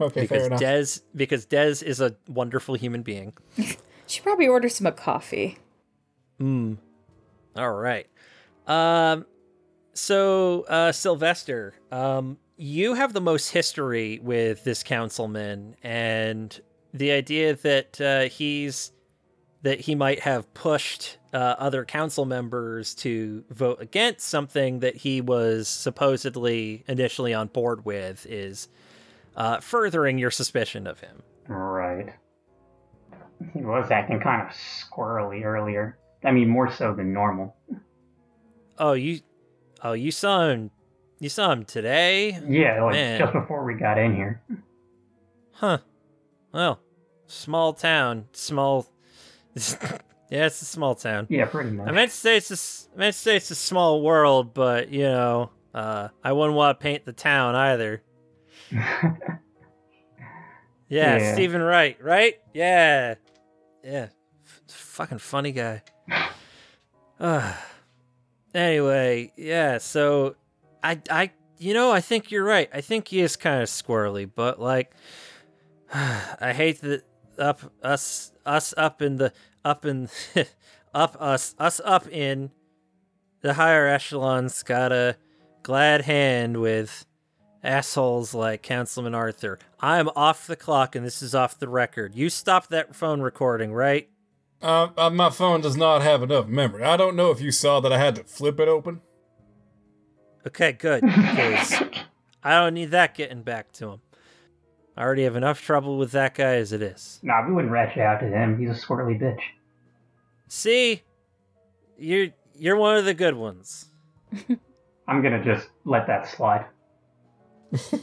Okay, 0.00 0.26
fair 0.26 0.38
because 0.38 0.46
enough. 0.46 0.60
Dez 0.60 1.02
because 1.14 1.46
Dez 1.46 1.82
is 1.82 2.00
a 2.00 2.16
wonderful 2.28 2.74
human 2.74 3.02
being. 3.02 3.34
she 4.06 4.20
probably 4.22 4.48
order 4.48 4.68
some 4.68 4.86
a 4.86 4.92
coffee. 4.92 5.58
Hmm. 6.38 6.74
All 7.56 7.72
right. 7.72 8.06
Um. 8.66 9.26
So, 9.92 10.62
uh, 10.68 10.92
Sylvester, 10.92 11.74
um, 11.90 12.38
you 12.56 12.94
have 12.94 13.12
the 13.12 13.20
most 13.20 13.50
history 13.50 14.20
with 14.22 14.64
this 14.64 14.82
councilman, 14.82 15.74
and 15.82 16.58
the 16.94 17.10
idea 17.10 17.56
that 17.56 18.00
uh, 18.00 18.22
he's 18.32 18.92
that 19.62 19.80
he 19.80 19.94
might 19.94 20.20
have 20.20 20.52
pushed 20.54 21.18
uh, 21.34 21.36
other 21.58 21.84
council 21.84 22.24
members 22.24 22.94
to 22.94 23.44
vote 23.50 23.80
against 23.80 24.26
something 24.28 24.80
that 24.80 24.96
he 24.96 25.20
was 25.20 25.68
supposedly 25.68 26.82
initially 26.88 27.34
on 27.34 27.46
board 27.48 27.84
with 27.84 28.26
is 28.26 28.68
uh, 29.36 29.60
furthering 29.60 30.18
your 30.18 30.30
suspicion 30.30 30.86
of 30.86 31.00
him. 31.00 31.22
Right. 31.46 32.14
He 33.54 33.60
was 33.60 33.90
acting 33.90 34.20
kind 34.20 34.42
of 34.42 34.54
squirrely 34.54 35.44
earlier. 35.44 35.98
I 36.24 36.30
mean, 36.32 36.48
more 36.48 36.70
so 36.70 36.92
than 36.94 37.12
normal. 37.12 37.56
Oh, 38.78 38.92
you, 38.94 39.20
oh, 39.82 39.92
you 39.92 40.10
saw 40.10 40.48
him. 40.48 40.70
You 41.18 41.28
saw 41.28 41.52
him 41.52 41.64
today, 41.66 42.38
Yeah, 42.48 42.82
like 42.82 42.92
Man. 42.94 43.18
just 43.20 43.32
before 43.34 43.62
we 43.64 43.74
got 43.74 43.98
in 43.98 44.14
here. 44.16 44.42
huh? 45.52 45.78
Well, 46.52 46.80
small 47.26 47.74
town, 47.74 48.26
small. 48.32 48.86
yeah, 50.30 50.46
it's 50.46 50.62
a 50.62 50.64
small 50.64 50.94
town. 50.94 51.26
Yeah, 51.28 51.46
pretty 51.46 51.70
much. 51.70 51.88
I 51.88 51.92
meant 51.92 52.10
to 52.10 52.16
say 52.16 52.36
it's 52.36 52.50
a, 52.50 52.94
I 52.94 52.98
meant 52.98 53.14
to 53.14 53.20
say 53.20 53.36
it's 53.36 53.50
a 53.50 53.54
small 53.54 54.02
world, 54.02 54.54
but 54.54 54.90
you 54.90 55.02
know, 55.02 55.50
uh, 55.74 56.08
I 56.22 56.32
wouldn't 56.32 56.56
want 56.56 56.78
to 56.78 56.82
paint 56.82 57.04
the 57.04 57.12
town 57.12 57.54
either. 57.54 58.02
Yeah, 60.88 61.18
Yeah. 61.18 61.34
Steven 61.34 61.62
Wright, 61.62 61.96
right? 62.02 62.34
Yeah, 62.52 63.14
yeah, 63.84 64.08
F- 64.44 64.62
fucking 64.68 65.18
funny 65.18 65.52
guy. 65.52 65.82
uh, 67.20 67.52
anyway, 68.52 69.32
yeah. 69.36 69.78
So, 69.78 70.34
I, 70.82 71.00
I, 71.08 71.30
you 71.58 71.74
know, 71.74 71.92
I 71.92 72.00
think 72.00 72.32
you're 72.32 72.42
right. 72.44 72.68
I 72.74 72.80
think 72.80 73.06
he 73.06 73.20
is 73.20 73.36
kind 73.36 73.62
of 73.62 73.68
squirrely, 73.68 74.28
but 74.34 74.60
like, 74.60 74.92
I 75.94 76.52
hate 76.56 76.80
that 76.80 77.04
up 77.40 77.72
us, 77.82 78.32
us 78.44 78.74
up 78.76 79.02
in 79.02 79.16
the 79.16 79.32
up 79.64 79.84
in 79.84 80.08
up 80.94 81.16
us 81.20 81.54
us 81.58 81.80
up 81.84 82.06
in 82.08 82.50
the 83.40 83.54
higher 83.54 83.86
echelons 83.86 84.62
got 84.62 84.92
a 84.92 85.16
glad 85.62 86.02
hand 86.02 86.60
with 86.60 87.06
assholes 87.62 88.34
like 88.34 88.62
Councilman 88.62 89.14
Arthur. 89.14 89.58
I'm 89.80 90.08
off 90.16 90.46
the 90.46 90.56
clock 90.56 90.94
and 90.94 91.04
this 91.04 91.22
is 91.22 91.34
off 91.34 91.58
the 91.58 91.68
record. 91.68 92.14
You 92.14 92.30
stopped 92.30 92.70
that 92.70 92.94
phone 92.94 93.20
recording, 93.20 93.72
right? 93.72 94.08
Uh, 94.62 94.88
uh, 94.96 95.10
my 95.10 95.30
phone 95.30 95.60
does 95.60 95.76
not 95.76 96.02
have 96.02 96.22
enough 96.22 96.46
memory. 96.46 96.84
I 96.84 96.96
don't 96.96 97.16
know 97.16 97.30
if 97.30 97.40
you 97.40 97.50
saw 97.50 97.80
that 97.80 97.92
I 97.92 97.98
had 97.98 98.14
to 98.16 98.24
flip 98.24 98.60
it 98.60 98.68
open. 98.68 99.00
Okay, 100.46 100.72
good. 100.72 101.02
Because 101.30 101.82
I 102.42 102.58
don't 102.60 102.74
need 102.74 102.90
that 102.90 103.14
getting 103.14 103.42
back 103.42 103.72
to 103.72 103.90
him. 103.90 104.00
I 104.96 105.02
already 105.02 105.22
have 105.24 105.36
enough 105.36 105.60
trouble 105.62 105.96
with 105.98 106.12
that 106.12 106.34
guy 106.34 106.56
as 106.56 106.72
it 106.72 106.82
is. 106.82 107.20
nah, 107.22 107.46
we 107.46 107.52
wouldn't 107.54 107.72
ratchet 107.72 107.98
out 108.02 108.20
to 108.20 108.26
him. 108.26 108.58
He's 108.58 108.70
a 108.70 108.74
squirrely 108.74 109.20
bitch. 109.20 109.40
See, 110.48 111.02
you're 111.98 112.28
you're 112.54 112.76
one 112.76 112.96
of 112.96 113.04
the 113.04 113.14
good 113.14 113.34
ones. 113.34 113.86
I'm 115.08 115.22
gonna 115.22 115.42
just 115.44 115.68
let 115.84 116.06
that 116.08 116.28
slide. 116.28 116.66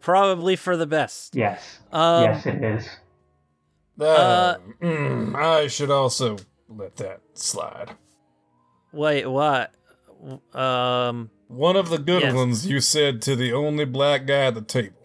Probably 0.00 0.54
for 0.56 0.76
the 0.76 0.86
best. 0.86 1.34
Yes. 1.34 1.78
Um, 1.92 2.22
yes, 2.24 2.46
it 2.46 2.62
is. 2.62 2.88
Uh, 4.00 4.56
mm, 4.80 5.34
I 5.34 5.66
should 5.66 5.90
also 5.90 6.36
let 6.68 6.96
that 6.96 7.20
slide. 7.34 7.92
Wait, 8.92 9.26
what? 9.26 9.74
Um. 10.54 11.30
One 11.48 11.76
of 11.76 11.90
the 11.90 11.98
good 11.98 12.22
Yes. 12.22 12.34
ones 12.34 12.66
you 12.66 12.80
said 12.80 13.22
to 13.22 13.36
the 13.36 13.52
only 13.52 13.84
black 13.84 14.26
guy 14.26 14.46
at 14.46 14.54
the 14.54 14.62
table. 14.62 14.96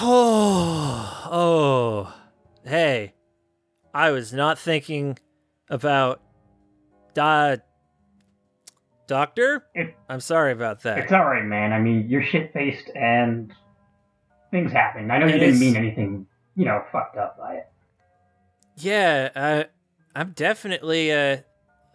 Oh, 0.00 1.28
oh, 1.30 2.14
hey, 2.68 3.14
I 3.92 4.10
was 4.10 4.32
not 4.32 4.58
thinking 4.58 5.18
about 5.68 6.20
da- 7.14 7.56
doctor. 9.06 9.64
It- 9.74 9.94
I'm 10.08 10.20
sorry 10.20 10.52
about 10.52 10.82
that. 10.82 10.98
It's 10.98 11.12
alright, 11.12 11.44
man. 11.44 11.72
I 11.72 11.78
mean, 11.80 12.08
you're 12.08 12.22
shit 12.22 12.52
faced 12.52 12.90
and 12.94 13.52
things 14.50 14.72
happen. 14.72 15.10
I 15.10 15.18
know 15.18 15.26
you 15.26 15.34
It 15.34 15.38
didn't 15.38 15.54
is- 15.54 15.60
mean 15.60 15.76
anything, 15.76 16.26
you 16.56 16.64
know, 16.64 16.82
fucked 16.92 17.16
up 17.16 17.38
by 17.38 17.54
it. 17.56 17.68
Yeah, 18.76 19.30
I, 19.36 19.66
I'm 20.18 20.30
definitely. 20.32 21.12
Uh, 21.12 21.38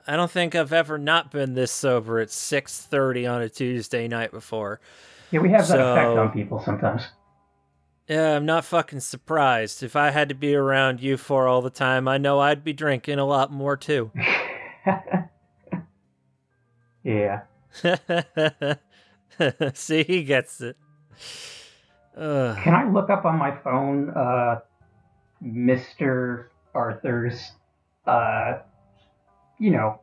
I 0.07 0.15
don't 0.15 0.31
think 0.31 0.55
I've 0.55 0.71
ever 0.71 0.97
not 0.97 1.29
been 1.29 1.53
this 1.53 1.71
sober 1.73 2.19
at 2.19 2.29
6:30 2.29 3.29
on 3.29 3.41
a 3.41 3.49
Tuesday 3.49 4.07
night 4.07 4.31
before. 4.31 4.79
Yeah, 5.31 5.41
we 5.41 5.49
have 5.51 5.67
that 5.67 5.79
effect 5.79 6.17
on 6.17 6.31
people 6.31 6.61
sometimes. 6.63 7.03
Yeah, 8.09 8.35
I'm 8.35 8.45
not 8.47 8.65
fucking 8.65 9.01
surprised. 9.01 9.83
If 9.83 9.95
I 9.95 10.09
had 10.09 10.29
to 10.29 10.35
be 10.35 10.55
around 10.55 10.99
you 10.99 11.15
four 11.15 11.47
all 11.47 11.61
the 11.61 11.69
time, 11.69 12.07
I 12.07 12.17
know 12.17 12.39
I'd 12.39 12.63
be 12.63 12.73
drinking 12.73 13.19
a 13.19 13.25
lot 13.25 13.51
more 13.51 13.77
too. 13.77 14.09
yeah. 17.03 17.41
See, 19.75 20.03
he 20.03 20.23
gets 20.23 20.59
it. 20.59 20.75
Ugh. 22.17 22.57
Can 22.63 22.73
I 22.73 22.89
look 22.89 23.11
up 23.11 23.25
on 23.25 23.37
my 23.37 23.55
phone, 23.57 24.09
uh, 24.09 24.61
Mr. 25.45 26.45
Arthur's, 26.73 27.51
uh, 28.07 28.57
you 29.59 29.69
know, 29.69 30.01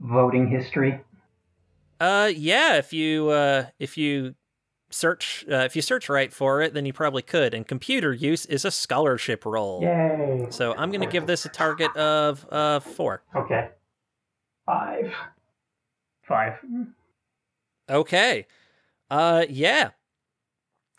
voting 0.00 0.48
history? 0.48 1.00
Uh, 2.00 2.28
yeah. 2.34 2.74
If 2.74 2.92
you 2.92 3.28
uh, 3.28 3.66
if 3.78 3.96
you 3.96 4.34
search 4.96 5.44
uh, 5.50 5.56
if 5.56 5.76
you 5.76 5.82
search 5.82 6.08
right 6.08 6.32
for 6.32 6.62
it, 6.62 6.74
then 6.74 6.86
you 6.86 6.92
probably 6.92 7.22
could. 7.22 7.54
And 7.54 7.66
computer 7.66 8.12
use 8.12 8.46
is 8.46 8.64
a 8.64 8.70
scholarship 8.70 9.44
roll. 9.44 9.82
Yay. 9.82 10.46
So 10.50 10.74
I'm 10.76 10.90
gonna 10.90 11.06
give 11.06 11.26
this 11.26 11.44
a 11.44 11.48
target 11.48 11.94
of 11.96 12.46
uh 12.50 12.80
four. 12.80 13.22
Okay. 13.34 13.68
Five. 14.64 15.12
Five. 16.26 16.54
Okay. 17.88 18.46
Uh, 19.10 19.44
yeah. 19.48 19.90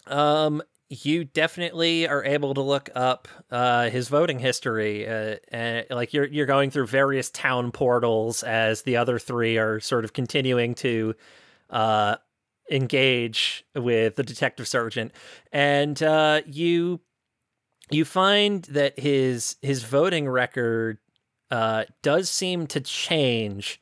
Um, 0.05 0.63
you 0.89 1.25
definitely 1.25 2.07
are 2.07 2.23
able 2.23 2.53
to 2.53 2.61
look 2.61 2.89
up 2.95 3.27
uh, 3.51 3.89
his 3.89 4.07
voting 4.07 4.39
history. 4.39 5.07
Uh, 5.07 5.35
and, 5.49 5.85
like 5.89 6.13
you're 6.13 6.25
you're 6.25 6.45
going 6.45 6.71
through 6.71 6.87
various 6.87 7.29
town 7.29 7.71
portals 7.71 8.41
as 8.43 8.83
the 8.83 8.95
other 8.95 9.19
three 9.19 9.57
are 9.57 9.81
sort 9.81 10.05
of 10.05 10.13
continuing 10.13 10.75
to 10.75 11.13
uh, 11.69 12.15
engage 12.71 13.65
with 13.75 14.15
the 14.15 14.23
detective 14.23 14.67
sergeant, 14.67 15.11
and 15.51 16.01
uh, 16.01 16.41
you 16.45 17.01
you 17.89 18.05
find 18.05 18.63
that 18.63 18.99
his 18.99 19.55
his 19.61 19.83
voting 19.83 20.27
record 20.27 20.97
uh, 21.51 21.85
does 22.01 22.29
seem 22.29 22.67
to 22.67 22.81
change 22.81 23.81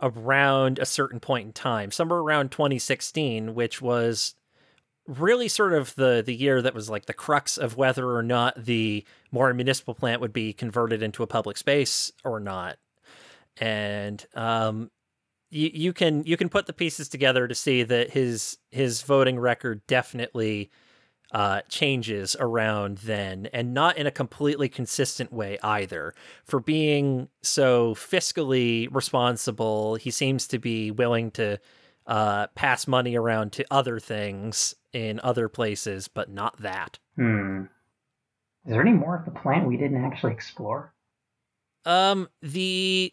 around 0.00 0.78
a 0.78 0.86
certain 0.86 1.20
point 1.20 1.46
in 1.46 1.52
time, 1.52 1.90
somewhere 1.90 2.20
around 2.20 2.50
2016, 2.50 3.54
which 3.54 3.82
was 3.82 4.34
really 5.06 5.48
sort 5.48 5.72
of 5.72 5.94
the 5.94 6.22
the 6.24 6.34
year 6.34 6.60
that 6.60 6.74
was 6.74 6.90
like 6.90 7.06
the 7.06 7.14
crux 7.14 7.56
of 7.56 7.76
whether 7.76 8.14
or 8.14 8.22
not 8.22 8.62
the 8.62 9.04
Moran 9.32 9.56
municipal 9.56 9.94
plant 9.94 10.20
would 10.20 10.34
be 10.34 10.52
converted 10.52 11.02
into 11.02 11.22
a 11.22 11.26
public 11.26 11.56
space 11.56 12.12
or 12.24 12.38
not. 12.38 12.76
And 13.56 14.24
um 14.34 14.90
you 15.50 15.70
you 15.72 15.92
can 15.92 16.24
you 16.24 16.36
can 16.36 16.48
put 16.48 16.66
the 16.66 16.72
pieces 16.72 17.08
together 17.08 17.48
to 17.48 17.54
see 17.54 17.82
that 17.82 18.10
his 18.10 18.58
his 18.70 19.02
voting 19.02 19.38
record 19.38 19.86
definitely 19.86 20.70
uh, 21.32 21.60
changes 21.68 22.36
around 22.40 22.98
then, 22.98 23.48
and 23.52 23.74
not 23.74 23.96
in 23.98 24.06
a 24.06 24.10
completely 24.10 24.68
consistent 24.68 25.32
way 25.32 25.58
either. 25.62 26.14
For 26.44 26.60
being 26.60 27.28
so 27.42 27.94
fiscally 27.94 28.88
responsible, 28.90 29.96
he 29.96 30.10
seems 30.10 30.46
to 30.48 30.58
be 30.58 30.90
willing 30.90 31.30
to 31.32 31.58
uh, 32.06 32.46
pass 32.54 32.86
money 32.86 33.16
around 33.16 33.52
to 33.52 33.66
other 33.70 34.00
things 34.00 34.74
in 34.92 35.20
other 35.22 35.48
places, 35.48 36.08
but 36.08 36.30
not 36.30 36.56
that. 36.62 36.98
Hmm. 37.16 37.64
Is 38.64 38.72
there 38.72 38.80
any 38.80 38.92
more 38.92 39.16
of 39.16 39.24
the 39.24 39.38
plant 39.38 39.66
we 39.66 39.76
didn't 39.76 40.04
actually 40.04 40.32
explore? 40.32 40.94
Um, 41.84 42.28
the 42.42 43.12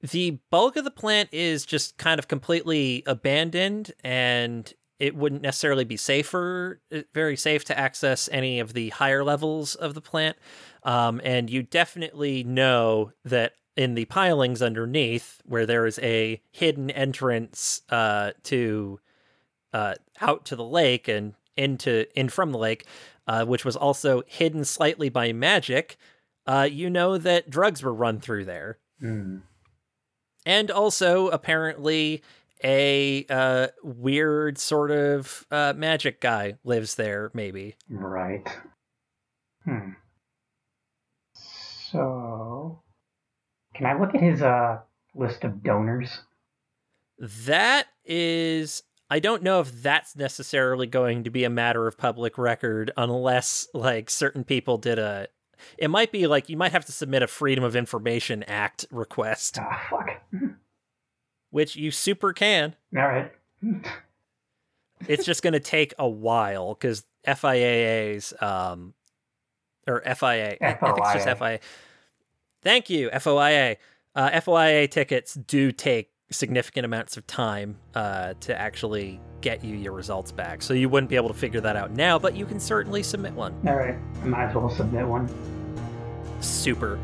the 0.00 0.38
bulk 0.50 0.76
of 0.76 0.84
the 0.84 0.90
plant 0.90 1.28
is 1.32 1.66
just 1.66 1.96
kind 1.98 2.18
of 2.18 2.28
completely 2.28 3.02
abandoned 3.06 3.92
and 4.04 4.72
it 4.98 5.14
wouldn't 5.14 5.42
necessarily 5.42 5.84
be 5.84 5.96
safer, 5.96 6.80
uh, 6.92 7.02
very 7.14 7.36
safe 7.36 7.64
to 7.66 7.78
access 7.78 8.28
any 8.32 8.58
of 8.58 8.72
the 8.72 8.88
higher 8.90 9.22
levels 9.22 9.74
of 9.74 9.94
the 9.94 10.00
plant. 10.00 10.36
Um, 10.82 11.20
and 11.24 11.48
you 11.48 11.62
definitely 11.62 12.42
know 12.42 13.12
that 13.24 13.54
in 13.76 13.94
the 13.94 14.06
pilings 14.06 14.60
underneath, 14.60 15.40
where 15.44 15.66
there 15.66 15.86
is 15.86 16.00
a 16.00 16.42
hidden 16.50 16.90
entrance 16.90 17.82
uh, 17.90 18.32
to 18.44 18.98
uh, 19.72 19.94
out 20.20 20.44
to 20.46 20.56
the 20.56 20.64
lake 20.64 21.06
and 21.06 21.34
into 21.56 22.06
in 22.18 22.28
from 22.28 22.50
the 22.50 22.58
lake, 22.58 22.86
uh, 23.28 23.44
which 23.44 23.64
was 23.64 23.76
also 23.76 24.22
hidden 24.26 24.64
slightly 24.64 25.08
by 25.08 25.32
magic, 25.32 25.96
uh, 26.46 26.68
you 26.70 26.90
know 26.90 27.18
that 27.18 27.50
drugs 27.50 27.82
were 27.82 27.94
run 27.94 28.18
through 28.18 28.44
there. 28.44 28.78
Hmm. 29.00 29.38
And 30.48 30.70
also, 30.70 31.28
apparently, 31.28 32.22
a 32.64 33.26
uh, 33.28 33.66
weird 33.82 34.56
sort 34.56 34.90
of 34.90 35.46
uh, 35.50 35.74
magic 35.76 36.22
guy 36.22 36.54
lives 36.64 36.94
there, 36.94 37.30
maybe. 37.34 37.76
Right. 37.90 38.48
Hmm. 39.66 39.90
So, 41.34 42.80
can 43.74 43.84
I 43.84 44.00
look 44.00 44.14
at 44.14 44.22
his 44.22 44.40
uh 44.40 44.78
list 45.14 45.44
of 45.44 45.62
donors? 45.62 46.22
That 47.18 47.88
is. 48.06 48.82
I 49.10 49.18
don't 49.18 49.42
know 49.42 49.60
if 49.60 49.82
that's 49.82 50.16
necessarily 50.16 50.86
going 50.86 51.24
to 51.24 51.30
be 51.30 51.44
a 51.44 51.50
matter 51.50 51.86
of 51.86 51.98
public 51.98 52.38
record 52.38 52.90
unless, 52.96 53.68
like, 53.74 54.08
certain 54.08 54.44
people 54.44 54.78
did 54.78 54.98
a. 54.98 55.28
It 55.76 55.88
might 55.88 56.12
be 56.12 56.26
like 56.26 56.48
you 56.48 56.56
might 56.56 56.72
have 56.72 56.84
to 56.86 56.92
submit 56.92 57.22
a 57.22 57.26
Freedom 57.26 57.64
of 57.64 57.76
Information 57.76 58.42
Act 58.44 58.86
request, 58.90 59.58
Ah, 59.60 59.86
fuck. 59.90 60.08
which 61.50 61.76
you 61.76 61.90
super 61.90 62.32
can. 62.32 62.74
All 62.96 63.02
right. 63.02 63.32
it's 65.08 65.24
just 65.24 65.42
going 65.42 65.52
to 65.52 65.60
take 65.60 65.94
a 65.98 66.08
while 66.08 66.74
because 66.74 67.04
FIAA's 67.26 68.32
um 68.40 68.94
or 69.86 70.02
FIA 70.02 70.56
I 70.60 70.72
think 70.74 70.98
it's 70.98 71.24
just 71.24 71.38
FIA. 71.38 71.60
Thank 72.62 72.90
you 72.90 73.10
FOIA. 73.10 73.76
Uh, 74.14 74.30
FOIA 74.30 74.90
tickets 74.90 75.34
do 75.34 75.70
take 75.72 76.10
significant 76.30 76.84
amounts 76.84 77.16
of 77.16 77.26
time 77.26 77.78
uh, 77.94 78.34
to 78.40 78.58
actually 78.58 79.20
get 79.40 79.64
you 79.64 79.76
your 79.76 79.92
results 79.92 80.32
back, 80.32 80.62
so 80.62 80.74
you 80.74 80.88
wouldn't 80.88 81.08
be 81.10 81.16
able 81.16 81.28
to 81.28 81.34
figure 81.34 81.60
that 81.60 81.76
out 81.76 81.92
now, 81.92 82.18
but 82.18 82.36
you 82.36 82.44
can 82.44 82.58
certainly 82.58 83.02
submit 83.02 83.32
one. 83.32 83.54
All 83.66 83.76
right. 83.76 83.96
I 84.22 84.24
might 84.24 84.46
as 84.46 84.54
well 84.54 84.70
submit 84.70 85.06
one. 85.06 85.28
Super. 86.40 86.98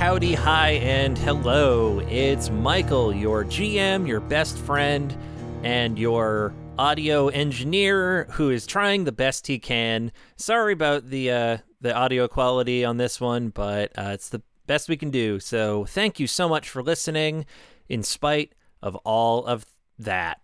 Howdy, 0.00 0.32
hi, 0.32 0.70
and 0.70 1.18
hello. 1.18 1.98
It's 2.08 2.48
Michael, 2.48 3.14
your 3.14 3.44
GM, 3.44 4.08
your 4.08 4.20
best 4.20 4.56
friend, 4.56 5.14
and 5.62 5.98
your 5.98 6.54
audio 6.78 7.28
engineer 7.28 8.24
who 8.30 8.48
is 8.48 8.66
trying 8.66 9.04
the 9.04 9.12
best 9.12 9.46
he 9.46 9.58
can. 9.58 10.10
Sorry 10.36 10.72
about 10.72 11.10
the 11.10 11.30
uh, 11.30 11.58
the 11.82 11.94
audio 11.94 12.28
quality 12.28 12.82
on 12.82 12.96
this 12.96 13.20
one, 13.20 13.50
but 13.50 13.92
uh, 13.94 14.12
it's 14.14 14.30
the 14.30 14.40
best 14.66 14.88
we 14.88 14.96
can 14.96 15.10
do. 15.10 15.38
So 15.38 15.84
thank 15.84 16.18
you 16.18 16.26
so 16.26 16.48
much 16.48 16.70
for 16.70 16.82
listening, 16.82 17.44
in 17.86 18.02
spite 18.02 18.54
of 18.80 18.96
all 19.04 19.44
of 19.44 19.66
that. 19.98 20.40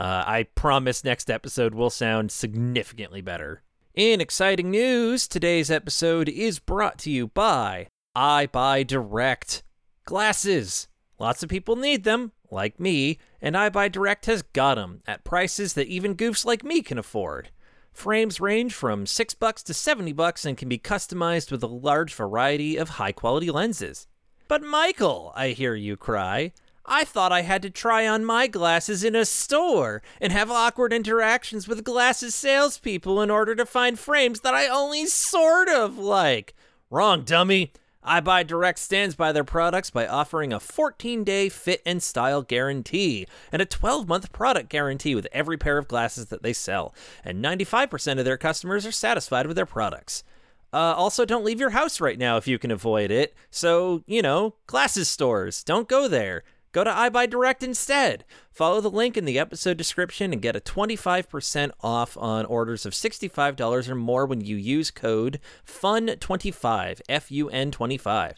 Uh, 0.00 0.24
I 0.26 0.42
promise 0.56 1.04
next 1.04 1.30
episode 1.30 1.72
will 1.72 1.90
sound 1.90 2.32
significantly 2.32 3.20
better. 3.20 3.62
In 3.94 4.20
exciting 4.20 4.72
news, 4.72 5.28
today's 5.28 5.70
episode 5.70 6.28
is 6.28 6.58
brought 6.58 6.98
to 6.98 7.12
you 7.12 7.28
by 7.28 7.86
EyeBuyDirect. 8.18 9.62
Glasses. 10.04 10.88
Lots 11.20 11.44
of 11.44 11.48
people 11.48 11.76
need 11.76 12.02
them, 12.02 12.32
like 12.50 12.80
me, 12.80 13.20
and 13.40 13.54
EyeBuyDirect 13.54 14.26
has 14.26 14.42
got 14.42 14.74
them 14.74 15.02
at 15.06 15.22
prices 15.22 15.74
that 15.74 15.86
even 15.86 16.16
goofs 16.16 16.44
like 16.44 16.64
me 16.64 16.82
can 16.82 16.98
afford. 16.98 17.50
Frames 17.92 18.40
range 18.40 18.74
from 18.74 19.06
6 19.06 19.34
bucks 19.34 19.62
to 19.62 19.72
70 19.72 20.12
bucks 20.14 20.44
and 20.44 20.58
can 20.58 20.68
be 20.68 20.80
customized 20.80 21.52
with 21.52 21.62
a 21.62 21.68
large 21.68 22.12
variety 22.12 22.76
of 22.76 22.88
high-quality 22.88 23.52
lenses. 23.52 24.08
But 24.48 24.64
Michael, 24.64 25.32
I 25.36 25.50
hear 25.50 25.76
you 25.76 25.96
cry, 25.96 26.50
I 26.84 27.04
thought 27.04 27.30
I 27.30 27.42
had 27.42 27.62
to 27.62 27.70
try 27.70 28.04
on 28.08 28.24
my 28.24 28.48
glasses 28.48 29.04
in 29.04 29.14
a 29.14 29.24
store 29.24 30.02
and 30.20 30.32
have 30.32 30.50
awkward 30.50 30.92
interactions 30.92 31.68
with 31.68 31.84
glasses 31.84 32.34
salespeople 32.34 33.22
in 33.22 33.30
order 33.30 33.54
to 33.54 33.64
find 33.64 33.96
frames 33.96 34.40
that 34.40 34.54
I 34.54 34.66
only 34.66 35.06
sort 35.06 35.68
of 35.68 35.98
like. 35.98 36.56
Wrong, 36.90 37.22
dummy. 37.22 37.72
EyeBuyDirect 38.08 38.78
stands 38.78 39.14
by 39.14 39.32
their 39.32 39.44
products 39.44 39.90
by 39.90 40.06
offering 40.06 40.52
a 40.52 40.58
14 40.60 41.24
day 41.24 41.48
fit 41.48 41.82
and 41.84 42.02
style 42.02 42.42
guarantee 42.42 43.26
and 43.52 43.62
a 43.62 43.66
12 43.66 44.08
month 44.08 44.32
product 44.32 44.68
guarantee 44.70 45.14
with 45.14 45.28
every 45.30 45.56
pair 45.56 45.78
of 45.78 45.86
glasses 45.86 46.26
that 46.26 46.42
they 46.42 46.52
sell. 46.52 46.94
And 47.24 47.44
95% 47.44 48.18
of 48.18 48.24
their 48.24 48.38
customers 48.38 48.86
are 48.86 48.92
satisfied 48.92 49.46
with 49.46 49.56
their 49.56 49.66
products. 49.66 50.24
Uh, 50.72 50.94
also, 50.96 51.24
don't 51.24 51.44
leave 51.44 51.60
your 51.60 51.70
house 51.70 52.00
right 52.00 52.18
now 52.18 52.36
if 52.36 52.46
you 52.46 52.58
can 52.58 52.70
avoid 52.70 53.10
it. 53.10 53.34
So, 53.50 54.02
you 54.06 54.20
know, 54.20 54.54
glasses 54.66 55.08
stores, 55.08 55.62
don't 55.64 55.88
go 55.88 56.08
there. 56.08 56.44
Go 56.72 56.84
to 56.84 56.90
EyeBuyDirect 56.90 57.62
instead. 57.62 58.24
Follow 58.50 58.80
the 58.80 58.90
link 58.90 59.16
in 59.16 59.24
the 59.24 59.38
episode 59.38 59.76
description 59.76 60.32
and 60.32 60.42
get 60.42 60.56
a 60.56 60.60
25% 60.60 61.70
off 61.80 62.16
on 62.18 62.44
orders 62.46 62.84
of 62.84 62.92
$65 62.92 63.88
or 63.88 63.94
more 63.94 64.26
when 64.26 64.42
you 64.42 64.56
use 64.56 64.90
code 64.90 65.40
FUN25, 65.66 67.00
F 67.08 67.30
U 67.30 67.48
N 67.48 67.70
25. 67.70 68.34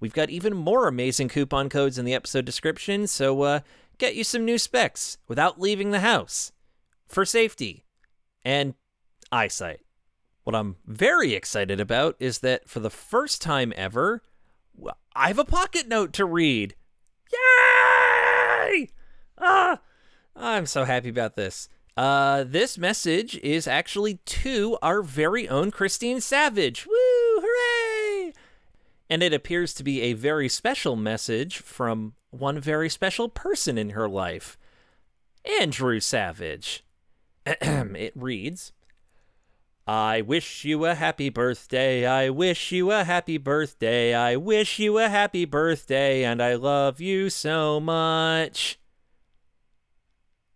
We've 0.00 0.12
got 0.12 0.30
even 0.30 0.56
more 0.56 0.88
amazing 0.88 1.28
coupon 1.28 1.68
codes 1.68 1.98
in 1.98 2.04
the 2.04 2.14
episode 2.14 2.44
description, 2.44 3.06
so 3.06 3.42
uh, 3.42 3.60
get 3.98 4.14
you 4.14 4.24
some 4.24 4.44
new 4.44 4.58
specs 4.58 5.18
without 5.28 5.60
leaving 5.60 5.90
the 5.90 6.00
house 6.00 6.52
for 7.06 7.24
safety 7.24 7.84
and 8.44 8.74
eyesight. 9.30 9.80
What 10.44 10.56
I'm 10.56 10.76
very 10.86 11.32
excited 11.32 11.80
about 11.80 12.16
is 12.18 12.40
that 12.40 12.68
for 12.68 12.80
the 12.80 12.90
first 12.90 13.40
time 13.40 13.72
ever, 13.76 14.22
I 15.16 15.28
have 15.28 15.38
a 15.38 15.44
pocket 15.44 15.88
note 15.88 16.12
to 16.14 16.24
read. 16.24 16.74
Yay! 18.74 18.88
Ah, 19.38 19.80
I'm 20.36 20.66
so 20.66 20.84
happy 20.84 21.08
about 21.08 21.36
this. 21.36 21.68
Uh, 21.96 22.44
this 22.44 22.76
message 22.76 23.36
is 23.38 23.68
actually 23.68 24.14
to 24.24 24.76
our 24.82 25.02
very 25.02 25.48
own 25.48 25.70
Christine 25.70 26.20
Savage. 26.20 26.86
Woo! 26.86 26.94
Hooray! 27.40 28.32
And 29.08 29.22
it 29.22 29.32
appears 29.32 29.74
to 29.74 29.84
be 29.84 30.02
a 30.02 30.14
very 30.14 30.48
special 30.48 30.96
message 30.96 31.58
from 31.58 32.14
one 32.30 32.58
very 32.58 32.88
special 32.88 33.28
person 33.28 33.78
in 33.78 33.90
her 33.90 34.08
life. 34.08 34.58
Andrew 35.60 36.00
Savage. 36.00 36.84
it 37.46 38.12
reads 38.16 38.72
I 39.86 40.22
wish 40.22 40.64
you 40.64 40.86
a 40.86 40.94
happy 40.94 41.28
birthday. 41.28 42.06
I 42.06 42.30
wish 42.30 42.72
you 42.72 42.90
a 42.90 43.04
happy 43.04 43.36
birthday. 43.36 44.14
I 44.14 44.36
wish 44.36 44.78
you 44.78 44.98
a 44.98 45.10
happy 45.10 45.44
birthday, 45.44 46.24
and 46.24 46.42
I 46.42 46.54
love 46.54 47.02
you 47.02 47.28
so 47.28 47.80
much. 47.80 48.78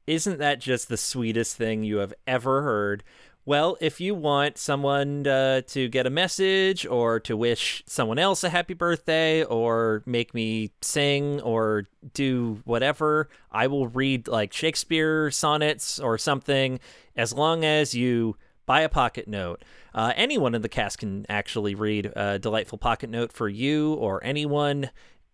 Isn't 0.07 0.39
that 0.39 0.61
just 0.61 0.89
the 0.89 0.97
sweetest 0.97 1.57
thing 1.57 1.85
you 1.85 1.99
have 1.99 2.15
ever 2.27 2.63
heard? 2.63 3.05
Well, 3.45 3.77
if 3.83 4.01
you 4.01 4.15
want 4.15 4.57
someone 4.57 5.27
uh, 5.27 5.61
to 5.69 5.89
get 5.89 6.07
a 6.07 6.11
message 6.11 6.87
or 6.87 7.21
to 7.21 7.37
wish 7.37 7.83
someone 7.87 8.19
else 8.19 8.45
a 8.45 8.49
happy 8.49 8.75
birthday 8.75 9.45
or 9.45 10.03
make 10.07 10.33
me 10.33 10.73
sing 10.81 11.43
or 11.43 11.85
do 12.15 12.63
whatever, 12.65 13.29
I 13.53 13.67
will 13.67 13.89
read 13.89 14.27
like 14.27 14.55
Shakespeare 14.55 15.31
sonnets 15.31 15.99
or 15.99 16.17
something 16.17 16.81
as 17.15 17.35
long 17.35 17.65
as 17.65 17.95
you 17.95 18.37
buy 18.69 18.83
a 18.83 18.89
pocket 18.89 19.27
note. 19.27 19.65
Uh, 19.95 20.13
anyone 20.15 20.55
in 20.55 20.63
the 20.63 20.69
cast 20.69 20.99
can 20.99 21.25
actually 21.29 21.75
read 21.75 22.13
a 22.15 22.39
delightful 22.39 22.77
pocket 22.79 23.09
note 23.09 23.33
for 23.33 23.49
you 23.49 23.95
or 23.95 24.23
anyone. 24.23 24.91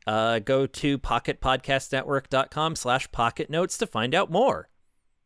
Uh, 0.07 0.39
go 0.39 0.67
to 0.67 0.99
pocketpodcastnetwork.com 0.99 2.77
slash 2.77 3.11
pocket 3.11 3.51
notes 3.51 3.77
to 3.77 3.87
find 3.87 4.15
out 4.15 4.31
more. 4.31 4.69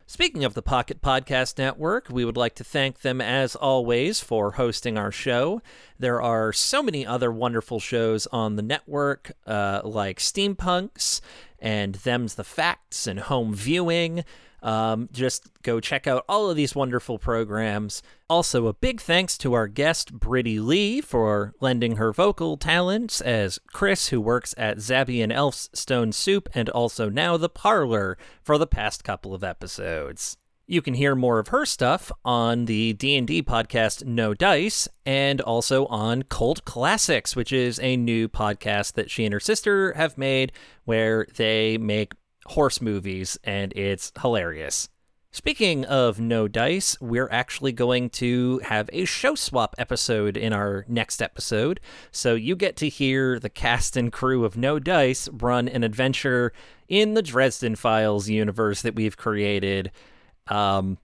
Speaking 0.07 0.43
of 0.43 0.55
the 0.55 0.63
Pocket 0.63 1.03
Podcast 1.03 1.59
Network, 1.59 2.09
we 2.11 2.25
would 2.25 2.39
like 2.39 2.55
to 2.55 2.65
thank 2.65 3.01
them 3.01 3.21
as 3.21 3.55
always 3.55 4.21
for 4.21 4.53
hosting 4.53 4.97
our 4.97 5.13
show. 5.13 5.61
There 5.99 6.23
are 6.23 6.51
so 6.51 6.83
many 6.83 7.07
other 7.07 7.31
wonderful 7.31 7.79
shows 7.79 8.27
on 8.29 8.57
the 8.57 8.63
network, 8.63 9.33
uh, 9.47 9.83
like 9.85 10.19
Steampunks 10.19 11.21
and 11.59 11.97
Them's 11.97 12.37
the 12.37 12.45
Facts 12.45 13.07
and 13.07 13.21
Home 13.21 13.53
Viewing. 13.53 14.25
Um, 14.63 15.09
just 15.13 15.51
go 15.63 15.81
check 15.81 16.07
out 16.07 16.25
all 16.29 16.51
of 16.51 16.57
these 16.57 16.75
wonderful 16.75 17.19
programs. 17.19 18.03
Also, 18.29 18.67
a 18.67 18.75
big 18.75 19.01
thanks 19.01 19.39
to 19.39 19.55
our 19.55 19.69
guest, 19.69 20.13
Brittany 20.13 20.59
Lee, 20.59 21.01
for 21.01 21.55
lending 21.61 21.97
her 21.97 22.13
vocal 22.13 22.57
talents 22.57 23.21
as 23.21 23.59
Chris, 23.73 24.09
who 24.09 24.21
works 24.21 24.55
at 24.59 24.79
Zabby 24.79 25.23
and 25.23 25.33
Elf's 25.33 25.71
Stone 25.73 26.13
Soup, 26.13 26.49
and 26.55 26.69
also 26.71 27.09
now 27.09 27.37
The 27.37 27.49
Parlor 27.49 28.19
for 28.43 28.59
the 28.59 28.67
past 28.67 29.05
couple 29.05 29.35
of 29.35 29.45
episodes. 29.45 30.37
You 30.71 30.83
can 30.83 30.93
hear 30.93 31.15
more 31.15 31.39
of 31.39 31.49
her 31.49 31.65
stuff 31.65 32.13
on 32.27 32.67
the 32.67 32.93
D&D 32.93 33.43
podcast 33.45 34.05
No 34.05 34.35
Dice 34.35 34.87
and 35.07 35.41
also 35.41 35.87
on 35.87 36.25
Cult 36.25 36.67
Classics, 36.67 37.35
which 37.35 37.55
is 37.55 37.81
a 37.81 37.97
new 37.97 38.29
podcast 38.29 38.93
that 38.93 39.11
she 39.11 39.25
and 39.25 39.33
her 39.33 39.41
sister 39.41 39.95
have 39.95 40.19
made 40.19 40.53
where 40.85 41.27
they 41.37 41.79
make 41.79 42.13
horse 42.49 42.81
movies, 42.81 43.39
and 43.45 43.73
it's 43.77 44.13
hilarious. 44.21 44.89
Speaking 45.31 45.85
of 45.85 46.19
No 46.19 46.49
Dice, 46.49 46.99
we're 47.01 47.29
actually 47.31 47.73
going 47.73 48.09
to 48.11 48.61
have 48.65 48.89
a 48.93 49.05
show 49.05 49.35
swap 49.35 49.75
episode 49.77 50.39
in 50.39 50.55
our 50.55 50.87
next 50.89 51.21
episode. 51.21 51.81
So 52.11 52.35
you 52.35 52.57
get 52.57 52.77
to 52.77 52.89
hear 52.89 53.39
the 53.39 53.51
cast 53.51 53.97
and 53.97 54.11
crew 54.11 54.45
of 54.45 54.57
No 54.57 54.79
Dice 54.79 55.29
run 55.29 55.69
an 55.69 55.85
adventure 55.85 56.53
in 56.89 57.13
the 57.13 57.23
Dresden 57.23 57.77
Files 57.77 58.31
universe 58.31 58.81
that 58.83 58.95
we've 58.95 59.19
created. 59.19 59.93
Um, 60.49 60.97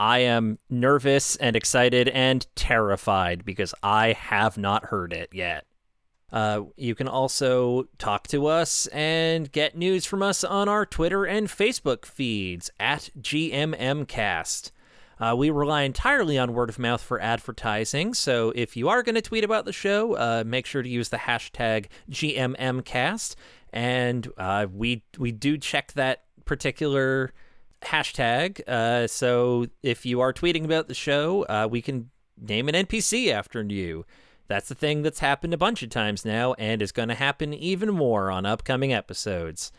I 0.00 0.20
am 0.20 0.58
nervous 0.70 1.36
and 1.36 1.54
excited 1.54 2.08
and 2.08 2.46
terrified 2.56 3.44
because 3.44 3.74
I 3.82 4.14
have 4.14 4.56
not 4.56 4.86
heard 4.86 5.12
it 5.12 5.28
yet. 5.32 5.66
Uh, 6.32 6.62
you 6.76 6.94
can 6.94 7.08
also 7.08 7.88
talk 7.98 8.26
to 8.28 8.46
us 8.46 8.86
and 8.88 9.50
get 9.52 9.76
news 9.76 10.04
from 10.04 10.22
us 10.22 10.42
on 10.42 10.68
our 10.68 10.84
Twitter 10.84 11.24
and 11.24 11.48
Facebook 11.48 12.04
feeds 12.04 12.70
at 12.80 13.10
GMMcast. 13.20 14.72
Uh, 15.18 15.34
we 15.36 15.48
rely 15.50 15.82
entirely 15.82 16.36
on 16.36 16.52
word 16.52 16.68
of 16.68 16.78
mouth 16.78 17.00
for 17.00 17.20
advertising, 17.20 18.12
so 18.12 18.52
if 18.54 18.76
you 18.76 18.88
are 18.88 19.02
going 19.02 19.14
to 19.14 19.22
tweet 19.22 19.44
about 19.44 19.64
the 19.64 19.72
show, 19.72 20.14
uh, 20.14 20.44
make 20.44 20.66
sure 20.66 20.82
to 20.82 20.88
use 20.88 21.08
the 21.08 21.16
hashtag 21.16 21.86
GMMcast. 22.10 23.34
And 23.72 24.28
uh, 24.36 24.66
we 24.70 25.04
we 25.18 25.32
do 25.32 25.56
check 25.56 25.92
that 25.94 26.24
particular 26.44 27.32
hashtag. 27.82 28.66
Uh, 28.68 29.06
so 29.06 29.66
if 29.82 30.04
you 30.04 30.20
are 30.20 30.32
tweeting 30.32 30.64
about 30.64 30.88
the 30.88 30.94
show, 30.94 31.44
uh, 31.44 31.66
we 31.70 31.80
can 31.80 32.10
name 32.40 32.68
an 32.68 32.74
NPC 32.74 33.32
after 33.32 33.62
you. 33.62 34.04
That's 34.48 34.68
the 34.68 34.74
thing 34.74 35.02
that's 35.02 35.20
happened 35.20 35.54
a 35.54 35.58
bunch 35.58 35.82
of 35.82 35.90
times 35.90 36.24
now 36.24 36.54
and 36.54 36.80
is 36.80 36.92
going 36.92 37.08
to 37.08 37.14
happen 37.14 37.52
even 37.52 37.92
more 37.92 38.30
on 38.30 38.46
upcoming 38.46 38.92
episodes. 38.92 39.72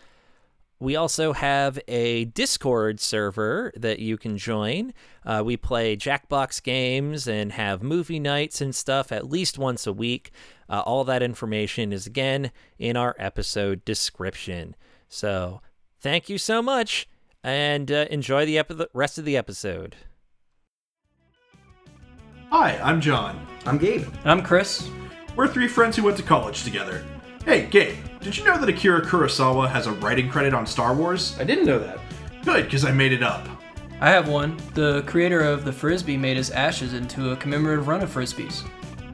We 0.79 0.95
also 0.95 1.33
have 1.33 1.79
a 1.87 2.25
Discord 2.25 2.99
server 2.99 3.71
that 3.75 3.97
you 3.97 4.15
can 4.17 4.37
join. 4.37 4.93
Uh, 5.25 5.41
we 5.43 5.57
play 5.57 5.97
Jackbox 5.97 6.61
games 6.61 7.27
and 7.27 7.53
have 7.53 7.81
movie 7.81 8.19
nights 8.19 8.61
and 8.61 8.75
stuff 8.75 9.11
at 9.11 9.29
least 9.29 9.57
once 9.57 9.87
a 9.87 9.93
week. 9.93 10.31
Uh, 10.69 10.83
all 10.85 11.03
that 11.05 11.23
information 11.23 11.91
is 11.91 12.05
again 12.05 12.51
in 12.77 12.95
our 12.95 13.15
episode 13.17 13.83
description. 13.85 14.75
So, 15.09 15.61
thank 15.99 16.29
you 16.29 16.37
so 16.37 16.61
much 16.61 17.09
and 17.43 17.91
uh, 17.91 18.05
enjoy 18.11 18.45
the 18.45 18.59
epi- 18.59 18.85
rest 18.93 19.17
of 19.17 19.25
the 19.25 19.37
episode. 19.37 19.95
Hi, 22.49 22.79
I'm 22.81 23.01
John. 23.01 23.45
I'm 23.65 23.77
Gabe. 23.77 24.07
I'm 24.23 24.41
Chris. 24.41 24.89
We're 25.35 25.49
three 25.49 25.67
friends 25.67 25.97
who 25.97 26.03
went 26.03 26.15
to 26.15 26.23
college 26.23 26.63
together. 26.63 27.03
Hey, 27.43 27.65
Gabe, 27.65 27.97
did 28.21 28.37
you 28.37 28.45
know 28.45 28.57
that 28.57 28.69
Akira 28.69 29.01
Kurosawa 29.01 29.69
has 29.69 29.85
a 29.85 29.91
writing 29.91 30.29
credit 30.29 30.53
on 30.53 30.65
Star 30.65 30.93
Wars? 30.93 31.37
I 31.39 31.43
didn't 31.43 31.65
know 31.65 31.77
that. 31.79 31.99
Good, 32.45 32.63
because 32.65 32.85
I 32.85 32.91
made 32.91 33.11
it 33.11 33.21
up. 33.21 33.45
I 33.99 34.09
have 34.11 34.29
one. 34.29 34.57
The 34.75 35.03
creator 35.07 35.41
of 35.41 35.65
the 35.65 35.73
Frisbee 35.73 36.15
made 36.15 36.37
his 36.37 36.49
ashes 36.51 36.93
into 36.93 37.31
a 37.31 37.35
commemorative 37.35 37.89
run 37.89 38.01
of 38.01 38.13
Frisbees. 38.13 38.65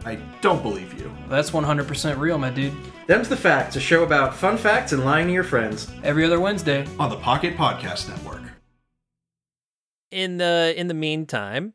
I 0.05 0.15
don't 0.41 0.61
believe 0.61 0.93
you. 0.99 1.11
That's 1.27 1.49
100% 1.49 2.19
real, 2.19 2.37
my 2.37 2.51
dude. 2.51 2.73
Them's 3.07 3.29
the 3.29 3.37
Facts, 3.37 3.75
a 3.75 3.79
show 3.79 4.03
about 4.03 4.35
fun 4.35 4.57
facts 4.57 4.91
and 4.91 5.03
lying 5.03 5.25
to 5.27 5.33
your 5.33 5.43
friends. 5.43 5.91
Every 6.03 6.23
other 6.23 6.39
Wednesday. 6.39 6.85
On 6.99 7.09
the 7.09 7.17
Pocket 7.17 7.57
Podcast 7.57 8.09
Network. 8.09 8.41
In 10.11 10.37
the 10.37 10.73
in 10.77 10.87
the 10.87 10.93
meantime, 10.93 11.73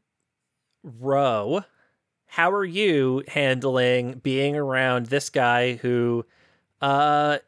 Ro, 0.82 1.64
how 2.26 2.50
are 2.50 2.64
you 2.64 3.22
handling 3.28 4.14
being 4.22 4.56
around 4.56 5.06
this 5.06 5.30
guy 5.30 5.74
who 5.74 6.24
uh 6.80 7.38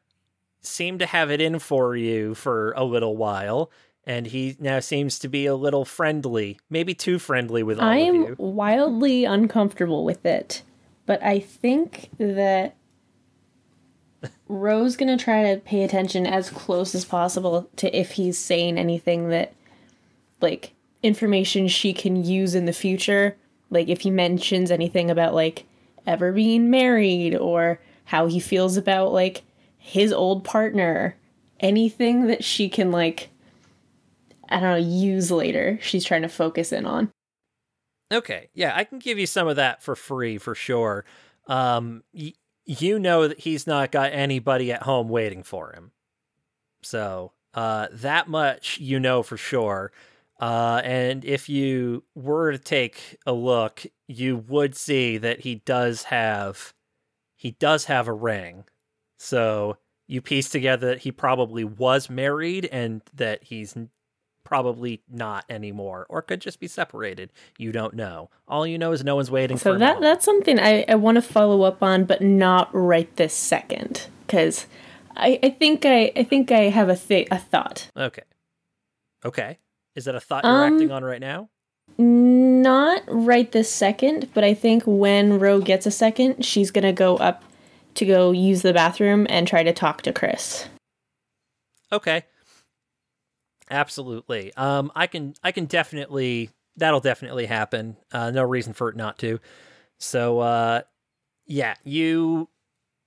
seemed 0.62 0.98
to 1.00 1.06
have 1.06 1.30
it 1.30 1.40
in 1.40 1.58
for 1.58 1.96
you 1.96 2.34
for 2.34 2.72
a 2.72 2.84
little 2.84 3.16
while 3.16 3.70
and 4.04 4.26
he 4.26 4.56
now 4.58 4.80
seems 4.80 5.18
to 5.20 5.28
be 5.28 5.46
a 5.46 5.54
little 5.54 5.84
friendly, 5.84 6.58
maybe 6.68 6.94
too 6.94 7.18
friendly 7.18 7.62
with 7.62 7.78
all 7.78 7.86
of? 7.86 7.90
I 7.92 7.98
of 7.98 8.08
am 8.08 8.14
you. 8.22 8.36
wildly 8.38 9.24
uncomfortable 9.24 10.04
with 10.04 10.24
it, 10.26 10.62
but 11.06 11.22
I 11.22 11.38
think 11.38 12.08
that 12.18 12.74
Ro's 14.48 14.96
gonna 14.96 15.16
try 15.16 15.54
to 15.54 15.60
pay 15.60 15.82
attention 15.82 16.26
as 16.26 16.50
close 16.50 16.94
as 16.94 17.04
possible 17.04 17.68
to 17.76 17.96
if 17.96 18.12
he's 18.12 18.36
saying 18.38 18.78
anything 18.78 19.28
that, 19.28 19.52
like, 20.40 20.72
information 21.02 21.68
she 21.68 21.92
can 21.92 22.24
use 22.24 22.54
in 22.54 22.66
the 22.66 22.72
future. 22.72 23.36
Like, 23.70 23.88
if 23.88 24.00
he 24.00 24.10
mentions 24.10 24.70
anything 24.70 25.10
about, 25.10 25.34
like, 25.34 25.64
ever 26.06 26.32
being 26.32 26.70
married 26.70 27.36
or 27.36 27.80
how 28.04 28.26
he 28.26 28.40
feels 28.40 28.76
about, 28.76 29.12
like, 29.12 29.42
his 29.78 30.12
old 30.12 30.44
partner. 30.44 31.16
Anything 31.60 32.26
that 32.26 32.42
she 32.42 32.68
can, 32.68 32.90
like, 32.90 33.28
I 34.48 34.60
don't 34.60 34.70
know, 34.70 34.76
use 34.76 35.30
later. 35.30 35.78
She's 35.82 36.04
trying 36.04 36.22
to 36.22 36.28
focus 36.28 36.72
in 36.72 36.86
on. 36.86 37.10
Okay, 38.12 38.48
yeah, 38.54 38.72
I 38.74 38.84
can 38.84 38.98
give 38.98 39.18
you 39.18 39.26
some 39.26 39.46
of 39.46 39.56
that 39.56 39.82
for 39.82 39.94
free 39.94 40.38
for 40.38 40.54
sure. 40.54 41.04
Um, 41.46 42.02
y- 42.12 42.34
you 42.64 42.98
know 42.98 43.28
that 43.28 43.40
he's 43.40 43.66
not 43.66 43.92
got 43.92 44.12
anybody 44.12 44.72
at 44.72 44.82
home 44.82 45.08
waiting 45.08 45.42
for 45.42 45.72
him, 45.72 45.92
so 46.82 47.32
uh, 47.54 47.88
that 47.92 48.28
much 48.28 48.78
you 48.78 48.98
know 48.98 49.22
for 49.22 49.36
sure. 49.36 49.92
Uh, 50.40 50.80
and 50.84 51.22
if 51.24 51.50
you 51.50 52.02
were 52.14 52.50
to 52.50 52.58
take 52.58 53.18
a 53.26 53.32
look, 53.32 53.84
you 54.08 54.38
would 54.38 54.74
see 54.74 55.18
that 55.18 55.40
he 55.40 55.56
does 55.56 56.04
have 56.04 56.72
he 57.36 57.52
does 57.52 57.84
have 57.84 58.08
a 58.08 58.12
ring. 58.12 58.64
So 59.18 59.76
you 60.08 60.22
piece 60.22 60.48
together 60.48 60.88
that 60.88 61.00
he 61.00 61.12
probably 61.12 61.62
was 61.62 62.10
married 62.10 62.68
and 62.72 63.02
that 63.14 63.44
he's 63.44 63.76
probably 64.44 65.02
not 65.08 65.44
anymore, 65.48 66.06
or 66.08 66.22
could 66.22 66.40
just 66.40 66.58
be 66.58 66.66
separated. 66.66 67.30
You 67.58 67.70
don't 67.70 67.94
know. 67.94 68.30
All 68.48 68.66
you 68.66 68.78
know 68.78 68.92
is 68.92 69.04
no 69.04 69.16
one's 69.16 69.30
waiting 69.30 69.58
So 69.58 69.74
for 69.74 69.78
that 69.78 70.00
that's 70.00 70.24
something 70.24 70.58
I, 70.58 70.84
I 70.88 70.94
want 70.94 71.16
to 71.16 71.22
follow 71.22 71.62
up 71.62 71.82
on, 71.82 72.04
but 72.04 72.22
not 72.22 72.70
right 72.72 73.14
this 73.16 73.34
second, 73.34 74.06
because 74.26 74.66
I, 75.16 75.38
I 75.42 75.50
think 75.50 75.84
I 75.84 76.12
I 76.16 76.24
think 76.24 76.50
I 76.50 76.62
have 76.70 76.88
a 76.88 76.96
th- 76.96 77.28
a 77.30 77.38
thought. 77.38 77.90
Okay. 77.94 78.22
Okay. 79.24 79.58
Is 79.94 80.04
that 80.04 80.14
a 80.14 80.20
thought 80.20 80.44
you're 80.44 80.52
Um, 80.52 80.74
acting 80.74 80.90
on 80.90 81.04
right 81.04 81.20
now? 81.20 81.48
Not 81.98 83.02
right 83.08 83.50
this 83.50 83.70
second, 83.70 84.28
but 84.32 84.44
I 84.44 84.54
think 84.54 84.84
when 84.86 85.38
Ro 85.38 85.60
gets 85.60 85.86
a 85.86 85.90
second, 85.90 86.44
she's 86.44 86.70
gonna 86.70 86.92
go 86.92 87.16
up 87.16 87.44
to 87.94 88.06
go 88.06 88.30
use 88.30 88.62
the 88.62 88.72
bathroom 88.72 89.26
and 89.28 89.46
try 89.48 89.62
to 89.62 89.72
talk 89.72 90.02
to 90.02 90.12
Chris. 90.12 90.66
Okay. 91.92 92.22
Absolutely. 93.70 94.52
Um, 94.54 94.90
I 94.94 95.06
can 95.06 95.34
I 95.42 95.52
can 95.52 95.66
definitely 95.66 96.50
that'll 96.76 97.00
definitely 97.00 97.46
happen. 97.46 97.96
Uh, 98.12 98.30
no 98.30 98.42
reason 98.42 98.72
for 98.72 98.88
it 98.88 98.96
not 98.96 99.18
to. 99.18 99.40
So 99.98 100.40
uh, 100.40 100.82
yeah, 101.46 101.74
you 101.84 102.48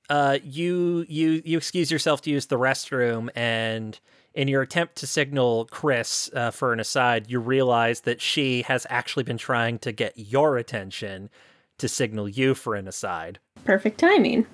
uh, 0.09 0.37
you 0.43 1.05
you 1.09 1.41
you 1.43 1.57
excuse 1.57 1.89
yourself 1.91 2.21
to 2.21 2.29
use 2.29 2.45
the 2.47 2.57
restroom, 2.57 3.29
and 3.35 3.99
in 4.33 4.47
your 4.47 4.61
attempt 4.61 4.95
to 4.97 5.07
signal 5.07 5.65
Chris 5.69 6.29
uh, 6.33 6.51
for 6.51 6.73
an 6.73 6.79
aside, 6.79 7.29
you 7.29 7.39
realize 7.39 8.01
that 8.01 8.21
she 8.21 8.63
has 8.63 8.87
actually 8.89 9.23
been 9.23 9.37
trying 9.37 9.79
to 9.79 9.91
get 9.91 10.13
your 10.15 10.57
attention 10.57 11.29
to 11.77 11.87
signal 11.87 12.27
you 12.27 12.55
for 12.55 12.75
an 12.75 12.87
aside. 12.87 13.39
Perfect 13.63 13.99
timing. 13.99 14.45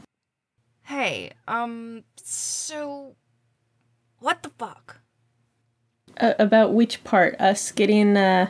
Hey, 0.83 1.31
um, 1.47 2.03
so 2.17 3.15
what 4.19 4.43
the 4.43 4.49
fuck? 4.49 5.01
Uh, 6.19 6.33
about 6.39 6.73
which 6.73 7.03
part? 7.03 7.39
Us 7.39 7.71
getting 7.71 8.17
uh, 8.17 8.49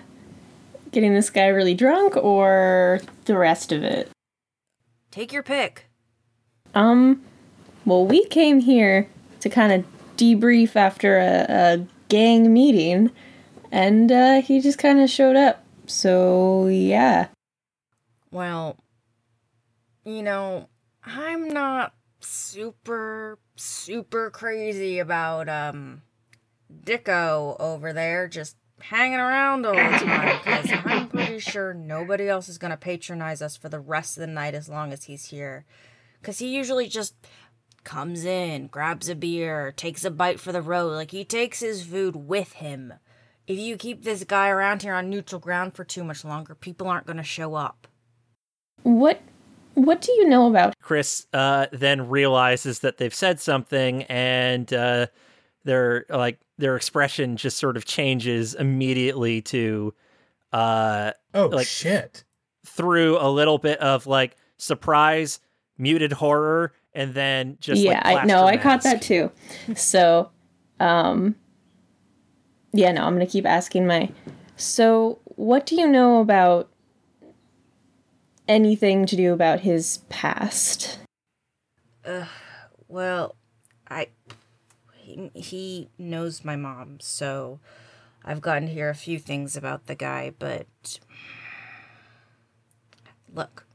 getting 0.91 1.13
this 1.13 1.29
guy 1.29 1.47
really 1.47 1.75
drunk, 1.75 2.15
or 2.15 3.01
the 3.25 3.37
rest 3.37 3.71
of 3.71 3.83
it? 3.83 4.09
Take 5.11 5.31
your 5.33 5.43
pick. 5.43 5.87
Um, 6.73 7.21
well, 7.85 8.05
we 8.05 8.25
came 8.25 8.61
here 8.61 9.09
to 9.41 9.49
kind 9.49 9.73
of 9.73 9.98
debrief 10.19 10.75
after 10.75 11.17
a, 11.17 11.45
a 11.49 11.87
gang 12.09 12.51
meeting, 12.53 13.11
and 13.71 14.11
uh, 14.11 14.41
he 14.41 14.59
just 14.59 14.77
kind 14.77 14.99
of 14.99 15.09
showed 15.09 15.35
up. 15.35 15.63
So, 15.85 16.67
yeah. 16.67 17.27
Well, 18.31 18.77
you 20.03 20.21
know, 20.21 20.67
I'm 21.03 21.47
not 21.47 21.93
super, 22.19 23.39
super 23.55 24.29
crazy 24.29 24.99
about, 24.99 25.47
um, 25.47 26.01
Dicko 26.83 27.59
over 27.59 27.93
there 27.93 28.27
just 28.27 28.55
hanging 28.81 29.19
around 29.19 29.65
all 29.65 29.73
the 29.73 29.79
time 29.79 30.37
because 30.37 30.71
I'm 30.85 31.09
pretty 31.09 31.39
sure 31.39 31.73
nobody 31.73 32.29
else 32.29 32.47
is 32.47 32.57
going 32.57 32.71
to 32.71 32.77
patronize 32.77 33.41
us 33.41 33.57
for 33.57 33.69
the 33.69 33.79
rest 33.79 34.17
of 34.17 34.21
the 34.21 34.27
night 34.27 34.53
as 34.53 34.69
long 34.69 34.93
as 34.93 35.05
he's 35.05 35.25
here. 35.25 35.65
Because 36.21 36.39
he 36.39 36.55
usually 36.55 36.87
just 36.87 37.15
comes 37.83 38.25
in, 38.25 38.67
grabs 38.67 39.09
a 39.09 39.15
beer, 39.15 39.71
takes 39.75 40.03
a 40.05 40.11
bite 40.11 40.39
for 40.39 40.51
the 40.51 40.61
road. 40.61 40.93
Like 40.93 41.11
he 41.11 41.23
takes 41.25 41.59
his 41.59 41.83
food 41.83 42.15
with 42.15 42.53
him. 42.53 42.93
If 43.47 43.57
you 43.57 43.77
keep 43.77 44.03
this 44.03 44.23
guy 44.23 44.49
around 44.49 44.83
here 44.83 44.93
on 44.93 45.09
neutral 45.09 45.39
ground 45.39 45.73
for 45.73 45.83
too 45.83 46.03
much 46.03 46.23
longer, 46.23 46.53
people 46.55 46.87
aren't 46.87 47.07
going 47.07 47.17
to 47.17 47.23
show 47.23 47.55
up. 47.55 47.87
What 48.83 49.21
what 49.73 50.01
do 50.01 50.11
you 50.11 50.27
know 50.27 50.47
about 50.47 50.73
Chris 50.81 51.25
uh, 51.33 51.67
then 51.71 52.09
realizes 52.09 52.79
that 52.79 52.97
they've 52.97 53.13
said 53.13 53.39
something, 53.39 54.03
and 54.03 54.71
uh, 54.73 55.07
their 55.63 56.05
like 56.09 56.39
their 56.57 56.75
expression 56.75 57.37
just 57.37 57.57
sort 57.57 57.77
of 57.77 57.85
changes 57.85 58.55
immediately 58.55 59.41
to 59.43 59.93
uh, 60.53 61.11
Oh 61.33 61.47
like 61.47 61.67
shit. 61.67 62.23
through 62.65 63.17
a 63.19 63.29
little 63.29 63.57
bit 63.57 63.79
of 63.79 64.05
like 64.07 64.35
surprise, 64.57 65.39
muted 65.77 66.11
horror, 66.13 66.73
and 66.99 67.13
then 67.13 67.57
just 67.61 67.81
yeah, 67.81 68.01
like 68.03 68.23
I 68.23 68.25
no, 68.25 68.43
I 68.43 68.57
caught 68.57 68.83
that 68.83 69.01
too. 69.01 69.31
So, 69.73 70.31
um, 70.81 71.35
yeah, 72.73 72.91
no, 72.91 73.05
I'm 73.05 73.13
gonna 73.13 73.25
keep 73.25 73.45
asking 73.45 73.87
my. 73.87 74.11
So, 74.57 75.19
what 75.23 75.65
do 75.65 75.77
you 75.77 75.87
know 75.87 76.19
about 76.19 76.69
anything 78.49 79.05
to 79.05 79.15
do 79.15 79.31
about 79.31 79.61
his 79.61 79.99
past? 80.09 80.99
Ugh, 82.03 82.27
well, 82.89 83.37
I 83.89 84.09
he, 84.93 85.31
he 85.33 85.89
knows 85.97 86.43
my 86.43 86.57
mom, 86.57 86.99
so 86.99 87.61
I've 88.25 88.41
gotten 88.41 88.67
to 88.67 88.73
hear 88.73 88.89
a 88.89 88.95
few 88.95 89.19
things 89.19 89.55
about 89.55 89.85
the 89.85 89.95
guy, 89.95 90.33
but 90.37 90.99
look, 93.33 93.65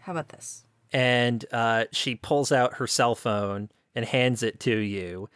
how 0.00 0.12
about 0.12 0.28
this? 0.28 0.66
And 0.92 1.44
uh, 1.52 1.84
she 1.92 2.14
pulls 2.14 2.52
out 2.52 2.74
her 2.74 2.86
cell 2.86 3.14
phone 3.14 3.70
and 3.94 4.04
hands 4.04 4.42
it 4.42 4.60
to 4.60 4.76
you. 4.76 5.28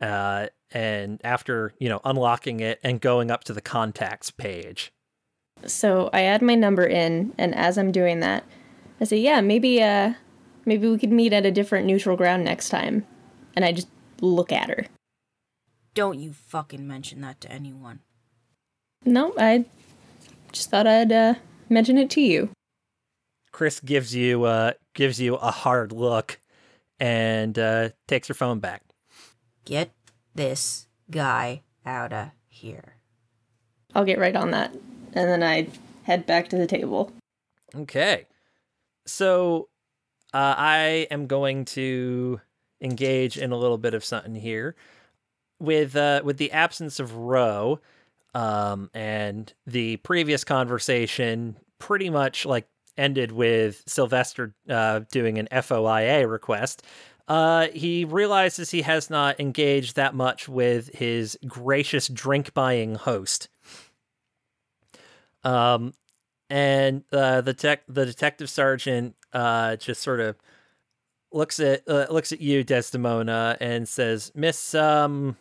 Uh, 0.00 0.48
and 0.72 1.20
after 1.24 1.72
you 1.78 1.88
know 1.88 2.00
unlocking 2.04 2.60
it 2.60 2.80
and 2.82 3.00
going 3.00 3.30
up 3.30 3.44
to 3.44 3.52
the 3.52 3.60
contacts 3.60 4.30
page, 4.30 4.92
So 5.66 6.10
I 6.12 6.22
add 6.22 6.42
my 6.42 6.54
number 6.54 6.84
in, 6.84 7.32
and 7.38 7.54
as 7.54 7.78
I'm 7.78 7.92
doing 7.92 8.20
that, 8.20 8.44
I 9.00 9.04
say, 9.04 9.18
"Yeah, 9.18 9.40
maybe, 9.40 9.82
uh, 9.82 10.14
maybe 10.66 10.88
we 10.88 10.98
could 10.98 11.12
meet 11.12 11.32
at 11.32 11.46
a 11.46 11.50
different 11.52 11.86
neutral 11.86 12.16
ground 12.16 12.44
next 12.44 12.68
time." 12.70 13.06
And 13.54 13.64
I 13.64 13.72
just 13.72 13.88
look 14.20 14.50
at 14.52 14.68
her. 14.68 14.86
Don't 15.94 16.18
you 16.18 16.32
fucking 16.32 16.86
mention 16.86 17.20
that 17.20 17.40
to 17.42 17.52
anyone. 17.52 18.00
No, 19.04 19.32
I 19.38 19.66
just 20.50 20.70
thought 20.70 20.88
I'd 20.88 21.12
uh, 21.12 21.34
mention 21.68 21.98
it 21.98 22.10
to 22.10 22.20
you. 22.20 22.50
Chris 23.52 23.78
gives 23.78 24.14
you 24.14 24.42
uh, 24.42 24.72
gives 24.94 25.20
you 25.20 25.34
a 25.36 25.50
hard 25.50 25.92
look 25.92 26.40
and 26.98 27.58
uh, 27.58 27.90
takes 28.06 28.28
her 28.28 28.34
phone 28.34 28.60
back. 28.60 28.82
Get 29.64 29.90
this 30.34 30.86
guy 31.10 31.62
out 31.84 32.12
of 32.12 32.30
here. 32.48 32.96
I'll 33.94 34.04
get 34.04 34.18
right 34.18 34.34
on 34.34 34.50
that, 34.50 34.72
and 34.72 35.28
then 35.28 35.42
I 35.42 35.68
head 36.04 36.26
back 36.26 36.48
to 36.48 36.56
the 36.56 36.66
table. 36.66 37.12
Okay. 37.74 38.26
So 39.06 39.68
uh, 40.32 40.54
I 40.56 41.06
am 41.10 41.26
going 41.26 41.64
to 41.66 42.40
engage 42.80 43.38
in 43.38 43.52
a 43.52 43.56
little 43.56 43.78
bit 43.78 43.94
of 43.94 44.04
something 44.04 44.34
here. 44.34 44.74
With 45.60 45.94
uh, 45.94 46.22
with 46.24 46.38
the 46.38 46.50
absence 46.50 46.98
of 46.98 47.14
Ro, 47.14 47.80
um, 48.34 48.90
and 48.92 49.52
the 49.66 49.96
previous 49.98 50.42
conversation 50.44 51.56
pretty 51.78 52.10
much 52.10 52.44
like 52.44 52.66
ended 52.96 53.32
with 53.32 53.82
Sylvester 53.86 54.54
uh, 54.68 55.00
doing 55.10 55.38
an 55.38 55.48
FOIA 55.50 56.30
request. 56.30 56.82
Uh, 57.26 57.68
he 57.68 58.04
realizes 58.04 58.70
he 58.70 58.82
has 58.82 59.08
not 59.08 59.40
engaged 59.40 59.96
that 59.96 60.14
much 60.14 60.48
with 60.48 60.94
his 60.94 61.38
gracious 61.46 62.08
drink 62.08 62.52
buying 62.52 62.96
host. 62.96 63.48
Um, 65.42 65.94
and 66.50 67.04
uh, 67.12 67.40
the 67.40 67.54
tech, 67.54 67.82
the 67.88 68.04
detective 68.04 68.50
sergeant, 68.50 69.14
uh, 69.32 69.76
just 69.76 70.02
sort 70.02 70.20
of 70.20 70.36
looks 71.32 71.60
at 71.60 71.82
uh, 71.88 72.06
looks 72.10 72.32
at 72.32 72.40
you, 72.40 72.62
Desdemona, 72.62 73.56
and 73.60 73.88
says, 73.88 74.30
"Miss 74.34 74.74
um, 74.74 75.36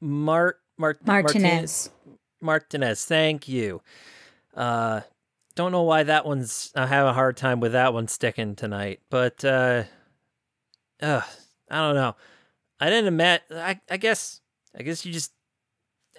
Mart 0.00 0.60
Mart 0.78 1.04
Martinez. 1.06 1.90
Martinez, 2.40 3.04
thank 3.04 3.48
you. 3.48 3.82
Uh, 4.54 5.02
don't 5.56 5.72
know 5.72 5.82
why 5.82 6.04
that 6.04 6.24
one's. 6.24 6.70
I 6.76 6.86
have 6.86 7.06
a 7.06 7.12
hard 7.12 7.36
time 7.36 7.58
with 7.58 7.72
that 7.72 7.92
one 7.92 8.06
sticking 8.06 8.54
tonight, 8.54 9.00
but 9.10 9.44
uh, 9.44 9.84
uh, 11.02 11.22
I 11.68 11.76
don't 11.76 11.96
know. 11.96 12.14
I 12.78 12.90
didn't 12.90 13.08
admit. 13.08 13.42
I 13.50 13.80
I 13.90 13.96
guess. 13.96 14.40
I 14.78 14.82
guess 14.82 15.04
you 15.04 15.12
just. 15.12 15.32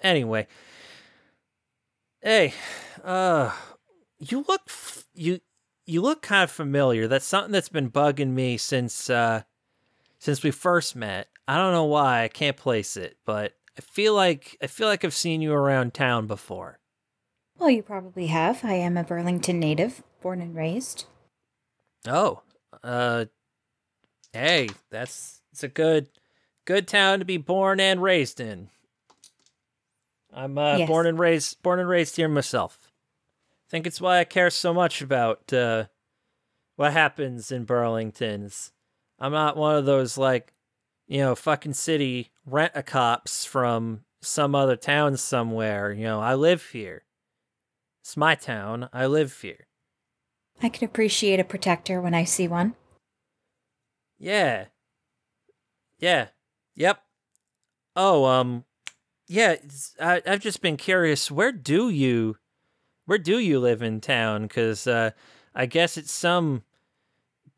Anyway. 0.02 0.46
Hey, 2.20 2.52
uh, 3.04 3.52
you 4.18 4.44
look 4.48 4.62
f- 4.66 5.06
you 5.14 5.40
you 5.86 6.02
look 6.02 6.20
kind 6.20 6.44
of 6.44 6.50
familiar. 6.50 7.06
That's 7.06 7.24
something 7.24 7.52
that's 7.52 7.68
been 7.68 7.90
bugging 7.90 8.30
me 8.30 8.56
since 8.58 9.08
uh 9.08 9.42
since 10.18 10.42
we 10.42 10.50
first 10.50 10.96
met. 10.96 11.28
I 11.46 11.56
don't 11.56 11.72
know 11.72 11.84
why. 11.84 12.24
I 12.24 12.28
can't 12.28 12.56
place 12.56 12.96
it, 12.96 13.16
but 13.24 13.54
I 13.78 13.82
feel 13.82 14.14
like 14.14 14.56
I 14.60 14.66
feel 14.66 14.88
like 14.88 15.04
I've 15.04 15.14
seen 15.14 15.40
you 15.42 15.52
around 15.52 15.94
town 15.94 16.26
before. 16.26 16.80
Well, 17.58 17.70
you 17.70 17.82
probably 17.82 18.28
have. 18.28 18.64
I 18.64 18.74
am 18.74 18.96
a 18.96 19.04
Burlington 19.04 19.58
native, 19.58 20.02
born 20.20 20.40
and 20.40 20.54
raised. 20.54 21.06
Oh, 22.06 22.42
uh, 22.82 23.26
hey, 24.32 24.68
that's 24.90 25.40
it's 25.52 25.64
a 25.64 25.68
good 25.68 26.08
good 26.64 26.86
town 26.86 27.18
to 27.18 27.24
be 27.24 27.36
born 27.36 27.80
and 27.80 28.00
raised 28.02 28.40
in. 28.40 28.68
I'm 30.32 30.56
uh, 30.58 30.76
Yes. 30.76 30.88
born 30.88 31.06
and 31.06 31.18
raised 31.18 31.60
born 31.62 31.80
and 31.80 31.88
raised 31.88 32.16
here 32.16 32.28
myself. 32.28 32.92
I 33.50 33.70
think 33.70 33.86
it's 33.86 34.00
why 34.00 34.18
I 34.20 34.24
care 34.24 34.50
so 34.50 34.72
much 34.72 35.02
about 35.02 35.52
uh, 35.52 35.86
what 36.76 36.92
happens 36.92 37.50
in 37.50 37.64
Burlington's. 37.64 38.72
I'm 39.18 39.32
not 39.32 39.56
one 39.56 39.74
of 39.76 39.84
those 39.84 40.16
like, 40.16 40.54
you 41.08 41.18
know, 41.18 41.34
fucking 41.34 41.74
city 41.74 42.30
rent 42.46 42.72
a 42.74 42.82
cops 42.84 43.44
from 43.44 44.04
some 44.22 44.54
other 44.54 44.76
town 44.76 45.16
somewhere. 45.16 45.92
You 45.92 46.04
know, 46.04 46.20
I 46.20 46.34
live 46.34 46.66
here. 46.66 47.02
It's 48.08 48.16
my 48.16 48.36
town. 48.36 48.88
I 48.90 49.04
live 49.04 49.38
here. 49.42 49.66
I 50.62 50.70
can 50.70 50.88
appreciate 50.88 51.40
a 51.40 51.44
protector 51.44 52.00
when 52.00 52.14
I 52.14 52.24
see 52.24 52.48
one. 52.48 52.74
Yeah. 54.18 54.68
Yeah. 55.98 56.28
Yep. 56.74 57.02
Oh, 57.94 58.24
um 58.24 58.64
yeah, 59.26 59.56
I 60.00 60.22
I've 60.26 60.40
just 60.40 60.62
been 60.62 60.78
curious, 60.78 61.30
where 61.30 61.52
do 61.52 61.90
you 61.90 62.38
where 63.04 63.18
do 63.18 63.38
you 63.38 63.60
live 63.60 63.82
in 63.82 64.00
town 64.00 64.48
cuz 64.48 64.86
uh 64.86 65.10
I 65.54 65.66
guess 65.66 65.98
it's 65.98 66.10
some 66.10 66.62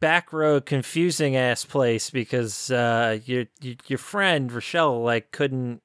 back 0.00 0.32
road 0.32 0.66
confusing 0.66 1.36
ass 1.36 1.64
place 1.64 2.10
because 2.10 2.72
uh 2.72 3.20
your 3.24 3.44
your, 3.60 3.76
your 3.86 3.98
friend 3.98 4.50
Rochelle 4.50 5.00
like 5.00 5.30
couldn't 5.30 5.80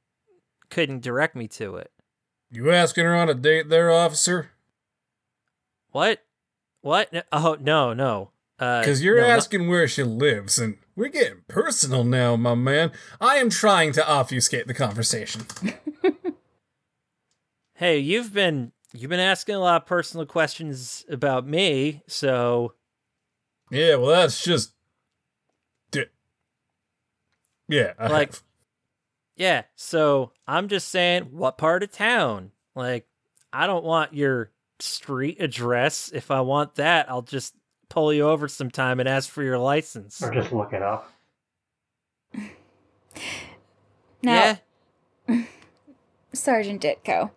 couldn't 0.72 1.03
direct 1.03 1.36
me 1.36 1.47
to 1.49 1.76
it. 1.76 1.91
You 2.49 2.72
asking 2.72 3.05
her 3.05 3.16
on 3.16 3.30
a 3.30 3.36
date 3.36 3.70
there, 3.70 3.91
officer? 3.91 4.49
What? 5.96 6.26
What? 6.82 7.10
Oh 7.32 7.56
no, 7.58 7.93
no. 7.93 8.32
Uh, 8.60 8.82
Because 8.82 9.02
you're 9.02 9.22
no, 9.22 9.28
asking 9.28 9.70
where 9.70 9.88
she 9.88 10.04
lives, 10.04 10.60
and 10.60 10.76
we're 10.93 11.08
getting 11.08 11.43
personal 11.48 12.04
now, 12.04 12.36
my 12.36 12.54
man. 12.54 12.91
I 13.22 13.38
am 13.38 13.50
trying 13.50 13.93
to 13.93 14.06
obfuscate 14.06 14.68
the 14.68 14.74
conversation. 14.74 15.43
Hey, 17.78 18.00
you've 18.00 18.34
been 18.34 18.72
you've 18.93 19.10
been 19.10 19.20
asking 19.22 19.56
a 19.56 19.60
lot 19.60 19.82
of 19.82 19.86
personal 19.88 20.26
questions 20.26 21.06
about 21.10 21.46
me, 21.48 22.04
so 22.08 22.74
Yeah, 23.72 23.96
well, 23.96 24.10
that's 24.12 24.43
just. 24.43 24.74
Yeah, 27.68 27.93
I 27.98 28.08
Like- 28.08 28.30
have. 28.34 28.43
yeah. 29.36 29.64
So 29.76 30.32
I'm 30.48 30.68
just 30.68 30.88
saying, 30.89 31.24
what 31.32 31.58
part 31.58 31.84
of 31.84 31.91
town? 31.91 32.52
Like, 32.76 33.08
I 33.52 33.66
don't 33.68 33.84
want 33.84 34.14
your 34.14 34.52
street 34.80 35.41
address. 35.41 36.11
If 36.13 36.32
I 36.32 36.41
want 36.41 36.76
that, 36.76 37.09
I'll 37.09 37.21
just 37.21 37.55
pull 37.89 38.11
you 38.13 38.28
over 38.28 38.47
sometime 38.47 38.99
and 38.99 39.07
ask 39.07 39.30
for 39.30 39.43
your 39.43 39.57
license. 39.57 40.21
Or 40.21 40.34
just 40.34 40.51
look 40.51 40.73
it 40.73 40.82
up. 40.82 41.11
Now, 44.21 44.57
Yeah. 45.28 45.43
Sergeant 46.34 46.82
Ditko, 46.82 47.32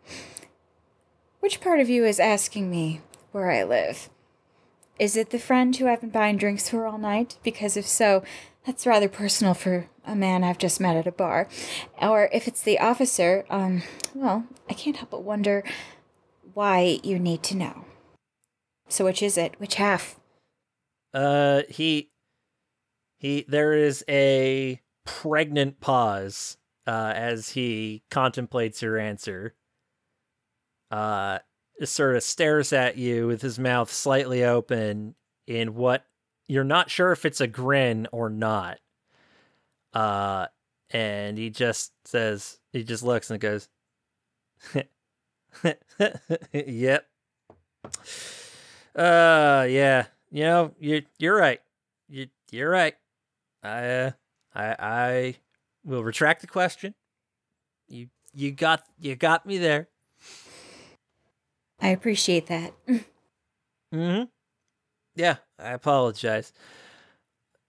which 1.40 1.60
part 1.60 1.78
of 1.80 1.88
you 1.88 2.04
is 2.04 2.18
asking 2.18 2.68
me 2.70 3.00
where 3.30 3.50
I 3.50 3.62
live? 3.62 4.08
Is 4.98 5.16
it 5.16 5.30
the 5.30 5.38
friend 5.38 5.76
who 5.76 5.86
I've 5.86 6.00
been 6.00 6.10
buying 6.10 6.36
drinks 6.36 6.68
for 6.68 6.84
all 6.86 6.98
night? 6.98 7.38
Because 7.44 7.76
if 7.76 7.86
so, 7.86 8.24
that's 8.66 8.86
rather 8.86 9.08
personal 9.08 9.54
for 9.54 9.86
a 10.04 10.16
man 10.16 10.42
I've 10.42 10.58
just 10.58 10.80
met 10.80 10.96
at 10.96 11.06
a 11.06 11.12
bar. 11.12 11.48
Or 12.02 12.28
if 12.32 12.48
it's 12.48 12.62
the 12.62 12.80
officer, 12.80 13.44
um, 13.48 13.82
well, 14.14 14.44
I 14.68 14.74
can't 14.74 14.96
help 14.96 15.10
but 15.10 15.22
wonder 15.22 15.62
why 16.58 16.98
you 17.04 17.20
need 17.20 17.40
to 17.40 17.56
know. 17.56 17.84
So 18.88 19.04
which 19.04 19.22
is 19.22 19.38
it? 19.38 19.54
Which 19.60 19.76
half? 19.76 20.18
Uh, 21.14 21.62
he, 21.68 22.10
he. 23.16 23.44
There 23.46 23.74
is 23.74 24.04
a 24.08 24.80
pregnant 25.06 25.78
pause 25.78 26.56
uh, 26.84 27.12
as 27.14 27.50
he 27.50 28.02
contemplates 28.10 28.82
your 28.82 28.98
answer. 28.98 29.54
Uh, 30.90 31.38
sort 31.84 32.16
of 32.16 32.24
stares 32.24 32.72
at 32.72 32.98
you 32.98 33.28
with 33.28 33.40
his 33.40 33.60
mouth 33.60 33.92
slightly 33.92 34.42
open 34.42 35.14
in 35.46 35.76
what 35.76 36.06
you're 36.48 36.64
not 36.64 36.90
sure 36.90 37.12
if 37.12 37.24
it's 37.24 37.40
a 37.40 37.46
grin 37.46 38.08
or 38.10 38.30
not. 38.30 38.80
Uh, 39.94 40.48
and 40.90 41.38
he 41.38 41.50
just 41.50 41.92
says, 42.04 42.58
he 42.72 42.82
just 42.82 43.04
looks 43.04 43.30
and 43.30 43.38
goes, 43.38 43.68
"Yep." 46.52 47.06
Uh, 48.94 49.66
yeah. 49.68 50.06
You 50.30 50.42
know, 50.44 50.74
you 50.78 51.02
you're 51.18 51.36
right. 51.36 51.60
You 52.08 52.28
you're 52.50 52.70
right. 52.70 52.94
I 53.62 53.86
uh, 53.86 54.10
I 54.54 54.76
I 54.78 55.36
will 55.84 56.04
retract 56.04 56.40
the 56.40 56.46
question. 56.46 56.94
You 57.88 58.08
you 58.34 58.52
got 58.52 58.84
you 59.00 59.16
got 59.16 59.46
me 59.46 59.58
there. 59.58 59.88
I 61.80 61.88
appreciate 61.88 62.46
that. 62.46 62.72
Mm-hmm. 63.94 64.24
Yeah, 65.16 65.36
I 65.58 65.70
apologize. 65.70 66.52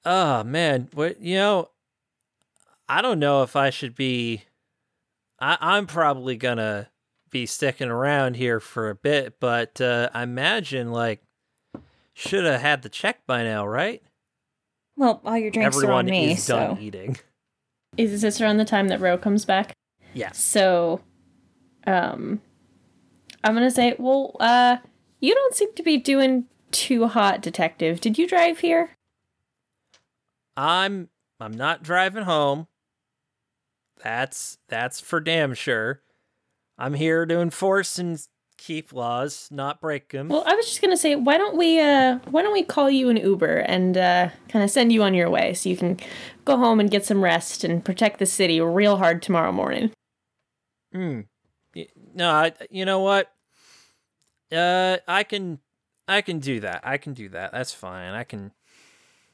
Oh 0.03 0.43
man, 0.43 0.89
what 0.93 1.21
you 1.21 1.35
know? 1.37 1.69
I 2.89 3.01
don't 3.01 3.19
know 3.19 3.43
if 3.43 3.55
I 3.55 3.69
should 3.69 3.95
be. 3.95 4.43
I 5.39 5.57
I'm 5.61 5.87
probably 5.87 6.35
gonna 6.35 6.89
be 7.29 7.45
sticking 7.45 7.89
around 7.89 8.35
here 8.35 8.59
for 8.59 8.89
a 8.89 8.95
bit, 8.95 9.39
but 9.39 9.79
uh, 9.81 10.09
I 10.13 10.23
imagine 10.23 10.91
like 10.91 11.21
should 12.13 12.45
have 12.45 12.61
had 12.61 12.81
the 12.81 12.89
check 12.89 13.25
by 13.25 13.43
now, 13.43 13.65
right? 13.65 14.03
Well, 14.97 15.21
all 15.23 15.37
your 15.37 15.51
drinks 15.51 15.77
Everyone 15.77 15.95
are 15.95 15.99
on 15.99 16.05
me, 16.05 16.31
is 16.33 16.43
so 16.43 16.57
done 16.57 16.77
eating. 16.79 17.17
Is 17.97 18.21
this 18.21 18.41
around 18.41 18.57
the 18.57 18.65
time 18.65 18.89
that 18.89 18.99
Ro 18.99 19.17
comes 19.17 19.45
back? 19.45 19.73
Yes. 20.13 20.43
So, 20.43 21.01
um, 21.87 22.41
I'm 23.43 23.53
gonna 23.53 23.71
say, 23.71 23.95
well, 23.97 24.35
uh, 24.39 24.77
you 25.19 25.33
don't 25.33 25.55
seem 25.55 25.73
to 25.75 25.83
be 25.83 25.97
doing 25.97 26.45
too 26.71 27.07
hot, 27.07 27.41
detective. 27.41 28.01
Did 28.01 28.17
you 28.17 28.27
drive 28.27 28.59
here? 28.59 28.91
I'm 30.57 31.09
I'm 31.39 31.53
not 31.53 31.83
driving 31.83 32.23
home. 32.23 32.67
That's 34.03 34.57
that's 34.67 34.99
for 34.99 35.19
damn 35.19 35.53
sure. 35.53 36.01
I'm 36.79 36.93
here 36.95 37.25
to 37.25 37.39
enforce 37.41 37.99
and 37.99 38.19
keep 38.57 38.91
laws, 38.93 39.47
not 39.51 39.79
break 39.81 40.09
them. 40.09 40.29
Well, 40.29 40.43
I 40.47 40.55
was 40.55 40.65
just 40.65 40.81
gonna 40.81 40.97
say, 40.97 41.15
why 41.15 41.37
don't 41.37 41.55
we, 41.57 41.79
uh, 41.79 42.19
why 42.31 42.41
don't 42.41 42.53
we 42.53 42.63
call 42.63 42.89
you 42.89 43.09
an 43.09 43.17
Uber 43.17 43.57
and 43.57 43.97
uh, 43.97 44.29
kind 44.47 44.63
of 44.63 44.71
send 44.71 44.91
you 44.93 45.03
on 45.03 45.13
your 45.13 45.29
way 45.29 45.53
so 45.53 45.69
you 45.69 45.77
can 45.77 45.97
go 46.45 46.57
home 46.57 46.79
and 46.79 46.89
get 46.89 47.05
some 47.05 47.23
rest 47.23 47.63
and 47.63 47.83
protect 47.85 48.19
the 48.19 48.25
city 48.25 48.59
real 48.61 48.97
hard 48.97 49.21
tomorrow 49.21 49.51
morning. 49.51 49.91
Hmm. 50.93 51.21
No, 52.15 52.29
I. 52.31 52.53
You 52.71 52.85
know 52.85 52.99
what? 53.01 53.31
Uh, 54.51 54.97
I 55.07 55.23
can, 55.23 55.59
I 56.07 56.21
can 56.21 56.39
do 56.39 56.59
that. 56.61 56.81
I 56.83 56.97
can 56.97 57.13
do 57.13 57.29
that. 57.29 57.51
That's 57.51 57.73
fine. 57.73 58.13
I 58.13 58.23
can. 58.23 58.51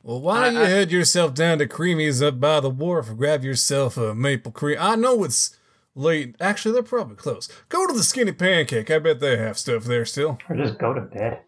Well, 0.03 0.19
why 0.21 0.43
don't 0.45 0.53
you 0.55 0.59
I- 0.59 0.63
I- 0.65 0.69
head 0.69 0.91
yourself 0.91 1.33
down 1.33 1.57
to 1.59 1.67
Creamy's 1.67 2.21
up 2.21 2.39
by 2.39 2.59
the 2.59 2.69
wharf 2.69 3.09
and 3.09 3.17
grab 3.17 3.43
yourself 3.43 3.97
a 3.97 4.13
maple 4.13 4.51
cream? 4.51 4.77
I 4.79 4.95
know 4.95 5.23
it's 5.23 5.57
late. 5.95 6.35
Actually, 6.39 6.73
they're 6.73 6.83
probably 6.83 7.15
close. 7.15 7.49
Go 7.69 7.87
to 7.87 7.93
the 7.93 8.03
Skinny 8.03 8.31
Pancake. 8.33 8.91
I 8.91 8.99
bet 8.99 9.19
they 9.19 9.37
have 9.37 9.57
stuff 9.57 9.85
there 9.85 10.05
still. 10.05 10.37
Or 10.49 10.55
just 10.55 10.77
go 10.77 10.93
to 10.93 11.01
bed. 11.01 11.41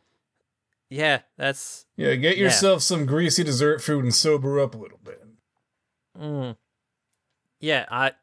Yeah, 0.89 1.19
that's. 1.37 1.85
Yeah, 1.97 2.15
get 2.15 2.37
Yeah. 2.37 2.45
yourself 2.45 2.81
some 2.81 3.05
greasy 3.05 3.43
dessert 3.43 3.81
food 3.81 4.03
and 4.05 4.15
sober 4.15 4.59
up 4.59 4.73
a 4.73 4.77
little 4.77 4.99
bit. 5.03 5.21
Mm. 6.17 6.55
Yeah, 7.59 7.85
I. 7.91 8.13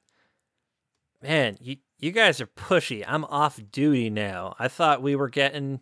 Man, 1.23 1.57
you 1.61 1.77
you 1.99 2.11
guys 2.13 2.41
are 2.41 2.47
pushy. 2.47 3.05
I'm 3.07 3.25
off 3.27 3.61
duty 3.71 4.11
now. 4.11 4.57
I 4.59 4.69
thought 4.69 5.03
we 5.03 5.15
were 5.17 5.29
getting. 5.29 5.81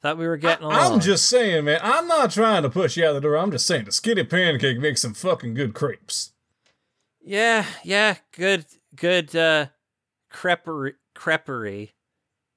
Thought 0.00 0.18
we 0.18 0.26
were 0.26 0.36
getting 0.36 0.64
along. 0.64 0.94
I'm 0.94 1.00
just 1.00 1.26
saying, 1.28 1.64
man. 1.64 1.78
I'm 1.82 2.08
not 2.08 2.32
trying 2.32 2.62
to 2.64 2.70
push 2.70 2.96
you 2.96 3.06
out 3.06 3.12
the 3.12 3.20
door. 3.20 3.36
I'm 3.38 3.52
just 3.52 3.66
saying 3.66 3.84
the 3.84 3.92
Skinny 3.92 4.24
Pancake 4.24 4.78
makes 4.80 5.00
some 5.02 5.14
fucking 5.14 5.54
good 5.54 5.74
crepes. 5.74 6.32
Yeah, 7.24 7.64
yeah, 7.84 8.16
good, 8.36 8.66
good. 8.96 9.34
uh 9.36 9.66
Creperie, 10.32 10.94
creperie 11.14 11.90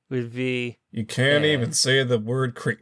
would 0.10 0.34
be. 0.34 0.78
You 0.92 1.06
can't 1.06 1.44
Yeah. 1.44 1.52
even 1.52 1.74
say 1.74 2.04
the 2.04 2.18
word 2.18 2.56
creep. 2.56 2.80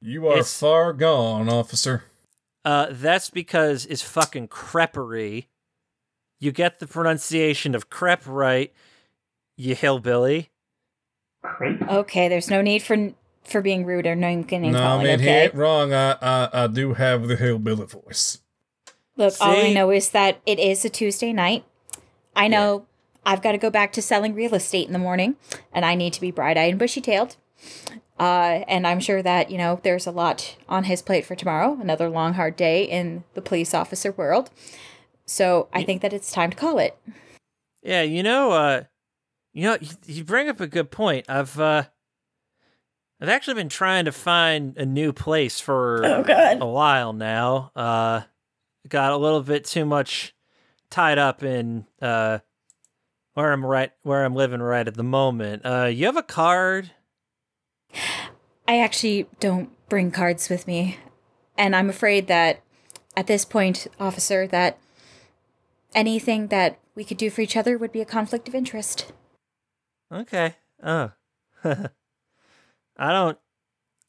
You 0.00 0.26
are 0.26 0.32
It's- 0.32 0.58
far 0.58 0.92
gone, 0.92 1.48
officer. 1.48 2.02
Uh, 2.64 2.88
that's 2.90 3.30
because 3.30 3.86
it's 3.86 4.02
fucking 4.02 4.48
creperie. 4.48 5.46
You 6.40 6.50
get 6.50 6.80
the 6.80 6.86
pronunciation 6.88 7.74
of 7.76 7.88
crepe 7.90 8.26
right, 8.26 8.72
you 9.56 9.76
hillbilly. 9.76 10.50
Crepe. 11.44 11.82
okay. 11.82 12.28
There's 12.28 12.50
no 12.50 12.62
need 12.62 12.82
for 12.82 13.12
for 13.44 13.60
being 13.60 13.84
rude 13.84 14.06
or 14.06 14.14
name 14.14 14.46
name 14.48 14.72
No, 14.72 14.78
calling. 14.78 15.04
man, 15.06 15.18
he 15.20 15.26
okay. 15.28 15.44
ain't 15.44 15.54
wrong. 15.54 15.92
I, 15.92 16.12
I 16.20 16.64
I 16.64 16.66
do 16.68 16.94
have 16.94 17.26
the 17.28 17.36
hillbilly 17.36 17.86
voice. 17.86 18.38
Look, 19.16 19.34
all 19.40 19.56
I 19.56 19.72
know 19.72 19.90
is 19.90 20.10
that 20.10 20.40
it 20.46 20.58
is 20.58 20.84
a 20.84 20.88
Tuesday 20.90 21.32
night. 21.32 21.64
I 22.34 22.48
know 22.48 22.86
I've 23.24 23.42
got 23.42 23.52
to 23.52 23.58
go 23.58 23.70
back 23.70 23.92
to 23.92 24.02
selling 24.02 24.34
real 24.34 24.54
estate 24.54 24.86
in 24.86 24.92
the 24.92 24.98
morning, 24.98 25.36
and 25.72 25.84
I 25.84 25.94
need 25.94 26.12
to 26.14 26.20
be 26.20 26.30
bright 26.30 26.56
eyed 26.56 26.70
and 26.70 26.78
bushy 26.78 27.00
tailed. 27.00 27.36
Uh, 28.18 28.62
and 28.68 28.86
I'm 28.86 29.00
sure 29.00 29.22
that, 29.22 29.50
you 29.50 29.58
know, 29.58 29.80
there's 29.82 30.06
a 30.06 30.10
lot 30.10 30.56
on 30.68 30.84
his 30.84 31.02
plate 31.02 31.26
for 31.26 31.34
tomorrow, 31.34 31.78
another 31.80 32.08
long, 32.08 32.34
hard 32.34 32.56
day 32.56 32.84
in 32.84 33.24
the 33.34 33.42
police 33.42 33.74
officer 33.74 34.12
world. 34.12 34.50
So 35.24 35.68
I 35.72 35.82
think 35.82 36.02
that 36.02 36.12
it's 36.12 36.30
time 36.30 36.50
to 36.50 36.56
call 36.56 36.78
it. 36.78 36.96
Yeah, 37.82 38.02
you 38.02 38.22
know, 38.22 38.52
uh, 38.52 38.84
you 39.52 39.64
know, 39.64 39.78
you, 39.80 39.88
you 40.06 40.24
bring 40.24 40.48
up 40.48 40.60
a 40.60 40.66
good 40.66 40.90
point. 40.90 41.26
I've, 41.28 41.58
uh, 41.58 41.84
I've 43.20 43.28
actually 43.28 43.54
been 43.54 43.68
trying 43.68 44.04
to 44.04 44.12
find 44.12 44.76
a 44.76 44.86
new 44.86 45.12
place 45.12 45.60
for 45.60 46.04
Oh, 46.04 46.58
a 46.60 46.66
while 46.66 47.12
now. 47.12 47.70
Uh, 47.74 48.22
got 48.88 49.12
a 49.12 49.16
little 49.16 49.42
bit 49.42 49.64
too 49.64 49.84
much 49.84 50.34
tied 50.92 51.18
up 51.18 51.42
in 51.42 51.86
uh 52.00 52.38
where 53.34 53.52
I'm 53.52 53.64
right 53.64 53.90
where 54.02 54.24
I'm 54.24 54.34
living 54.34 54.62
right 54.62 54.86
at 54.86 54.94
the 54.94 55.02
moment. 55.02 55.62
Uh, 55.64 55.86
you 55.86 56.06
have 56.06 56.16
a 56.16 56.22
card? 56.22 56.90
I 58.68 58.78
actually 58.78 59.26
don't 59.40 59.70
bring 59.88 60.10
cards 60.10 60.48
with 60.48 60.66
me. 60.66 60.98
And 61.58 61.74
I'm 61.76 61.90
afraid 61.90 62.26
that 62.28 62.62
at 63.16 63.26
this 63.26 63.44
point, 63.44 63.86
officer, 64.00 64.46
that 64.46 64.78
anything 65.94 66.48
that 66.48 66.78
we 66.94 67.04
could 67.04 67.18
do 67.18 67.30
for 67.30 67.40
each 67.40 67.56
other 67.56 67.76
would 67.76 67.92
be 67.92 68.00
a 68.00 68.06
conflict 68.06 68.48
of 68.48 68.54
interest. 68.54 69.12
Okay. 70.10 70.56
Oh. 70.82 71.12
I 71.64 71.88
don't 72.98 73.38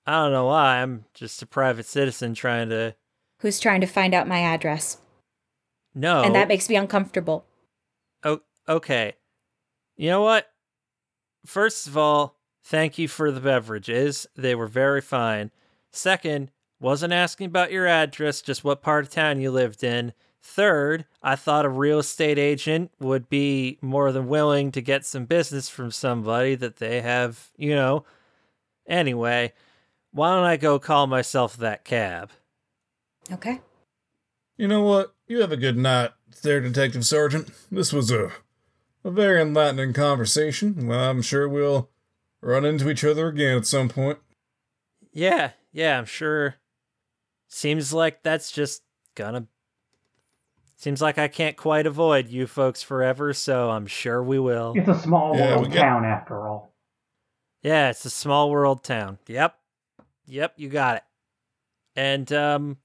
I 0.05 0.23
don't 0.23 0.31
know 0.31 0.45
why. 0.45 0.81
I'm 0.81 1.05
just 1.13 1.41
a 1.41 1.45
private 1.45 1.85
citizen 1.85 2.33
trying 2.33 2.69
to 2.69 2.95
Who's 3.39 3.59
trying 3.59 3.81
to 3.81 3.87
find 3.87 4.13
out 4.13 4.27
my 4.27 4.39
address? 4.39 4.97
Know. 5.95 6.23
And 6.23 6.35
that 6.35 6.47
makes 6.47 6.69
me 6.69 6.75
uncomfortable. 6.75 7.45
Oh, 8.23 8.41
okay. 8.67 9.13
You 9.95 10.09
know 10.09 10.21
what? 10.21 10.47
First 11.45 11.87
of 11.87 11.97
all, 11.97 12.37
thank 12.63 12.97
you 12.97 13.07
for 13.07 13.31
the 13.31 13.41
beverages. 13.41 14.27
They 14.35 14.55
were 14.55 14.67
very 14.67 15.01
fine. 15.01 15.51
Second, 15.91 16.51
wasn't 16.79 17.13
asking 17.13 17.47
about 17.47 17.71
your 17.71 17.87
address, 17.87 18.41
just 18.41 18.63
what 18.63 18.81
part 18.81 19.05
of 19.05 19.11
town 19.11 19.39
you 19.39 19.51
lived 19.51 19.83
in. 19.83 20.13
Third, 20.41 21.05
I 21.21 21.37
thought 21.37 21.63
a 21.65 21.69
real 21.69 21.99
estate 21.99 22.37
agent 22.37 22.91
would 22.99 23.29
be 23.29 23.77
more 23.81 24.11
than 24.11 24.27
willing 24.27 24.73
to 24.73 24.81
get 24.81 25.05
some 25.05 25.23
business 25.25 25.69
from 25.69 25.91
somebody 25.91 26.55
that 26.55 26.77
they 26.77 26.99
have, 26.99 27.51
you 27.55 27.73
know. 27.73 28.03
Anyway, 28.85 29.53
why 30.11 30.35
don't 30.35 30.43
I 30.43 30.57
go 30.57 30.79
call 30.79 31.07
myself 31.07 31.55
that 31.57 31.85
cab? 31.85 32.31
Okay. 33.31 33.61
You 34.57 34.67
know 34.67 34.81
what? 34.81 35.12
You 35.27 35.41
have 35.41 35.51
a 35.51 35.57
good 35.57 35.77
night, 35.77 36.11
there, 36.41 36.59
Detective 36.61 37.05
Sergeant. 37.05 37.49
This 37.71 37.93
was 37.93 38.11
a 38.11 38.31
a 39.05 39.11
very 39.11 39.41
enlightening 39.41 39.93
conversation. 39.93 40.87
Well, 40.87 41.09
I'm 41.09 41.21
sure 41.21 41.47
we'll 41.49 41.89
run 42.41 42.63
into 42.65 42.89
each 42.89 43.03
other 43.03 43.27
again 43.27 43.57
at 43.57 43.65
some 43.65 43.89
point. 43.89 44.19
Yeah, 45.11 45.51
yeah, 45.71 45.97
I'm 45.97 46.05
sure. 46.05 46.55
Seems 47.47 47.93
like 47.93 48.23
that's 48.23 48.51
just 48.51 48.81
gonna. 49.15 49.47
Seems 50.75 51.01
like 51.01 51.17
I 51.17 51.29
can't 51.29 51.55
quite 51.55 51.85
avoid 51.87 52.27
you 52.27 52.45
folks 52.47 52.83
forever, 52.83 53.33
so 53.33 53.69
I'm 53.69 53.87
sure 53.87 54.21
we 54.21 54.39
will. 54.39 54.73
It's 54.75 54.87
a 54.89 54.99
small 54.99 55.35
Yeah, 55.37 55.55
world 55.57 55.71
got- 55.71 55.81
town 55.81 56.05
after 56.05 56.47
all. 56.47 56.73
Yeah, 57.61 57.89
it's 57.89 58.03
a 58.03 58.09
small 58.09 58.51
world 58.51 58.83
town. 58.83 59.19
Yep. 59.27 59.57
Yep, 60.25 60.53
you 60.57 60.67
got 60.69 60.97
it. 60.97 61.03
And 61.95 62.31
um 62.33 62.77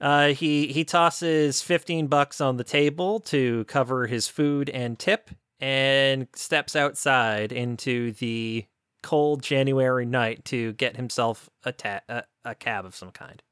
uh 0.00 0.28
he 0.28 0.68
he 0.68 0.84
tosses 0.84 1.62
15 1.62 2.06
bucks 2.06 2.40
on 2.40 2.56
the 2.56 2.64
table 2.64 3.20
to 3.20 3.64
cover 3.64 4.06
his 4.06 4.28
food 4.28 4.68
and 4.70 4.98
tip 4.98 5.30
and 5.60 6.28
steps 6.34 6.76
outside 6.76 7.52
into 7.52 8.12
the 8.12 8.66
cold 9.02 9.42
January 9.42 10.06
night 10.06 10.44
to 10.46 10.72
get 10.72 10.96
himself 10.96 11.48
a 11.62 11.72
ta- 11.72 12.00
a, 12.08 12.24
a 12.44 12.54
cab 12.54 12.84
of 12.84 12.96
some 12.96 13.10
kind. 13.10 13.42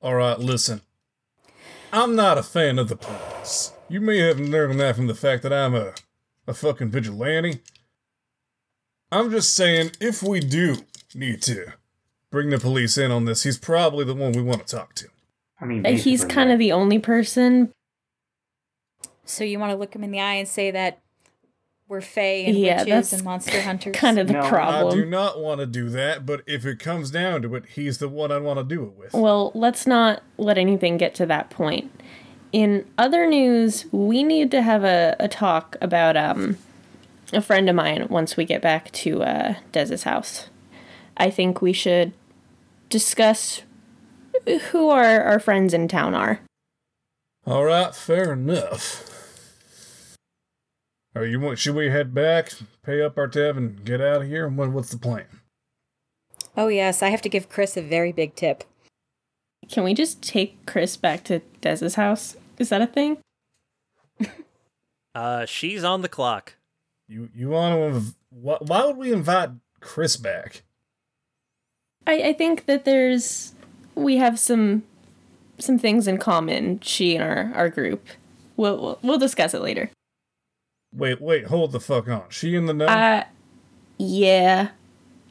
All 0.00 0.14
right, 0.14 0.38
listen. 0.38 0.82
I'm 1.92 2.14
not 2.14 2.38
a 2.38 2.42
fan 2.42 2.78
of 2.78 2.88
the 2.88 2.96
police. 2.96 3.72
You 3.88 4.00
may 4.00 4.18
have 4.18 4.38
learned 4.38 4.80
that 4.80 4.96
from 4.96 5.06
the 5.06 5.14
fact 5.14 5.42
that 5.42 5.52
I'm 5.52 5.74
a, 5.74 5.92
a 6.46 6.52
fucking 6.52 6.90
vigilante. 6.90 7.60
I'm 9.10 9.30
just 9.30 9.54
saying, 9.54 9.92
if 10.00 10.22
we 10.22 10.40
do 10.40 10.78
need 11.14 11.40
to 11.42 11.74
bring 12.30 12.50
the 12.50 12.58
police 12.58 12.98
in 12.98 13.10
on 13.10 13.24
this, 13.24 13.44
he's 13.44 13.58
probably 13.58 14.04
the 14.04 14.14
one 14.14 14.32
we 14.32 14.42
want 14.42 14.66
to 14.66 14.76
talk 14.76 14.94
to. 14.96 15.08
I 15.60 15.66
mean, 15.66 15.84
He's 15.84 16.24
kind 16.24 16.50
of 16.50 16.58
the 16.58 16.72
only 16.72 16.98
person. 16.98 17.72
So 19.24 19.44
you 19.44 19.58
want 19.58 19.72
to 19.72 19.76
look 19.76 19.94
him 19.94 20.04
in 20.04 20.10
the 20.10 20.20
eye 20.20 20.34
and 20.34 20.48
say 20.48 20.70
that 20.70 21.00
we're 21.88 22.00
fae 22.00 22.44
and 22.46 22.58
Yeah, 22.58 22.78
witches 22.78 22.86
that's 22.86 23.12
and 23.12 23.24
monster 23.24 23.60
hunters? 23.60 23.94
Kind 23.96 24.18
of 24.18 24.26
the 24.26 24.34
No, 24.34 24.40
I 24.40 24.80
do 24.82 24.88
I 24.88 24.90
do 24.90 25.06
not 25.06 25.40
want 25.40 25.60
to 25.60 25.66
do 25.66 25.88
that, 25.90 26.26
but 26.26 26.42
if 26.46 26.64
it 26.64 26.78
comes 26.78 27.10
down 27.10 27.42
to 27.42 27.54
it, 27.54 27.64
he's 27.74 27.98
the 27.98 28.08
one 28.08 28.32
I'd 28.32 28.42
want 28.42 28.58
to 28.58 28.64
do 28.64 28.84
it 28.84 28.96
with. 28.96 29.12
Well, 29.12 29.52
let's 29.54 29.86
not 29.86 30.22
let 30.38 30.58
anything 30.58 30.96
get 30.96 31.14
to 31.16 31.26
that 31.26 31.50
point. 31.50 31.90
In 32.52 32.86
other 32.96 33.26
news, 33.26 33.86
we 33.92 34.22
need 34.22 34.50
to 34.52 34.62
have 34.62 34.84
a, 34.84 35.16
a 35.18 35.28
talk 35.28 35.76
about 35.80 36.16
um 36.16 36.56
a 37.32 37.40
friend 37.40 37.68
of 37.68 37.74
mine 37.74 38.06
once 38.08 38.36
we 38.36 38.44
get 38.44 38.62
back 38.62 38.90
to 38.92 39.22
uh 39.22 39.54
Dez's 39.72 40.04
house. 40.04 40.48
I 41.16 41.30
think 41.30 41.60
we 41.62 41.72
should 41.72 42.12
discuss 42.88 43.62
who 44.70 44.88
our, 44.90 45.22
our 45.22 45.40
friends 45.40 45.74
in 45.74 45.88
town 45.88 46.14
are. 46.14 46.40
All 47.46 47.64
right, 47.64 47.94
fair 47.94 48.32
enough. 48.32 49.10
Are 51.14 51.24
you 51.24 51.38
want? 51.38 51.58
Should 51.58 51.76
we 51.76 51.90
head 51.90 52.12
back, 52.14 52.52
pay 52.82 53.00
up 53.02 53.16
our 53.18 53.28
tab, 53.28 53.56
and 53.56 53.84
get 53.84 54.00
out 54.00 54.22
of 54.22 54.28
here? 54.28 54.48
What, 54.48 54.72
what's 54.72 54.90
the 54.90 54.98
plan? 54.98 55.26
Oh, 56.56 56.68
yes, 56.68 57.02
I 57.02 57.10
have 57.10 57.22
to 57.22 57.28
give 57.28 57.48
Chris 57.48 57.76
a 57.76 57.82
very 57.82 58.12
big 58.12 58.34
tip. 58.34 58.64
Can 59.68 59.84
we 59.84 59.94
just 59.94 60.22
take 60.22 60.66
Chris 60.66 60.96
back 60.96 61.24
to 61.24 61.40
Dez's 61.60 61.94
house? 61.94 62.36
Is 62.58 62.68
that 62.68 62.82
a 62.82 62.86
thing? 62.86 63.18
Uh 65.14 65.46
she's 65.46 65.84
on 65.84 66.02
the 66.02 66.08
clock. 66.08 66.54
You 67.06 67.28
you 67.32 67.50
want 67.50 67.74
to? 67.74 68.00
Inv- 68.00 68.14
why, 68.30 68.56
why 68.60 68.84
would 68.84 68.96
we 68.96 69.12
invite 69.12 69.50
Chris 69.78 70.16
back? 70.16 70.64
I, 72.04 72.20
I 72.20 72.32
think 72.32 72.66
that 72.66 72.84
there's 72.84 73.54
we 73.94 74.16
have 74.16 74.38
some 74.38 74.82
some 75.58 75.78
things 75.78 76.08
in 76.08 76.18
common, 76.18 76.80
she 76.80 77.14
and 77.14 77.22
our, 77.24 77.52
our 77.54 77.68
group. 77.68 78.06
We'll, 78.56 78.80
we'll 78.80 78.98
we'll 79.02 79.18
discuss 79.18 79.54
it 79.54 79.60
later. 79.62 79.90
Wait, 80.92 81.20
wait, 81.20 81.46
hold 81.46 81.72
the 81.72 81.80
fuck 81.80 82.08
on. 82.08 82.24
She 82.28 82.54
in 82.54 82.66
the 82.66 82.74
know? 82.74 82.86
Uh 82.86 83.24
yeah. 83.98 84.68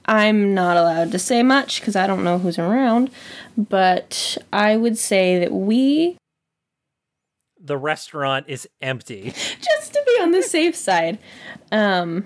I'm 0.05 0.53
not 0.53 0.75
allowed 0.77 1.11
to 1.13 1.19
say 1.19 1.43
much 1.43 1.79
because 1.79 1.95
I 1.95 2.07
don't 2.07 2.23
know 2.23 2.37
who's 2.37 2.59
around, 2.59 3.09
but 3.57 4.37
I 4.51 4.75
would 4.75 4.97
say 4.97 5.39
that 5.39 5.53
we, 5.53 6.17
The 7.57 7.77
restaurant 7.77 8.47
is 8.49 8.67
empty. 8.81 9.31
just 9.61 9.93
to 9.93 10.03
be 10.05 10.21
on 10.21 10.31
the 10.31 10.43
safe 10.43 10.75
side, 10.75 11.19
um, 11.71 12.25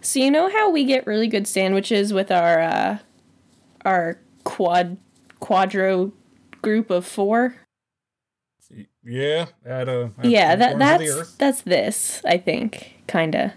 so 0.00 0.20
you 0.20 0.30
know 0.30 0.48
how 0.50 0.70
we 0.70 0.84
get 0.84 1.06
really 1.06 1.28
good 1.28 1.46
sandwiches 1.46 2.14
with 2.14 2.30
our 2.30 2.60
uh, 2.60 2.98
our 3.84 4.18
quad 4.44 4.96
quadro 5.46 6.12
group 6.62 6.90
of 6.90 7.06
four. 7.06 7.56
Yeah, 9.04 9.46
at 9.64 9.88
uh. 9.88 10.08
at 10.18 10.24
yeah, 10.24 10.56
that 10.56 10.76
corners 10.76 11.10
of 11.10 11.16
the 11.16 11.22
that's 11.22 11.32
that's 11.36 11.62
this. 11.62 12.22
I 12.24 12.38
think, 12.38 12.96
kinda. 13.06 13.54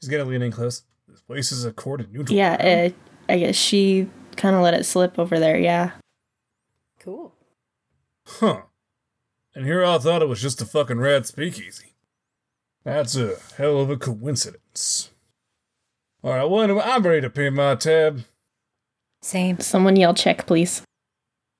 He's 0.00 0.08
gonna 0.08 0.24
lean 0.24 0.42
in 0.42 0.52
close. 0.52 0.82
This 1.08 1.22
place 1.22 1.50
is 1.50 1.64
a 1.64 1.72
court 1.72 2.00
neutral. 2.12 2.36
Yeah, 2.36 2.56
ground. 2.56 2.94
uh, 3.28 3.32
I 3.32 3.38
guess 3.38 3.56
she 3.56 4.08
kind 4.36 4.54
of 4.54 4.62
let 4.62 4.74
it 4.74 4.84
slip 4.84 5.18
over 5.18 5.40
there. 5.40 5.58
Yeah. 5.58 5.92
Cool. 7.00 7.34
Huh. 8.26 8.62
And 9.54 9.64
here 9.64 9.84
I 9.84 9.98
thought 9.98 10.22
it 10.22 10.28
was 10.28 10.42
just 10.42 10.60
a 10.60 10.66
fucking 10.66 10.98
rad 10.98 11.26
speakeasy. 11.26 11.94
That's 12.84 13.16
a 13.16 13.36
hell 13.56 13.80
of 13.80 13.90
a 13.90 13.96
coincidence. 13.96 15.10
Alright, 16.22 16.48
well, 16.50 16.62
anyway, 16.62 16.82
I'm 16.84 17.02
ready 17.02 17.22
to 17.22 17.30
pay 17.30 17.50
my 17.50 17.74
tab. 17.74 18.24
Same. 19.26 19.58
Someone 19.58 19.96
yell 19.96 20.14
check, 20.14 20.46
please. 20.46 20.82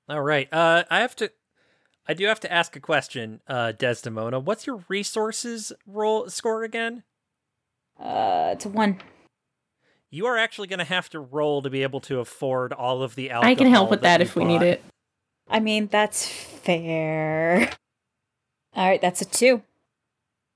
All 0.07 0.21
right. 0.21 0.47
Uh 0.53 0.85
I 0.89 0.99
have 0.99 1.17
to 1.17 1.31
I 2.07 2.13
do 2.13 2.25
have 2.27 2.39
to 2.39 2.51
ask 2.51 2.77
a 2.77 2.79
question, 2.79 3.41
uh 3.45 3.73
Desdemona. 3.73 4.39
What's 4.39 4.65
your 4.65 4.85
resources 4.87 5.73
roll 5.85 6.29
score 6.29 6.63
again? 6.63 7.03
Uh, 7.99 8.51
it's 8.53 8.65
a 8.65 8.69
one. 8.69 9.01
You 10.09 10.27
are 10.27 10.37
actually 10.37 10.69
going 10.69 10.79
to 10.79 10.85
have 10.85 11.09
to 11.09 11.19
roll 11.19 11.61
to 11.61 11.69
be 11.69 11.83
able 11.83 11.99
to 12.01 12.19
afford 12.19 12.71
all 12.71 13.03
of 13.03 13.15
the 13.15 13.31
alcohol. 13.31 13.51
I 13.51 13.55
can 13.55 13.67
help 13.67 13.89
with 13.89 14.01
that, 14.01 14.21
you 14.21 14.25
if 14.25 14.35
we 14.37 14.45
need 14.45 14.61
it. 14.61 14.81
I 15.49 15.59
mean, 15.59 15.87
that's 15.87 16.25
fair. 16.25 17.69
All 18.75 18.87
right, 18.87 19.01
that's 19.01 19.21
a 19.21 19.25
two. 19.25 19.63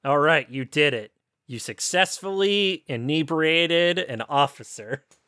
All 0.05 0.19
right, 0.19 0.49
you 0.49 0.63
did 0.63 0.93
it. 0.93 1.11
You 1.47 1.59
successfully 1.59 2.83
inebriated 2.87 3.99
an 3.99 4.21
officer. 4.21 5.03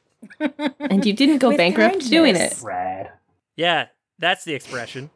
And 0.80 1.06
you 1.06 1.14
didn't 1.14 1.40
go 1.40 1.50
With 1.50 1.58
bankrupt 1.58 2.10
doing 2.10 2.36
it. 2.36 2.60
Rad. 2.62 3.12
Yeah, 3.56 3.88
that's 4.20 4.44
the 4.44 4.54
expression. 4.54 5.10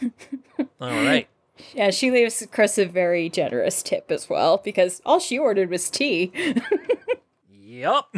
All 0.80 0.90
right. 0.90 1.28
Yeah, 1.74 1.90
she 1.90 2.10
leaves 2.10 2.46
Chris 2.52 2.78
a 2.78 2.86
very 2.86 3.28
generous 3.28 3.82
tip 3.82 4.10
as 4.10 4.30
well 4.30 4.58
because 4.58 5.02
all 5.04 5.18
she 5.18 5.38
ordered 5.38 5.70
was 5.70 5.90
tea. 5.90 6.32
Yup. 7.50 8.14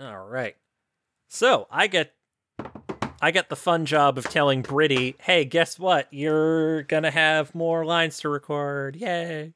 All 0.00 0.26
right. 0.26 0.56
So 1.28 1.66
I 1.70 1.86
get 1.86 2.14
I 3.20 3.30
get 3.30 3.48
the 3.48 3.56
fun 3.56 3.86
job 3.86 4.18
of 4.18 4.24
telling 4.28 4.62
Britty, 4.62 5.14
hey, 5.20 5.44
guess 5.44 5.78
what? 5.78 6.08
You're 6.10 6.82
gonna 6.84 7.10
have 7.10 7.54
more 7.54 7.84
lines 7.84 8.18
to 8.20 8.28
record. 8.28 8.96
Yay. 8.96 9.52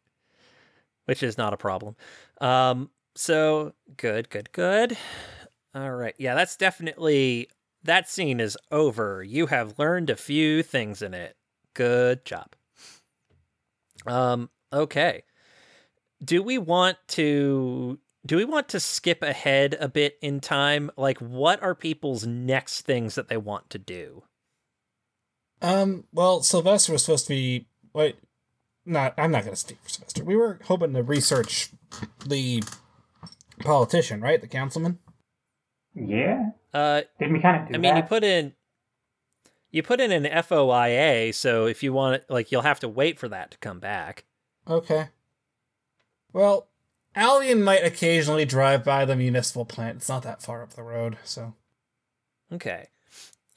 Which 1.07 1.23
is 1.23 1.39
not 1.39 1.53
a 1.53 1.57
problem. 1.57 1.97
Um, 2.41 2.91
so 3.15 3.73
good, 3.97 4.29
good, 4.29 4.53
good. 4.53 4.97
All 5.77 5.93
right. 5.93 6.15
Yeah, 6.17 6.35
that's 6.35 6.57
definitely 6.57 7.51
that 7.85 8.09
scene 8.09 8.41
is 8.41 8.57
over. 8.73 9.23
You 9.23 9.49
have 9.49 9.79
learned 9.79 10.09
a 10.09 10.17
few 10.17 10.63
things 10.63 11.03
in 11.03 11.13
it. 11.13 11.37
Good 11.75 12.25
job. 12.25 12.57
Um, 14.07 14.49
okay. 14.73 15.25
Do 16.25 16.43
we 16.43 16.57
want 16.57 16.97
to 17.09 17.99
do 18.25 18.37
we 18.37 18.47
want 18.47 18.71
to 18.71 18.81
skip 18.81 19.23
ahead 19.23 19.77
a 19.79 19.87
bit 19.87 20.17
in 20.23 20.41
time? 20.41 20.91
Like 20.97 21.19
what 21.19 21.63
are 21.63 21.75
people's 21.75 22.27
next 22.27 22.81
things 22.83 23.15
that 23.17 23.29
they 23.29 23.37
want 23.37 23.69
to 23.69 23.79
do? 23.79 24.23
Um, 25.61 26.05
well, 26.11 26.43
Sylvester 26.43 26.93
was 26.93 27.05
supposed 27.05 27.27
to 27.27 27.35
be. 27.35 27.67
Wait, 27.93 28.17
not. 28.87 29.13
I'm 29.19 29.31
not 29.31 29.43
going 29.43 29.53
to 29.53 29.61
speak 29.61 29.79
for 29.83 29.91
Sylvester. 29.91 30.25
We 30.25 30.37
were 30.37 30.59
hoping 30.65 30.95
to 30.95 31.03
research 31.03 31.69
the 32.27 32.63
politician, 33.61 34.23
right? 34.23 34.41
The 34.41 34.49
councilman. 34.49 35.01
Yeah. 35.97 36.51
Uh 36.73 37.03
Didn't 37.19 37.33
we 37.33 37.41
kind 37.41 37.63
of 37.63 37.69
do 37.69 37.75
I 37.75 37.79
mean, 37.79 37.97
you 37.97 38.03
put 38.03 38.23
in 38.23 38.53
you 39.71 39.83
put 39.83 40.01
in 40.01 40.13
an 40.13 40.25
FOIA, 40.25 41.35
so 41.35 41.67
if 41.67 41.83
you 41.83 41.93
want 41.93 42.17
it, 42.17 42.27
like 42.29 42.53
you'll 42.53 42.63
have 42.63 42.81
to 42.81 42.89
wait 42.89 43.19
for 43.19 43.29
that 43.29 43.51
to 43.51 43.59
come 43.59 43.81
back. 43.81 44.25
Okay. 44.69 45.09
Well, 46.33 46.69
Albion 47.15 47.63
might 47.63 47.85
occasionally 47.85 48.45
drive 48.45 48.85
by 48.85 49.05
the 49.05 49.17
municipal 49.17 49.65
plant. 49.65 49.97
It's 49.97 50.09
not 50.09 50.23
that 50.23 50.43
far 50.43 50.63
up 50.63 50.75
the 50.75 50.83
road, 50.83 51.17
so 51.25 51.55
Okay. 52.53 52.89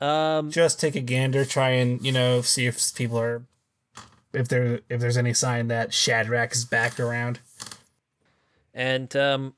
Um, 0.01 0.49
just 0.49 0.79
take 0.79 0.95
a 0.95 1.01
gander, 1.01 1.43
try 1.43 1.71
and 1.71 2.03
you 2.05 2.11
know 2.11 2.41
see 2.41 2.65
if 2.65 2.95
people 2.95 3.19
are, 3.19 3.43
if 4.33 4.47
there 4.47 4.79
if 4.89 5.01
there's 5.01 5.17
any 5.17 5.33
sign 5.33 5.67
that 5.67 5.93
Shadrach 5.93 6.53
is 6.53 6.63
back 6.63 6.99
around. 6.99 7.39
And 8.73 9.13
um, 9.15 9.55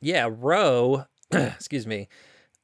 yeah, 0.00 0.28
Ro, 0.30 1.06
excuse 1.32 1.86
me. 1.86 2.08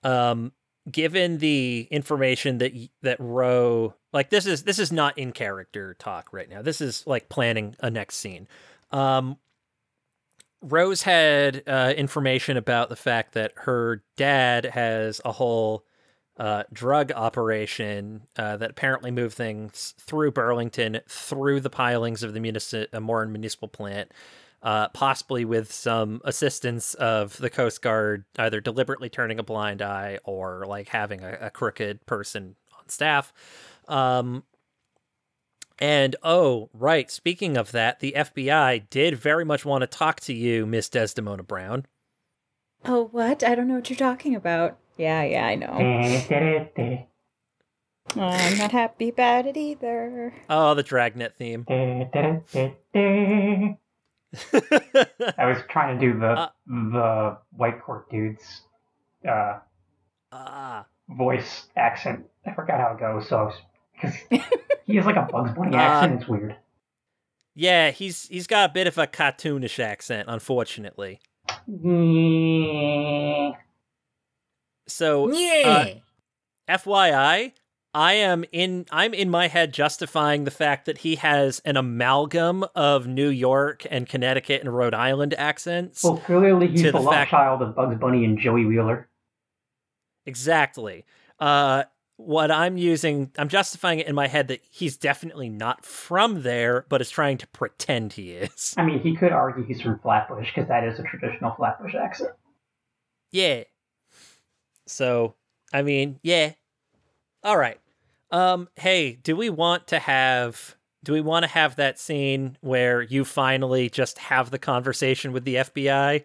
Um, 0.02 0.52
given 0.90 1.38
the 1.38 1.88
information 1.90 2.58
that 2.58 2.72
that 3.02 3.16
Ro, 3.18 3.94
like 4.12 4.30
this 4.30 4.46
is 4.46 4.64
this 4.64 4.78
is 4.78 4.92
not 4.92 5.16
in 5.18 5.32
character 5.32 5.94
talk 5.98 6.32
right 6.32 6.48
now. 6.48 6.62
This 6.62 6.80
is 6.80 7.06
like 7.06 7.28
planning 7.28 7.76
a 7.80 7.90
next 7.90 8.16
scene. 8.16 8.48
Um, 8.90 9.38
Rose 10.62 11.02
had 11.02 11.62
uh, 11.66 11.92
information 11.96 12.56
about 12.56 12.88
the 12.88 12.96
fact 12.96 13.34
that 13.34 13.52
her 13.56 14.02
dad 14.16 14.64
has 14.64 15.20
a 15.24 15.32
whole 15.32 15.84
uh, 16.38 16.64
drug 16.72 17.12
operation 17.12 18.22
uh, 18.36 18.56
that 18.56 18.70
apparently 18.70 19.10
moved 19.10 19.36
things 19.36 19.94
through 20.00 20.32
Burlington, 20.32 21.00
through 21.06 21.60
the 21.60 21.70
pilings 21.70 22.22
of 22.22 22.32
the 22.32 22.40
munici- 22.40 22.88
uh, 22.92 23.00
Moran 23.00 23.30
municipal 23.30 23.68
plant, 23.68 24.10
uh, 24.64 24.88
possibly 24.88 25.44
with 25.44 25.70
some 25.70 26.22
assistance 26.24 26.94
of 26.94 27.36
the 27.36 27.50
Coast 27.50 27.82
Guard, 27.82 28.24
either 28.38 28.62
deliberately 28.62 29.10
turning 29.10 29.38
a 29.38 29.42
blind 29.42 29.82
eye 29.82 30.18
or 30.24 30.64
like 30.66 30.88
having 30.88 31.22
a, 31.22 31.36
a 31.42 31.50
crooked 31.50 32.06
person 32.06 32.56
on 32.76 32.88
staff. 32.88 33.32
Um, 33.86 34.42
and 35.78 36.16
oh, 36.22 36.70
right, 36.72 37.10
speaking 37.10 37.58
of 37.58 37.72
that, 37.72 38.00
the 38.00 38.14
FBI 38.16 38.88
did 38.88 39.18
very 39.18 39.44
much 39.44 39.66
want 39.66 39.82
to 39.82 39.86
talk 39.86 40.20
to 40.20 40.32
you, 40.32 40.64
Miss 40.64 40.88
Desdemona 40.88 41.42
Brown. 41.42 41.84
Oh, 42.86 43.08
what? 43.12 43.44
I 43.44 43.54
don't 43.54 43.68
know 43.68 43.74
what 43.74 43.90
you're 43.90 43.98
talking 43.98 44.34
about. 44.34 44.78
Yeah, 44.96 45.24
yeah, 45.24 45.46
I 45.46 45.54
know. 45.56 45.78
Da-da-da-da. 46.28 47.06
I'm 48.16 48.58
not 48.58 48.72
happy 48.72 49.08
about 49.08 49.46
it 49.46 49.56
either. 49.56 50.34
Oh, 50.48 50.74
the 50.74 50.82
Dragnet 50.82 51.36
theme. 51.36 51.66
I 55.38 55.46
was 55.46 55.58
trying 55.68 55.98
to 55.98 56.06
do 56.12 56.18
the 56.18 56.26
Uh. 56.30 56.48
the 56.66 57.38
white 57.56 57.80
court 57.82 58.10
dude's 58.10 58.62
uh, 59.28 59.58
ah, 60.32 60.86
voice 61.08 61.66
accent. 61.76 62.24
I 62.46 62.52
forgot 62.54 62.80
how 62.80 62.92
it 62.94 63.00
goes, 63.00 63.28
so 63.28 63.52
because 63.94 64.14
he 64.86 64.96
has 64.96 65.06
like 65.06 65.16
a 65.16 65.22
Bugs 65.30 65.52
Bunny 65.52 65.76
Uh, 65.76 65.80
accent, 65.80 66.20
it's 66.20 66.28
weird. 66.28 66.56
yeah, 67.54 67.90
he's 67.90 68.28
he's 68.28 68.46
got 68.46 68.70
a 68.70 68.72
bit 68.72 68.86
of 68.86 68.98
a 68.98 69.06
cartoonish 69.06 69.78
accent, 69.82 70.28
unfortunately. 70.28 71.20
Yeah. 71.68 73.52
So, 74.86 75.30
uh, 75.30 75.86
FYI, 76.68 77.52
I 77.94 78.14
am 78.14 78.44
in 78.50 78.86
I'm 78.90 79.14
in 79.14 79.30
my 79.30 79.46
head 79.46 79.72
justifying 79.72 80.44
the 80.44 80.50
fact 80.50 80.86
that 80.86 80.98
he 80.98 81.14
has 81.16 81.60
an 81.64 81.76
amalgam 81.76 82.64
of 82.74 83.06
New 83.06 83.28
York 83.28 83.86
and 83.88 84.08
Connecticut 84.08 84.62
and 84.62 84.74
Rhode 84.74 84.94
Island 84.94 85.32
accents. 85.34 86.02
Well, 86.02 86.16
clearly 86.18 86.66
he's 86.68 86.82
the 86.82 86.90
the 86.92 86.98
love 87.00 87.14
fact- 87.14 87.30
child 87.30 87.62
of 87.62 87.76
Bugs 87.76 87.96
Bunny 87.98 88.24
and 88.24 88.38
Joey 88.38 88.64
Wheeler. 88.64 89.08
Exactly. 90.26 91.04
Uh, 91.38 91.84
what 92.16 92.50
I'm 92.50 92.76
using, 92.76 93.30
I'm 93.36 93.48
justifying 93.48 93.98
it 93.98 94.06
in 94.06 94.14
my 94.14 94.28
head 94.28 94.48
that 94.48 94.60
he's 94.70 94.96
definitely 94.96 95.48
not 95.48 95.84
from 95.84 96.42
there, 96.42 96.86
but 96.88 97.00
is 97.00 97.10
trying 97.10 97.38
to 97.38 97.46
pretend 97.48 98.12
he 98.14 98.32
is. 98.32 98.74
I 98.76 98.84
mean, 98.84 99.00
he 99.00 99.16
could 99.16 99.32
argue 99.32 99.64
he's 99.64 99.80
from 99.80 99.98
Flatbush 99.98 100.52
because 100.54 100.68
that 100.68 100.84
is 100.84 100.98
a 100.98 101.02
traditional 101.02 101.52
Flatbush 101.56 101.94
accent. 101.94 102.30
Yeah. 103.32 103.64
So, 104.86 105.34
I 105.72 105.82
mean, 105.82 106.20
yeah. 106.22 106.52
All 107.42 107.56
right. 107.58 107.78
Um, 108.34 108.68
hey, 108.74 109.12
do 109.12 109.36
we 109.36 109.48
want 109.48 109.86
to 109.88 109.98
have 110.00 110.76
do 111.04 111.12
we 111.12 111.20
want 111.20 111.44
to 111.44 111.50
have 111.50 111.76
that 111.76 112.00
scene 112.00 112.56
where 112.62 113.00
you 113.00 113.24
finally 113.24 113.88
just 113.88 114.18
have 114.18 114.50
the 114.50 114.58
conversation 114.58 115.32
with 115.32 115.44
the 115.44 115.54
FBI? 115.56 116.24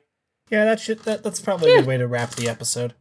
Yeah, 0.50 0.66
that 0.66 0.80
should 0.80 1.00
that, 1.04 1.22
that's 1.22 1.40
probably 1.40 1.72
a 1.72 1.78
good 1.78 1.86
way 1.88 1.98
to 1.98 2.08
wrap 2.08 2.32
the 2.32 2.50
episode. 2.50 2.96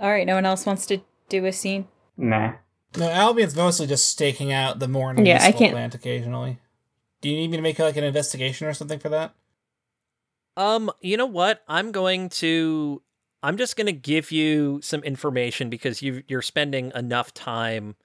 All 0.00 0.10
right, 0.10 0.26
no 0.26 0.34
one 0.34 0.46
else 0.46 0.64
wants 0.64 0.86
to 0.86 1.02
do 1.28 1.44
a 1.44 1.52
scene. 1.52 1.88
Nah. 2.16 2.54
No, 2.96 3.10
Albion's 3.10 3.54
mostly 3.54 3.86
just 3.86 4.08
staking 4.08 4.50
out 4.50 4.78
the 4.78 4.88
morning 4.88 5.26
Yeah, 5.26 5.42
I 5.42 5.52
can't- 5.52 5.72
plant 5.72 5.94
occasionally. 5.94 6.58
Do 7.20 7.28
you 7.28 7.36
need 7.36 7.50
me 7.50 7.58
to 7.58 7.62
make 7.62 7.78
like 7.78 7.96
an 7.98 8.04
investigation 8.04 8.66
or 8.66 8.72
something 8.72 8.98
for 8.98 9.10
that? 9.10 9.34
Um, 10.56 10.90
you 11.02 11.18
know 11.18 11.26
what? 11.26 11.62
I'm 11.68 11.92
going 11.92 12.30
to 12.30 13.02
I'm 13.42 13.58
just 13.58 13.76
going 13.76 13.86
to 13.86 13.92
give 13.92 14.32
you 14.32 14.80
some 14.82 15.02
information 15.02 15.68
because 15.68 16.00
you 16.00 16.22
you're 16.28 16.40
spending 16.40 16.92
enough 16.94 17.34
time 17.34 17.96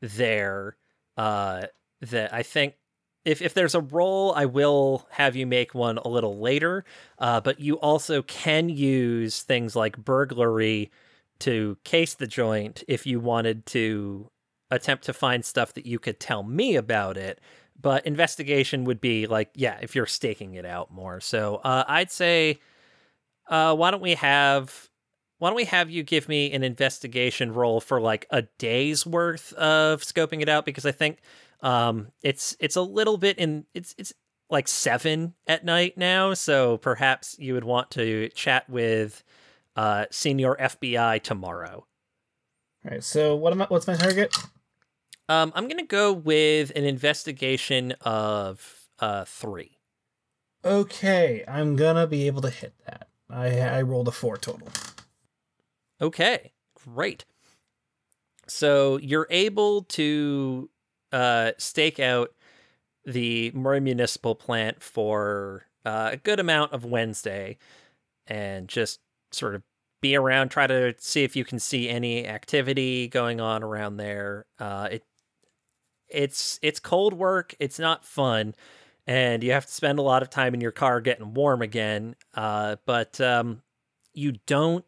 there 0.00 0.76
uh 1.16 1.62
that 2.00 2.32
I 2.34 2.42
think 2.42 2.74
if 3.24 3.42
if 3.42 3.54
there's 3.54 3.74
a 3.74 3.80
role 3.80 4.32
I 4.34 4.44
will 4.46 5.06
have 5.10 5.34
you 5.36 5.46
make 5.46 5.74
one 5.74 5.98
a 5.98 6.08
little 6.08 6.38
later, 6.38 6.84
uh 7.18 7.40
but 7.40 7.60
you 7.60 7.76
also 7.80 8.22
can 8.22 8.68
use 8.68 9.42
things 9.42 9.74
like 9.76 9.96
burglary 9.96 10.90
to 11.40 11.76
case 11.84 12.14
the 12.14 12.26
joint 12.26 12.82
if 12.88 13.06
you 13.06 13.20
wanted 13.20 13.66
to 13.66 14.30
attempt 14.70 15.04
to 15.04 15.12
find 15.12 15.44
stuff 15.44 15.74
that 15.74 15.86
you 15.86 15.98
could 15.98 16.18
tell 16.18 16.42
me 16.42 16.76
about 16.76 17.16
it 17.16 17.40
but 17.80 18.06
investigation 18.06 18.84
would 18.84 19.00
be 19.00 19.26
like 19.26 19.50
yeah 19.54 19.78
if 19.82 19.94
you're 19.94 20.06
staking 20.06 20.54
it 20.54 20.64
out 20.64 20.90
more. 20.92 21.20
So 21.20 21.56
uh, 21.56 21.84
i'd 21.88 22.10
say 22.10 22.58
uh, 23.48 23.74
why 23.76 23.90
don't 23.90 24.02
we 24.02 24.14
have 24.14 24.88
why 25.38 25.48
don't 25.48 25.56
we 25.56 25.64
have 25.64 25.90
you 25.90 26.02
give 26.02 26.28
me 26.28 26.52
an 26.52 26.62
investigation 26.62 27.52
roll 27.52 27.80
for 27.80 28.00
like 28.00 28.26
a 28.30 28.42
day's 28.58 29.04
worth 29.06 29.52
of 29.54 30.02
scoping 30.02 30.40
it 30.42 30.48
out 30.48 30.64
because 30.64 30.86
i 30.86 30.92
think 30.92 31.18
um, 31.62 32.08
it's 32.22 32.54
it's 32.60 32.76
a 32.76 32.82
little 32.82 33.16
bit 33.16 33.38
in 33.38 33.64
it's 33.72 33.94
it's 33.96 34.12
like 34.50 34.68
seven 34.68 35.34
at 35.46 35.64
night 35.64 35.96
now 35.96 36.34
so 36.34 36.76
perhaps 36.76 37.36
you 37.38 37.54
would 37.54 37.64
want 37.64 37.90
to 37.92 38.28
chat 38.30 38.68
with 38.68 39.24
uh, 39.74 40.04
senior 40.10 40.54
fbi 40.56 41.20
tomorrow 41.22 41.86
All 42.84 42.90
right. 42.90 43.02
So 43.02 43.34
what 43.34 43.52
am 43.52 43.62
I? 43.62 43.66
What's 43.66 43.86
my 43.86 43.94
target? 43.96 44.36
um, 45.28 45.50
i'm 45.54 45.66
gonna 45.66 45.82
go 45.82 46.12
with 46.12 46.70
an 46.76 46.84
investigation 46.84 47.92
of 48.02 48.88
uh, 49.00 49.24
three 49.24 49.72
Okay, 50.64 51.44
I'm 51.46 51.76
gonna 51.76 52.06
be 52.08 52.26
able 52.26 52.42
to 52.42 52.50
hit 52.50 52.74
that. 52.86 53.08
I 53.30 53.60
I 53.60 53.82
rolled 53.82 54.08
a 54.08 54.12
four 54.12 54.36
total. 54.36 54.68
Okay, 56.00 56.52
great. 56.74 57.24
So 58.48 58.98
you're 58.98 59.26
able 59.30 59.82
to 59.82 60.70
uh, 61.12 61.52
stake 61.58 61.98
out 61.98 62.32
the 63.04 63.50
Murray 63.54 63.80
Municipal 63.80 64.34
Plant 64.34 64.82
for 64.82 65.64
uh, 65.84 66.10
a 66.12 66.16
good 66.16 66.40
amount 66.40 66.72
of 66.72 66.84
Wednesday 66.84 67.58
and 68.26 68.68
just 68.68 69.00
sort 69.30 69.54
of 69.54 69.62
be 70.00 70.16
around, 70.16 70.50
try 70.50 70.66
to 70.66 70.94
see 70.98 71.24
if 71.24 71.34
you 71.36 71.44
can 71.44 71.58
see 71.58 71.88
any 71.88 72.26
activity 72.26 73.08
going 73.08 73.40
on 73.40 73.62
around 73.62 73.96
there. 73.96 74.46
Uh, 74.58 74.88
it 74.92 75.04
it's 76.08 76.58
it's 76.62 76.78
cold 76.78 77.14
work. 77.14 77.54
It's 77.58 77.78
not 77.78 78.04
fun, 78.04 78.54
and 79.06 79.42
you 79.42 79.52
have 79.52 79.66
to 79.66 79.72
spend 79.72 79.98
a 79.98 80.02
lot 80.02 80.22
of 80.22 80.30
time 80.30 80.54
in 80.54 80.60
your 80.60 80.72
car 80.72 81.00
getting 81.00 81.34
warm 81.34 81.62
again. 81.62 82.14
Uh, 82.34 82.76
but 82.86 83.20
um, 83.20 83.62
you 84.12 84.34
don't 84.46 84.84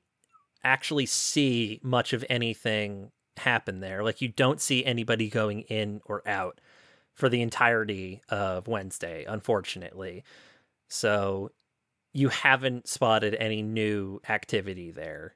actually 0.65 1.07
see 1.07 1.81
much 1.83 2.13
of 2.13 2.25
anything 2.29 3.11
happen 3.37 3.81
there. 3.81 4.03
Like 4.03 4.21
you 4.21 4.29
don't 4.29 4.61
see 4.61 4.85
anybody 4.85 5.29
going 5.29 5.61
in 5.63 6.01
or 6.05 6.27
out 6.27 6.61
for 7.15 7.29
the 7.29 7.43
entirety 7.43 8.23
of 8.29 8.69
Wednesday, 8.69 9.25
unfortunately. 9.27 10.25
So 10.89 11.51
you 12.13 12.29
haven't 12.29 12.89
spotted 12.89 13.35
any 13.35 13.63
new 13.63 14.21
activity 14.29 14.91
there 14.91 15.35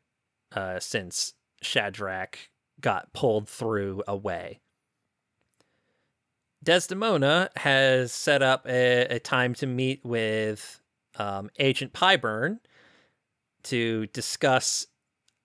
uh, 0.55 0.81
since 0.81 1.35
Shadrach 1.61 2.39
got 2.81 3.12
pulled 3.12 3.49
through 3.49 4.03
away. 4.09 4.61
Desdemona 6.62 7.51
has 7.57 8.12
set 8.12 8.43
up 8.43 8.66
a, 8.66 9.16
a 9.16 9.19
time 9.19 9.55
to 9.55 9.66
meet 9.66 10.05
with 10.05 10.81
um, 11.19 11.51
Agent 11.59 11.93
Pyburn 11.93 12.59
to 13.65 14.07
discuss 14.09 14.86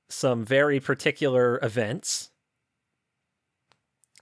some 0.10 0.46
very 0.46 0.80
particular 0.80 1.60
events. 1.62 2.32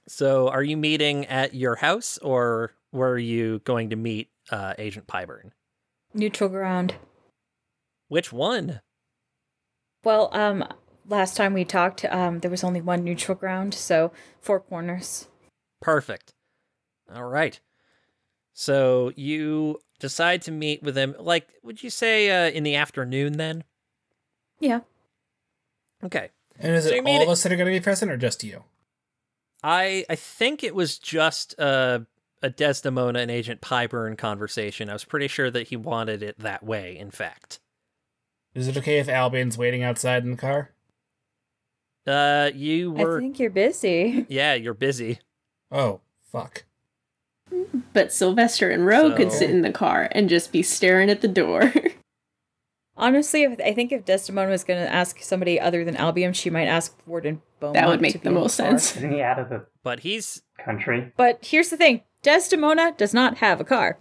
So, 0.08 0.50
are 0.50 0.64
you 0.64 0.78
meeting 0.78 1.26
at 1.26 1.56
your 1.56 1.76
house, 1.76 2.18
or 2.20 2.74
were 2.92 3.18
you 3.18 3.60
going 3.60 3.90
to 3.90 3.96
meet 3.96 4.30
uh, 4.52 4.74
Agent 4.78 5.08
Pyburn? 5.08 5.52
Neutral 6.14 6.50
ground. 6.50 6.96
Which 8.08 8.32
one? 8.32 8.82
Well, 10.04 10.30
um, 10.32 10.64
last 11.08 11.36
time 11.36 11.54
we 11.54 11.66
talked, 11.66 12.06
um, 12.06 12.40
there 12.40 12.52
was 12.52 12.64
only 12.64 12.82
one 12.82 13.04
neutral 13.04 13.36
ground, 13.36 13.74
so 13.74 14.12
four 14.42 14.60
corners. 14.60 15.28
Perfect. 15.82 16.34
All 17.14 17.26
right. 17.26 17.60
So 18.54 19.12
you 19.16 19.80
decide 20.00 20.42
to 20.44 20.52
meet 20.52 20.84
with 20.84 20.96
him. 20.96 21.16
Like, 21.20 21.48
would 21.64 21.84
you 21.84 21.90
say 21.90 22.30
uh, 22.30 22.50
in 22.52 22.64
the 22.64 22.76
afternoon 22.76 23.34
then? 23.34 23.64
Yeah. 24.60 24.82
Okay. 26.06 26.30
And 26.60 26.76
is 26.76 26.86
So 26.86 26.92
it 26.96 27.04
all 27.06 27.22
of 27.24 27.30
us 27.30 27.44
that 27.44 27.52
are 27.52 27.56
going 27.56 27.72
to 27.72 27.78
be 27.78 27.84
present, 27.84 28.12
or 28.12 28.18
just 28.18 28.44
you? 28.44 28.64
I 29.64 30.06
I 30.10 30.16
think 30.16 30.64
it 30.64 30.74
was 30.76 30.98
just 31.00 31.60
uh, 31.60 32.00
a 32.42 32.50
Desdemona 32.50 33.20
and 33.20 33.32
Agent 33.32 33.62
Pyburn 33.62 34.18
conversation. 34.18 34.90
I 34.90 34.94
was 34.94 35.04
pretty 35.04 35.28
sure 35.28 35.50
that 35.52 35.68
he 35.70 35.76
wanted 35.76 36.22
it 36.24 36.40
that 36.40 36.64
way. 36.64 36.98
In 36.98 37.12
fact, 37.12 37.60
Is 38.54 38.68
it 38.68 38.78
okay 38.78 39.00
if 39.00 39.10
Albion's 39.10 39.58
waiting 39.58 39.84
outside 39.84 40.24
in 40.24 40.32
the 40.32 40.38
car? 40.38 40.72
uh, 42.08 42.52
you 42.54 42.92
were 42.92 43.18
I 43.18 43.22
think 43.22 43.40
you're 43.40 43.50
busy. 43.50 44.26
yeah, 44.30 44.54
you're 44.54 44.76
busy. 44.76 45.20
Oh, 45.72 46.02
fuck. 46.32 46.64
But 47.94 48.14
Sylvester 48.14 48.70
and 48.70 48.86
Rogue 48.86 49.16
could 49.18 49.32
sit 49.32 49.50
in 49.50 49.62
the 49.62 49.72
car 49.72 50.08
and 50.12 50.30
just 50.30 50.52
be 50.52 50.62
staring 50.62 51.10
at 51.10 51.22
the 51.22 51.28
door. 51.28 51.74
Honestly, 52.98 53.44
if, 53.44 53.60
I 53.60 53.74
think 53.74 53.92
if 53.92 54.06
Desdemona 54.06 54.50
was 54.50 54.64
going 54.64 54.82
to 54.82 54.92
ask 54.92 55.22
somebody 55.22 55.60
other 55.60 55.84
than 55.84 55.98
Albion, 55.98 56.34
she 56.34 56.50
might 56.50 56.68
ask 56.68 56.96
Warden 57.06 57.42
Beaumont. 57.60 57.76
that 57.76 57.88
would 57.88 58.02
make 58.02 58.14
be 58.14 58.20
the 58.20 58.32
most 58.32 58.56
sense. 58.56 58.96
Isn't 58.96 59.12
he 59.12 59.22
out 59.22 59.38
of 59.38 59.50
the 59.50 59.66
But 59.84 60.00
he's 60.02 60.44
country? 60.58 61.12
But 61.18 61.40
here's 61.42 61.70
the 61.70 61.78
thing 61.78 62.04
Desdemona 62.22 62.94
does 62.98 63.14
not 63.14 63.38
have 63.40 63.60
a 63.60 63.66
car. 63.66 63.98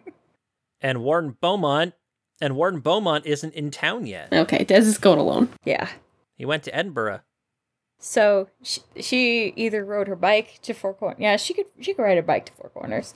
and 0.80 1.02
Warden 1.02 1.36
Beaumont, 1.40 1.94
and 2.40 2.56
Warden 2.56 2.80
Beaumont 2.80 3.24
isn't 3.24 3.54
in 3.54 3.70
town 3.70 4.06
yet. 4.06 4.32
Okay, 4.32 4.64
Des 4.64 4.78
is 4.78 4.98
going 4.98 5.18
alone. 5.20 5.50
Yeah. 5.64 5.88
He 6.34 6.44
went 6.44 6.64
to 6.64 6.74
Edinburgh. 6.74 7.20
So 8.00 8.48
she, 8.62 8.80
she 9.00 9.52
either 9.56 9.84
rode 9.84 10.06
her 10.08 10.16
bike 10.16 10.60
to 10.62 10.72
Four 10.72 10.94
Corners. 10.94 11.18
Yeah, 11.20 11.36
she 11.36 11.54
could 11.54 11.66
she 11.80 11.94
could 11.94 12.02
ride 12.02 12.18
a 12.18 12.22
bike 12.22 12.46
to 12.46 12.52
Four 12.52 12.70
Corners. 12.70 13.14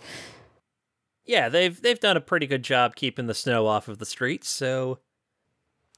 Yeah, 1.25 1.49
they've 1.49 1.81
they've 1.81 2.01
done 2.01 2.17
a 2.17 2.21
pretty 2.21 2.47
good 2.47 2.63
job 2.63 2.97
keeping 2.97 3.27
the 3.27 3.35
snow 3.35 3.67
off 3.67 3.89
of 3.89 3.99
the 3.99 4.07
streets. 4.07 4.49
So, 4.49 4.99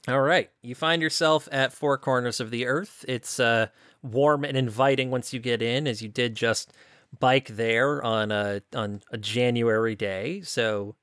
all 0.07 0.21
right, 0.21 0.51
you 0.61 0.75
find 0.75 1.01
yourself 1.01 1.49
at 1.51 1.73
Four 1.73 1.97
Corners 1.97 2.39
of 2.39 2.51
the 2.51 2.65
Earth. 2.65 3.03
It's 3.07 3.39
uh, 3.39 3.67
warm 4.03 4.43
and 4.43 4.55
inviting 4.55 5.09
once 5.09 5.33
you 5.33 5.39
get 5.39 5.61
in, 5.61 5.87
as 5.87 6.01
you 6.01 6.09
did 6.09 6.35
just 6.35 6.73
bike 7.19 7.47
there 7.47 8.03
on 8.03 8.31
a 8.31 8.61
on 8.75 9.01
a 9.11 9.17
January 9.17 9.95
day. 9.95 10.41
So, 10.41 10.95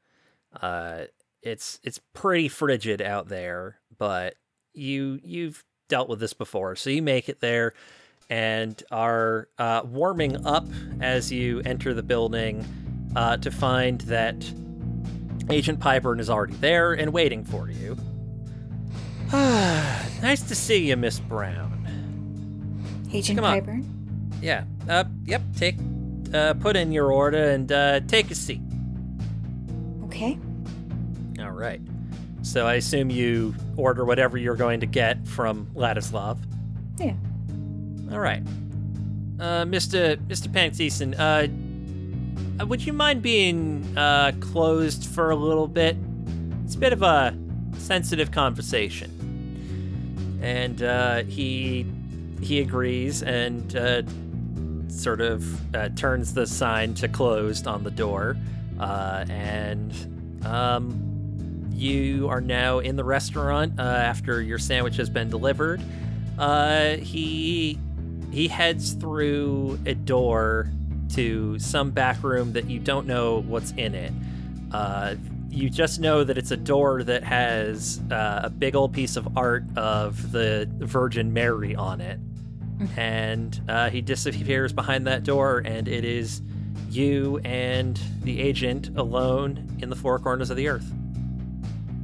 uh, 0.60 1.06
it's 1.42 1.80
it's 1.82 2.00
pretty 2.14 2.48
frigid 2.48 3.02
out 3.02 3.28
there, 3.28 3.80
but 3.98 4.36
you 4.72 5.20
you've 5.24 5.64
dealt 5.88 6.08
with 6.08 6.20
this 6.20 6.32
before, 6.32 6.76
so 6.76 6.90
you 6.90 7.02
make 7.02 7.28
it 7.28 7.40
there 7.40 7.74
and 8.30 8.82
are 8.90 9.48
uh, 9.58 9.82
warming 9.84 10.46
up 10.46 10.64
as 11.00 11.30
you 11.30 11.60
enter 11.66 11.92
the 11.92 12.02
building 12.02 12.64
uh, 13.16 13.36
to 13.38 13.50
find 13.50 14.00
that 14.02 14.36
Agent 15.50 15.80
Pyburn 15.80 16.20
is 16.20 16.30
already 16.30 16.54
there 16.54 16.92
and 16.92 17.12
waiting 17.12 17.44
for 17.44 17.70
you. 17.70 17.96
nice 19.32 20.42
to 20.42 20.54
see 20.54 20.88
you, 20.88 20.96
Miss 20.96 21.20
Brown. 21.20 21.70
Agent 23.12 23.38
Come 23.38 23.44
on. 23.44 23.60
Pyburn. 23.60 23.84
Yeah. 24.40 24.64
Uh. 24.88 25.04
Yep. 25.24 25.42
Take. 25.56 25.76
Uh. 26.32 26.54
Put 26.54 26.76
in 26.76 26.92
your 26.92 27.12
order 27.12 27.50
and 27.50 27.70
uh, 27.70 28.00
take 28.00 28.30
a 28.30 28.34
seat. 28.34 28.60
Okay. 30.04 30.38
All 31.40 31.50
right. 31.50 31.80
So 32.42 32.66
I 32.66 32.74
assume 32.74 33.10
you 33.10 33.54
order 33.76 34.04
whatever 34.04 34.36
you're 34.36 34.56
going 34.56 34.80
to 34.80 34.86
get 34.86 35.26
from 35.26 35.66
Ladislav. 35.74 36.38
Yeah. 36.98 37.14
All 38.12 38.18
right. 38.18 38.42
Uh, 39.38 39.64
Mr. 39.64 40.16
Mr. 40.26 40.52
Pantheson, 40.52 41.14
uh, 41.14 41.46
uh, 41.46 41.46
would 42.66 42.84
you 42.84 42.92
mind 42.92 43.22
being 43.22 43.96
uh, 43.96 44.32
closed 44.40 45.06
for 45.06 45.30
a 45.30 45.36
little 45.36 45.68
bit? 45.68 45.96
It's 46.64 46.74
a 46.74 46.78
bit 46.78 46.92
of 46.92 47.02
a 47.02 47.36
sensitive 47.78 48.30
conversation. 48.30 49.10
And 50.42 50.82
uh, 50.82 51.22
he 51.24 51.86
he 52.40 52.60
agrees 52.60 53.22
and 53.22 53.76
uh, 53.76 54.02
sort 54.88 55.20
of 55.20 55.74
uh, 55.74 55.88
turns 55.90 56.34
the 56.34 56.46
sign 56.46 56.94
to 56.94 57.08
closed 57.08 57.66
on 57.66 57.84
the 57.84 57.90
door. 57.90 58.36
Uh, 58.80 59.24
and 59.28 59.92
um, 60.44 61.70
you 61.72 62.28
are 62.28 62.40
now 62.40 62.78
in 62.80 62.96
the 62.96 63.04
restaurant 63.04 63.78
uh, 63.78 63.82
after 63.82 64.40
your 64.40 64.58
sandwich 64.58 64.96
has 64.96 65.08
been 65.08 65.30
delivered. 65.30 65.80
Uh, 66.38 66.96
he 66.96 67.78
he 68.32 68.48
heads 68.48 68.92
through 68.92 69.78
a 69.86 69.94
door 69.94 70.70
to 71.14 71.58
some 71.58 71.90
back 71.90 72.22
room 72.22 72.52
that 72.52 72.68
you 72.68 72.78
don't 72.78 73.06
know 73.06 73.40
what's 73.42 73.72
in 73.72 73.94
it. 73.94 74.12
Uh, 74.72 75.14
you 75.50 75.68
just 75.68 76.00
know 76.00 76.24
that 76.24 76.38
it's 76.38 76.50
a 76.50 76.56
door 76.56 77.02
that 77.04 77.22
has 77.22 78.00
uh, 78.10 78.40
a 78.44 78.50
big 78.50 78.74
old 78.74 78.92
piece 78.92 79.16
of 79.16 79.36
art 79.36 79.64
of 79.76 80.32
the 80.32 80.68
Virgin 80.78 81.32
Mary 81.32 81.74
on 81.74 82.00
it. 82.00 82.18
And 82.96 83.60
uh, 83.68 83.90
he 83.90 84.00
disappears 84.00 84.72
behind 84.72 85.06
that 85.06 85.22
door, 85.22 85.62
and 85.64 85.86
it 85.86 86.04
is 86.04 86.42
you 86.90 87.38
and 87.44 88.00
the 88.22 88.40
agent 88.40 88.96
alone 88.96 89.78
in 89.80 89.88
the 89.88 89.94
four 89.94 90.18
corners 90.18 90.50
of 90.50 90.56
the 90.56 90.66
earth. 90.66 90.92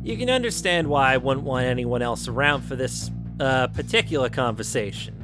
You 0.05 0.17
can 0.17 0.31
understand 0.31 0.87
why 0.87 1.15
I 1.15 1.17
wouldn't 1.17 1.45
want 1.45 1.67
anyone 1.67 2.01
else 2.01 2.29
around 2.29 2.63
for 2.63 2.77
this 2.77 3.11
uh, 3.41 3.67
particular 3.69 4.29
conversation. 4.29 5.15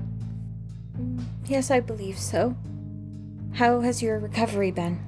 Yes, 1.46 1.70
I 1.70 1.78
believe 1.78 2.18
so. 2.18 2.56
How 3.54 3.80
has 3.80 4.02
your 4.02 4.18
recovery 4.18 4.70
been? 4.70 5.00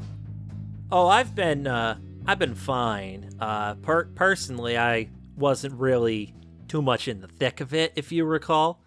Oh, 0.91 1.09
I've 1.09 1.35
been 1.35 1.67
uh 1.67 1.99
I've 2.27 2.39
been 2.39 2.55
fine. 2.55 3.31
Uh 3.41 3.75
per- 3.75 4.07
personally, 4.15 4.79
I 4.79 5.09
wasn't 5.37 5.75
really 5.75 6.35
too 6.69 6.81
much 6.83 7.09
in 7.09 7.21
the 7.21 7.29
thick 7.29 7.61
of 7.61 7.75
it 7.75 7.93
if 7.97 8.13
you 8.13 8.25
recall. 8.25 8.83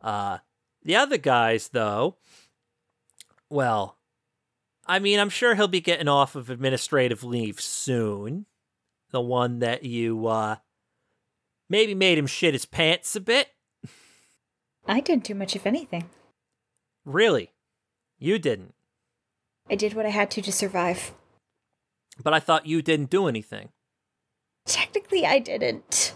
Uh 0.00 0.38
the 0.82 0.96
other 0.96 1.18
guys 1.18 1.68
though, 1.68 2.16
well, 3.50 3.98
I 4.86 4.98
mean, 4.98 5.18
I'm 5.18 5.30
sure 5.30 5.54
he'll 5.54 5.68
be 5.68 5.80
getting 5.80 6.08
off 6.08 6.34
of 6.34 6.50
administrative 6.50 7.22
leave 7.24 7.60
soon. 7.60 8.46
The 9.10 9.20
one 9.20 9.58
that 9.58 9.84
you 9.84 10.26
uh 10.26 10.56
maybe 11.68 11.94
made 11.94 12.16
him 12.16 12.26
shit 12.26 12.54
his 12.54 12.64
pants 12.64 13.14
a 13.16 13.20
bit. 13.20 13.48
I 14.86 15.00
didn't 15.00 15.24
do 15.24 15.34
much 15.34 15.56
of 15.56 15.66
anything. 15.66 16.08
Really? 17.04 17.52
You 18.18 18.38
didn't. 18.38 18.73
I 19.68 19.74
did 19.74 19.94
what 19.94 20.06
I 20.06 20.10
had 20.10 20.30
to 20.32 20.42
to 20.42 20.52
survive. 20.52 21.12
But 22.22 22.34
I 22.34 22.40
thought 22.40 22.66
you 22.66 22.82
didn't 22.82 23.10
do 23.10 23.26
anything. 23.26 23.70
Technically, 24.66 25.26
I 25.26 25.38
didn't. 25.38 26.14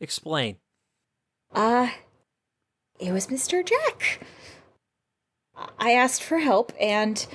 Explain. 0.00 0.56
Uh, 1.54 1.88
it 2.98 3.12
was 3.12 3.28
Mr. 3.28 3.64
Jack. 3.64 4.20
I 5.78 5.92
asked 5.92 6.22
for 6.22 6.38
help 6.38 6.72
and. 6.80 7.26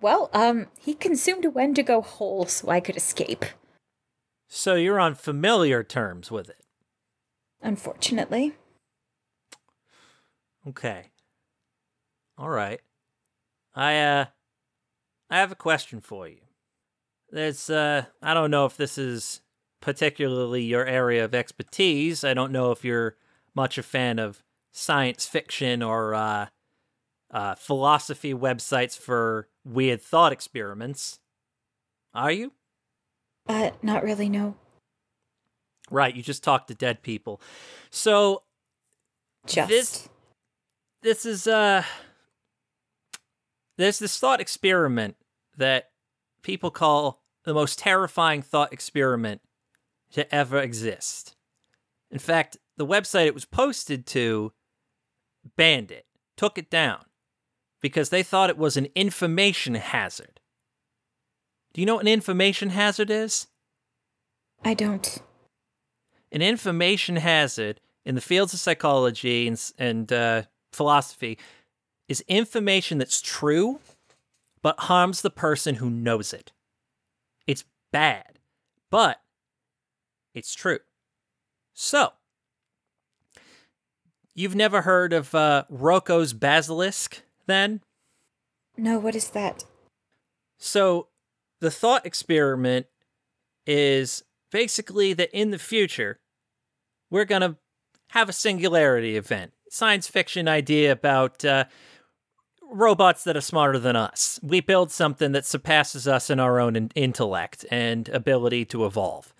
Well, 0.00 0.28
um, 0.34 0.66
he 0.78 0.94
consumed 0.94 1.44
a 1.44 1.50
Wendigo 1.50 2.02
whole 2.02 2.44
so 2.46 2.68
I 2.68 2.80
could 2.80 2.96
escape. 2.96 3.44
So 4.48 4.74
you're 4.74 5.00
on 5.00 5.14
familiar 5.14 5.82
terms 5.82 6.30
with 6.30 6.50
it. 6.50 6.64
Unfortunately. 7.62 8.52
Okay. 10.68 11.10
All 12.36 12.50
right. 12.50 12.80
I 13.74 13.98
uh 13.98 14.24
I 15.30 15.38
have 15.38 15.52
a 15.52 15.56
question 15.56 16.00
for 16.00 16.28
you. 16.28 16.40
There's 17.30 17.68
uh 17.70 18.06
I 18.22 18.34
don't 18.34 18.50
know 18.50 18.66
if 18.66 18.76
this 18.76 18.98
is 18.98 19.40
particularly 19.80 20.62
your 20.62 20.86
area 20.86 21.24
of 21.24 21.34
expertise. 21.34 22.24
I 22.24 22.34
don't 22.34 22.52
know 22.52 22.70
if 22.70 22.84
you're 22.84 23.16
much 23.54 23.78
a 23.78 23.82
fan 23.82 24.18
of 24.18 24.42
science 24.72 25.26
fiction 25.26 25.82
or 25.82 26.14
uh 26.14 26.46
uh 27.30 27.54
philosophy 27.56 28.32
websites 28.34 28.98
for 28.98 29.48
weird 29.64 30.00
thought 30.00 30.32
experiments. 30.32 31.18
Are 32.14 32.30
you? 32.30 32.52
Uh, 33.48 33.70
not 33.82 34.04
really, 34.04 34.28
no. 34.28 34.54
Right, 35.90 36.14
you 36.14 36.22
just 36.22 36.42
talk 36.44 36.66
to 36.68 36.74
dead 36.74 37.02
people. 37.02 37.40
So 37.90 38.42
Just. 39.46 39.68
This 39.68 40.08
this 41.02 41.26
is 41.26 41.46
uh 41.46 41.82
there's 43.76 43.98
this 43.98 44.18
thought 44.18 44.40
experiment 44.40 45.16
that 45.56 45.90
people 46.42 46.70
call 46.70 47.22
the 47.44 47.54
most 47.54 47.78
terrifying 47.78 48.42
thought 48.42 48.72
experiment 48.72 49.40
to 50.12 50.32
ever 50.34 50.58
exist. 50.58 51.34
In 52.10 52.18
fact, 52.18 52.56
the 52.76 52.86
website 52.86 53.26
it 53.26 53.34
was 53.34 53.44
posted 53.44 54.06
to 54.06 54.52
banned 55.56 55.90
it, 55.90 56.06
took 56.36 56.58
it 56.58 56.70
down 56.70 57.04
because 57.80 58.08
they 58.08 58.22
thought 58.22 58.50
it 58.50 58.58
was 58.58 58.76
an 58.76 58.88
information 58.94 59.74
hazard. 59.74 60.40
Do 61.72 61.80
you 61.80 61.86
know 61.86 61.96
what 61.96 62.04
an 62.04 62.12
information 62.12 62.70
hazard 62.70 63.10
is? 63.10 63.48
I 64.64 64.74
don't. 64.74 65.20
an 66.32 66.40
information 66.42 67.16
hazard 67.16 67.80
in 68.04 68.14
the 68.14 68.20
fields 68.20 68.54
of 68.54 68.60
psychology 68.60 69.46
and, 69.46 69.72
and 69.78 70.12
uh, 70.12 70.42
philosophy 70.72 71.38
is 72.08 72.24
information 72.28 72.98
that's 72.98 73.20
true 73.20 73.80
but 74.64 74.80
harms 74.80 75.20
the 75.20 75.30
person 75.30 75.74
who 75.74 75.90
knows 75.90 76.32
it. 76.32 76.50
It's 77.46 77.64
bad, 77.92 78.38
but 78.90 79.20
it's 80.34 80.54
true. 80.54 80.78
So, 81.74 82.14
you've 84.34 84.54
never 84.54 84.80
heard 84.80 85.12
of 85.12 85.34
uh, 85.34 85.64
Roko's 85.68 86.32
basilisk, 86.32 87.20
then? 87.46 87.82
No, 88.74 88.98
what 88.98 89.14
is 89.14 89.28
that? 89.30 89.64
So, 90.56 91.08
the 91.60 91.70
thought 91.70 92.06
experiment 92.06 92.86
is 93.66 94.24
basically 94.50 95.12
that 95.12 95.30
in 95.38 95.50
the 95.50 95.58
future, 95.58 96.20
we're 97.10 97.26
going 97.26 97.42
to 97.42 97.56
have 98.08 98.30
a 98.30 98.32
singularity 98.32 99.18
event. 99.18 99.52
Science 99.68 100.08
fiction 100.08 100.48
idea 100.48 100.90
about 100.90 101.44
uh, 101.44 101.64
robots 102.74 103.24
that 103.24 103.36
are 103.36 103.40
smarter 103.40 103.78
than 103.78 103.96
us. 103.96 104.40
We 104.42 104.60
build 104.60 104.90
something 104.90 105.32
that 105.32 105.46
surpasses 105.46 106.08
us 106.08 106.28
in 106.28 106.40
our 106.40 106.58
own 106.60 106.76
in- 106.76 106.90
intellect 106.94 107.64
and 107.70 108.08
ability 108.08 108.64
to 108.66 108.84
evolve. 108.84 109.32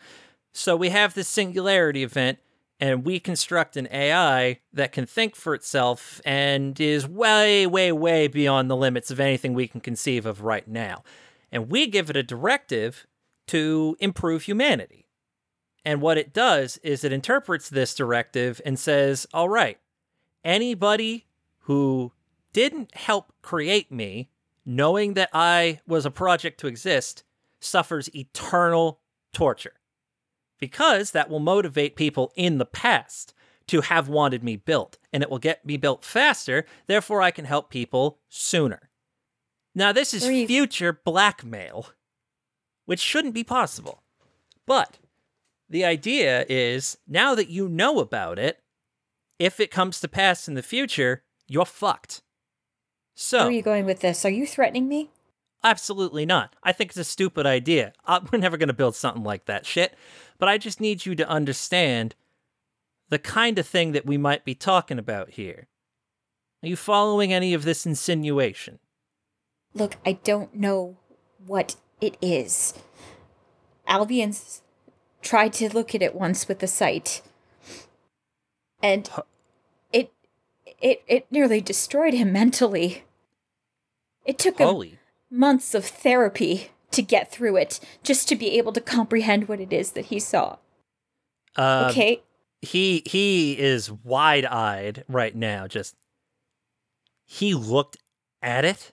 So 0.52 0.76
we 0.76 0.90
have 0.90 1.14
this 1.14 1.28
singularity 1.28 2.02
event, 2.02 2.38
and 2.78 3.04
we 3.04 3.18
construct 3.18 3.76
an 3.76 3.88
AI 3.90 4.60
that 4.72 4.92
can 4.92 5.06
think 5.06 5.34
for 5.34 5.54
itself 5.54 6.20
and 6.24 6.78
is 6.80 7.08
way, 7.08 7.66
way, 7.66 7.90
way 7.92 8.28
beyond 8.28 8.70
the 8.70 8.76
limits 8.76 9.10
of 9.10 9.20
anything 9.20 9.52
we 9.54 9.66
can 9.66 9.80
conceive 9.80 10.26
of 10.26 10.42
right 10.42 10.66
now. 10.68 11.02
And 11.50 11.70
we 11.70 11.86
give 11.86 12.10
it 12.10 12.16
a 12.16 12.22
directive 12.22 13.06
to 13.48 13.96
improve 14.00 14.42
humanity. 14.42 15.06
And 15.84 16.00
what 16.00 16.18
it 16.18 16.32
does 16.32 16.78
is 16.78 17.04
it 17.04 17.12
interprets 17.12 17.68
this 17.68 17.94
directive 17.94 18.60
and 18.64 18.78
says, 18.78 19.26
all 19.34 19.48
right, 19.48 19.78
anybody 20.42 21.26
who 21.60 22.12
didn't 22.54 22.94
help 22.94 23.34
create 23.42 23.92
me, 23.92 24.30
knowing 24.64 25.12
that 25.12 25.28
I 25.34 25.80
was 25.86 26.06
a 26.06 26.10
project 26.10 26.58
to 26.60 26.66
exist, 26.66 27.22
suffers 27.60 28.08
eternal 28.14 29.00
torture. 29.34 29.74
Because 30.58 31.10
that 31.10 31.28
will 31.28 31.40
motivate 31.40 31.96
people 31.96 32.32
in 32.34 32.56
the 32.56 32.64
past 32.64 33.34
to 33.66 33.82
have 33.82 34.08
wanted 34.08 34.42
me 34.42 34.56
built, 34.56 34.96
and 35.12 35.22
it 35.22 35.30
will 35.30 35.38
get 35.38 35.66
me 35.66 35.76
built 35.76 36.04
faster, 36.04 36.64
therefore, 36.86 37.20
I 37.20 37.30
can 37.30 37.44
help 37.44 37.68
people 37.68 38.20
sooner. 38.28 38.88
Now, 39.74 39.92
this 39.92 40.14
is 40.14 40.24
future 40.24 40.92
blackmail, 41.04 41.88
which 42.86 43.00
shouldn't 43.00 43.34
be 43.34 43.44
possible. 43.44 44.02
But 44.66 44.98
the 45.68 45.84
idea 45.84 46.46
is 46.48 46.98
now 47.08 47.34
that 47.34 47.48
you 47.48 47.68
know 47.68 47.98
about 47.98 48.38
it, 48.38 48.62
if 49.38 49.58
it 49.58 49.70
comes 49.70 50.00
to 50.00 50.08
pass 50.08 50.46
in 50.46 50.54
the 50.54 50.62
future, 50.62 51.24
you're 51.48 51.66
fucked. 51.66 52.22
So, 53.14 53.38
Where 53.38 53.48
are 53.48 53.52
you 53.52 53.62
going 53.62 53.86
with 53.86 54.00
this? 54.00 54.24
Are 54.24 54.30
you 54.30 54.46
threatening 54.46 54.88
me? 54.88 55.10
Absolutely 55.62 56.26
not. 56.26 56.54
I 56.62 56.72
think 56.72 56.90
it's 56.90 56.98
a 56.98 57.04
stupid 57.04 57.46
idea. 57.46 57.92
Uh, 58.04 58.20
we're 58.32 58.38
never 58.38 58.56
going 58.56 58.68
to 58.68 58.74
build 58.74 58.96
something 58.96 59.24
like 59.24 59.46
that 59.46 59.66
shit. 59.66 59.94
But 60.38 60.48
I 60.48 60.58
just 60.58 60.80
need 60.80 61.06
you 61.06 61.14
to 61.14 61.28
understand 61.28 62.14
the 63.08 63.18
kind 63.18 63.58
of 63.58 63.66
thing 63.66 63.92
that 63.92 64.06
we 64.06 64.18
might 64.18 64.44
be 64.44 64.54
talking 64.54 64.98
about 64.98 65.30
here. 65.30 65.68
Are 66.62 66.68
you 66.68 66.76
following 66.76 67.32
any 67.32 67.54
of 67.54 67.64
this 67.64 67.86
insinuation? 67.86 68.78
Look, 69.74 69.96
I 70.04 70.14
don't 70.14 70.54
know 70.54 70.96
what 71.46 71.76
it 72.00 72.16
is. 72.20 72.74
Albion's 73.86 74.62
tried 75.20 75.52
to 75.54 75.72
look 75.72 75.94
at 75.94 76.02
it 76.02 76.14
once 76.14 76.48
with 76.48 76.60
the 76.60 76.66
sight. 76.66 77.22
And 78.82 79.08
it 80.80 81.02
it 81.06 81.26
nearly 81.30 81.60
destroyed 81.60 82.14
him 82.14 82.32
mentally. 82.32 83.04
It 84.24 84.38
took 84.38 84.58
him 84.58 84.66
months 85.30 85.74
of 85.74 85.84
therapy 85.84 86.70
to 86.92 87.02
get 87.02 87.30
through 87.30 87.56
it, 87.56 87.80
just 88.02 88.28
to 88.28 88.36
be 88.36 88.56
able 88.56 88.72
to 88.72 88.80
comprehend 88.80 89.48
what 89.48 89.60
it 89.60 89.72
is 89.72 89.92
that 89.92 90.06
he 90.06 90.18
saw. 90.20 90.56
Uh, 91.56 91.88
Okay? 91.90 92.22
He 92.62 93.02
he 93.04 93.58
is 93.58 93.90
wide 93.90 94.46
eyed 94.46 95.04
right 95.08 95.34
now. 95.36 95.66
Just 95.66 95.96
he 97.26 97.52
looked 97.54 97.98
at 98.42 98.64
it 98.64 98.92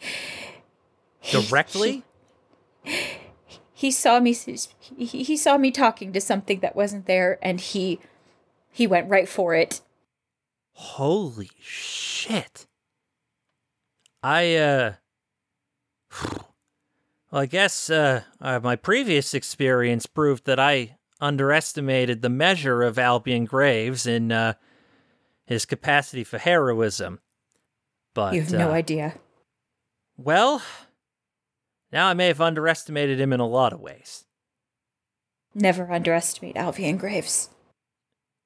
directly. 1.30 2.04
he 3.72 3.90
saw 3.90 4.20
me 4.20 4.32
he, 4.32 5.04
he 5.24 5.36
saw 5.36 5.58
me 5.58 5.70
talking 5.70 6.12
to 6.12 6.20
something 6.20 6.60
that 6.60 6.76
wasn't 6.76 7.06
there 7.06 7.38
and 7.42 7.60
he 7.60 7.98
he 8.70 8.86
went 8.86 9.10
right 9.10 9.28
for 9.28 9.54
it 9.54 9.80
Holy 10.78 11.50
shit. 11.60 12.66
I, 14.22 14.54
uh. 14.54 14.92
Well, 17.30 17.42
I 17.42 17.46
guess, 17.46 17.90
uh, 17.90 18.22
uh, 18.40 18.58
my 18.62 18.74
previous 18.74 19.34
experience 19.34 20.06
proved 20.06 20.46
that 20.46 20.58
I 20.58 20.96
underestimated 21.20 22.22
the 22.22 22.30
measure 22.30 22.82
of 22.82 22.98
Albion 22.98 23.44
Graves 23.44 24.06
in, 24.06 24.32
uh, 24.32 24.54
his 25.44 25.66
capacity 25.66 26.24
for 26.24 26.38
heroism. 26.38 27.20
But, 28.14 28.32
you 28.32 28.40
have 28.40 28.52
no 28.52 28.70
uh, 28.70 28.72
idea 28.72 29.16
Well, 30.16 30.62
now 31.92 32.06
I 32.08 32.14
may 32.14 32.28
have 32.28 32.40
underestimated 32.40 33.20
him 33.20 33.34
in 33.34 33.40
a 33.40 33.46
lot 33.46 33.74
of 33.74 33.80
ways. 33.80 34.24
never 35.54 35.92
underestimate 35.92 36.56
albion 36.56 36.96
graves 36.96 37.50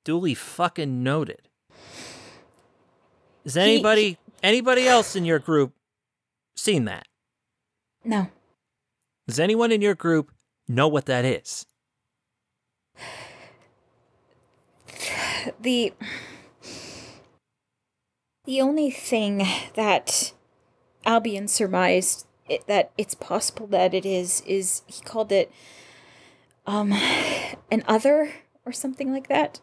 Duly 0.03 0.35
fucking 0.35 1.05
noted. 1.05 1.49
Has 3.45 3.55
He- 3.55 3.61
anybody, 3.61 4.19
anybody 4.43 4.87
else 4.87 5.17
in 5.17 5.25
your 5.25 5.39
group 5.39 5.73
seen 6.57 6.85
that? 6.87 7.07
no 8.05 8.29
Does 9.29 9.39
anyone 9.39 9.71
in 9.73 9.81
your 9.81 9.95
group 9.95 10.33
know 10.69 10.89
what 10.89 11.07
that 11.07 11.25
is? 11.25 11.67
the 15.61 15.93
the 18.45 18.61
only 18.61 18.91
thing 18.91 19.47
that 19.75 20.33
albion 21.05 21.49
surmised 21.49 22.27
it, 22.49 22.67
that 22.67 22.91
it's 22.99 23.15
possible 23.15 23.67
that 23.69 23.95
it 23.95 24.05
is 24.07 24.41
is 24.47 24.83
he 24.87 25.03
called 25.03 25.33
it 25.33 25.51
um 26.67 26.93
an 27.71 27.83
other 27.89 28.33
or 28.65 28.73
something 28.73 29.13
like 29.13 29.29
that 29.29 29.61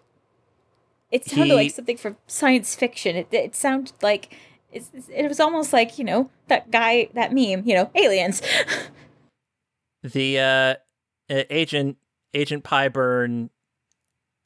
it 1.11 1.25
sounded 1.25 1.47
He- 1.47 1.53
like 1.53 1.71
something 1.71 1.97
from 1.97 2.17
science 2.27 2.75
fiction. 2.75 3.15
It, 3.15 3.27
it 3.31 3.55
sounded 3.55 3.93
like 4.01 4.35
it's, 4.71 4.91
it 5.09 5.27
was 5.27 5.39
almost 5.39 5.73
like 5.73 5.97
you 5.97 6.05
know 6.05 6.29
that 6.47 6.71
guy 6.71 7.09
that 7.13 7.33
meme 7.33 7.63
you 7.65 7.75
know 7.75 7.89
aliens. 7.95 8.41
The 10.01 10.39
uh, 10.39 10.75
uh, 11.33 11.43
agent 11.49 11.97
Agent 12.33 12.63
Pyburn 12.63 13.49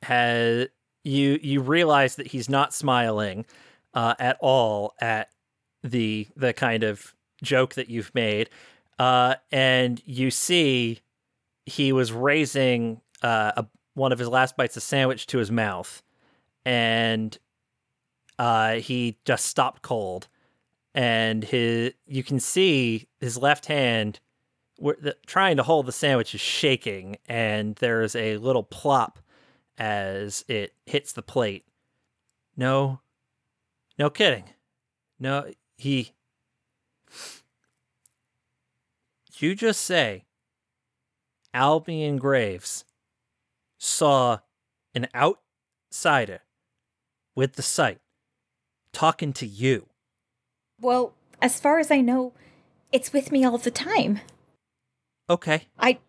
has 0.01 0.67
you 1.03 1.39
you 1.41 1.61
realize 1.61 2.15
that 2.15 2.27
he's 2.27 2.49
not 2.49 2.73
smiling 2.73 3.45
uh, 3.93 4.15
at 4.19 4.37
all 4.39 4.93
at 4.99 5.29
the 5.83 6.27
the 6.35 6.53
kind 6.53 6.83
of 6.83 7.13
joke 7.43 7.75
that 7.75 7.89
you've 7.89 8.13
made, 8.15 8.49
uh, 8.99 9.35
and 9.51 10.01
you 10.05 10.31
see 10.31 11.01
he 11.65 11.93
was 11.93 12.11
raising 12.11 13.01
uh, 13.21 13.51
a, 13.57 13.65
one 13.93 14.11
of 14.11 14.19
his 14.19 14.27
last 14.27 14.57
bites 14.57 14.75
of 14.75 14.83
sandwich 14.83 15.27
to 15.27 15.37
his 15.37 15.51
mouth, 15.51 16.01
and 16.65 17.37
uh, 18.39 18.75
he 18.75 19.17
just 19.25 19.45
stopped 19.45 19.81
cold, 19.81 20.27
and 20.93 21.43
his 21.43 21.93
you 22.05 22.23
can 22.23 22.39
see 22.39 23.07
his 23.19 23.37
left 23.37 23.65
hand 23.67 24.19
the, 24.79 25.15
trying 25.25 25.57
to 25.57 25.63
hold 25.63 25.85
the 25.85 25.91
sandwich 25.91 26.35
is 26.35 26.41
shaking, 26.41 27.17
and 27.27 27.75
there's 27.75 28.15
a 28.15 28.37
little 28.37 28.63
plop 28.63 29.19
as 29.77 30.43
it 30.47 30.73
hits 30.85 31.13
the 31.13 31.21
plate. 31.21 31.65
No, 32.55 32.99
no 33.97 34.09
kidding. 34.09 34.45
No, 35.19 35.51
he. 35.77 36.11
You 39.37 39.55
just 39.55 39.81
say 39.81 40.25
Albion 41.53 42.17
Graves 42.17 42.85
saw 43.77 44.39
an 44.95 45.07
outsider 45.15 46.41
with 47.35 47.53
the 47.53 47.61
sight 47.61 47.99
talking 48.91 49.33
to 49.33 49.45
you? 49.45 49.87
well 50.81 51.13
as 51.41 51.59
far 51.59 51.79
as 51.79 51.89
i 51.91 52.01
know 52.01 52.33
it's 52.91 53.13
with 53.13 53.31
me 53.31 53.43
all 53.45 53.57
the 53.57 53.71
time 53.71 54.19
Okay. 55.29 55.67
i 55.79 55.99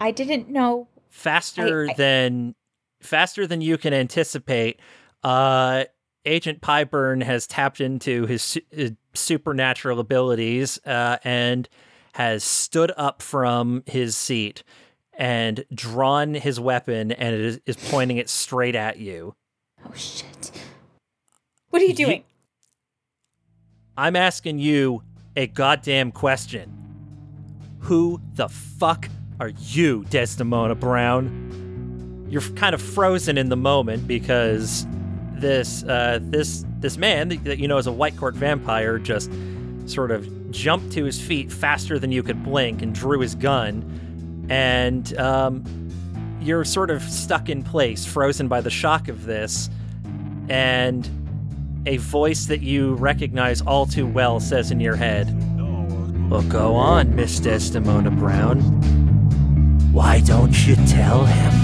i 0.00 0.10
didn't 0.10 0.48
know 0.48 0.88
faster 1.10 1.86
I- 1.88 1.92
I- 1.92 1.94
than 1.94 2.54
faster 3.00 3.46
than 3.46 3.60
you 3.60 3.76
can 3.76 3.92
anticipate. 3.92 4.80
Uh, 5.22 5.84
Agent 6.24 6.62
Pyburn 6.62 7.22
has 7.22 7.46
tapped 7.46 7.78
into 7.82 8.24
his, 8.24 8.58
his 8.70 8.92
supernatural 9.12 10.00
abilities 10.00 10.78
uh, 10.86 11.18
and 11.22 11.68
has 12.14 12.42
stood 12.42 12.90
up 12.96 13.20
from 13.20 13.82
his 13.84 14.16
seat 14.16 14.62
and 15.12 15.66
drawn 15.74 16.32
his 16.32 16.58
weapon 16.58 17.12
and 17.12 17.34
it 17.34 17.40
is, 17.42 17.60
is 17.66 17.76
pointing 17.90 18.16
it 18.16 18.30
straight 18.30 18.74
at 18.74 18.98
you. 18.98 19.34
oh 19.86 19.92
shit 19.94 20.50
what 21.74 21.82
are 21.82 21.86
you 21.86 21.90
You- 21.90 22.06
doing 22.06 22.22
I'm 23.96 24.14
asking 24.16 24.58
you 24.60 25.02
a 25.36 25.48
goddamn 25.48 26.12
question. 26.12 26.70
Who 27.80 28.20
the 28.34 28.48
fuck 28.48 29.08
are 29.40 29.48
you, 29.50 30.04
Desdemona 30.10 30.76
Brown? 30.76 32.26
You're 32.30 32.42
kind 32.56 32.74
of 32.74 32.80
frozen 32.82 33.36
in 33.38 33.48
the 33.48 33.56
moment 33.56 34.06
because 34.06 34.86
this 35.34 35.82
uh, 35.84 36.20
this 36.22 36.64
this 36.78 36.96
man 36.96 37.28
that 37.44 37.58
you 37.58 37.66
know 37.68 37.76
is 37.78 37.86
a 37.88 37.92
white 37.92 38.16
court 38.16 38.34
vampire 38.36 38.98
just 38.98 39.30
sort 39.86 40.10
of 40.12 40.50
jumped 40.52 40.92
to 40.92 41.04
his 41.04 41.20
feet 41.20 41.52
faster 41.52 41.98
than 41.98 42.10
you 42.12 42.22
could 42.22 42.42
blink 42.44 42.82
and 42.82 42.94
drew 42.94 43.18
his 43.20 43.34
gun, 43.34 44.46
and 44.48 45.16
um, 45.18 45.62
you're 46.40 46.64
sort 46.64 46.90
of 46.90 47.02
stuck 47.02 47.48
in 47.48 47.62
place, 47.62 48.04
frozen 48.06 48.48
by 48.48 48.60
the 48.60 48.70
shock 48.70 49.08
of 49.08 49.24
this, 49.24 49.70
and 50.48 51.08
a 51.86 51.98
voice 51.98 52.46
that 52.46 52.60
you 52.62 52.94
recognize 52.94 53.60
all 53.62 53.86
too 53.86 54.06
well 54.06 54.40
says 54.40 54.70
in 54.70 54.80
your 54.80 54.96
head, 54.96 55.28
Well, 56.30 56.42
go 56.42 56.74
on, 56.74 57.14
Miss 57.14 57.38
Desdemona 57.38 58.10
Brown. 58.10 58.60
Why 59.92 60.20
don't 60.20 60.66
you 60.66 60.76
tell 60.86 61.24
him? 61.24 61.63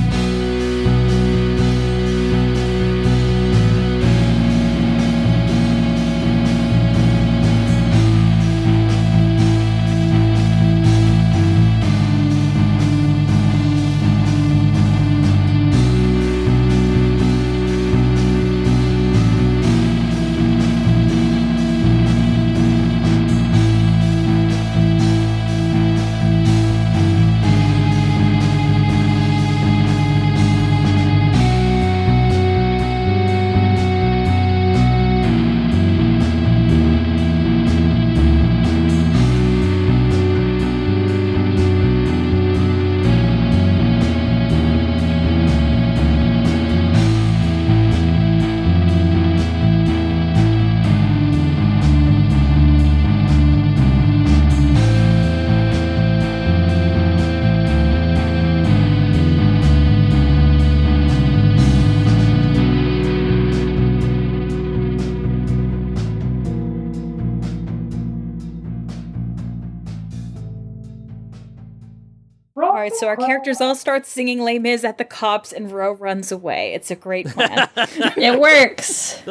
So 73.00 73.08
our 73.08 73.16
characters 73.16 73.60
all 73.60 73.74
start 73.74 74.06
singing 74.06 74.42
Les 74.42 74.58
Mis 74.58 74.84
at 74.84 74.98
the 74.98 75.04
cops, 75.04 75.52
and 75.52 75.72
Ro 75.72 75.92
runs 75.92 76.30
away. 76.30 76.74
It's 76.74 76.90
a 76.90 76.96
great 76.96 77.26
plan. 77.28 77.68
it 77.76 78.38
works. 78.38 79.22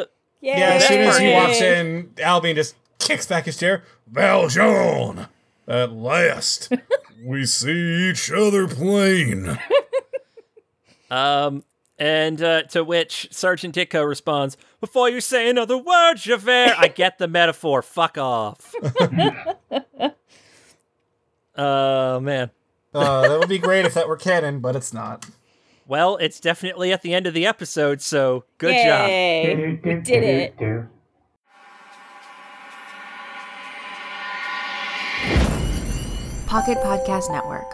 Yeah, 0.41 0.73
as 0.73 0.87
soon 0.87 1.01
as 1.01 1.17
he 1.17 1.31
walks 1.31 1.61
in, 1.61 2.11
Albion 2.21 2.55
just 2.55 2.75
kicks 2.97 3.25
back 3.25 3.45
his 3.45 3.57
chair. 3.57 3.83
Valjean, 4.07 5.27
at 5.67 5.91
last, 5.91 6.71
we 7.23 7.45
see 7.45 8.09
each 8.09 8.31
other 8.31 8.67
plain. 8.67 9.57
Um, 11.11 11.63
and 11.97 12.39
uh, 12.39 12.61
to 12.65 12.83
which 12.83 13.29
Sergeant 13.31 13.73
Ditko 13.73 14.07
responds, 14.07 14.57
Before 14.79 15.09
you 15.09 15.19
say 15.19 15.49
another 15.49 15.75
word, 15.75 16.17
Javert, 16.17 16.75
I 16.77 16.87
get 16.87 17.17
the 17.17 17.27
metaphor. 17.27 17.81
Fuck 17.81 18.19
off. 18.19 18.75
Oh, 21.59 22.21
man. 22.21 22.51
Uh, 22.93 23.27
that 23.27 23.39
would 23.39 23.49
be 23.49 23.59
great 23.59 23.85
if 23.85 23.93
that 23.93 24.07
were 24.07 24.17
canon, 24.17 24.59
but 24.59 24.75
it's 24.75 24.93
not. 24.93 25.25
Well, 25.87 26.17
it's 26.17 26.39
definitely 26.39 26.91
at 26.91 27.01
the 27.01 27.13
end 27.13 27.27
of 27.27 27.33
the 27.33 27.45
episode, 27.45 28.01
so 28.01 28.45
good 28.57 28.73
Yay. 28.75 29.79
job. 29.81 29.85
We 29.85 30.01
did 30.01 30.23
it. 30.23 30.57
Pocket 36.47 36.77
Podcast 36.79 37.31
Network. 37.31 37.71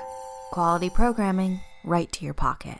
Quality 0.51 0.89
programming 0.89 1.61
right 1.85 2.11
to 2.11 2.25
your 2.25 2.33
pocket. 2.33 2.79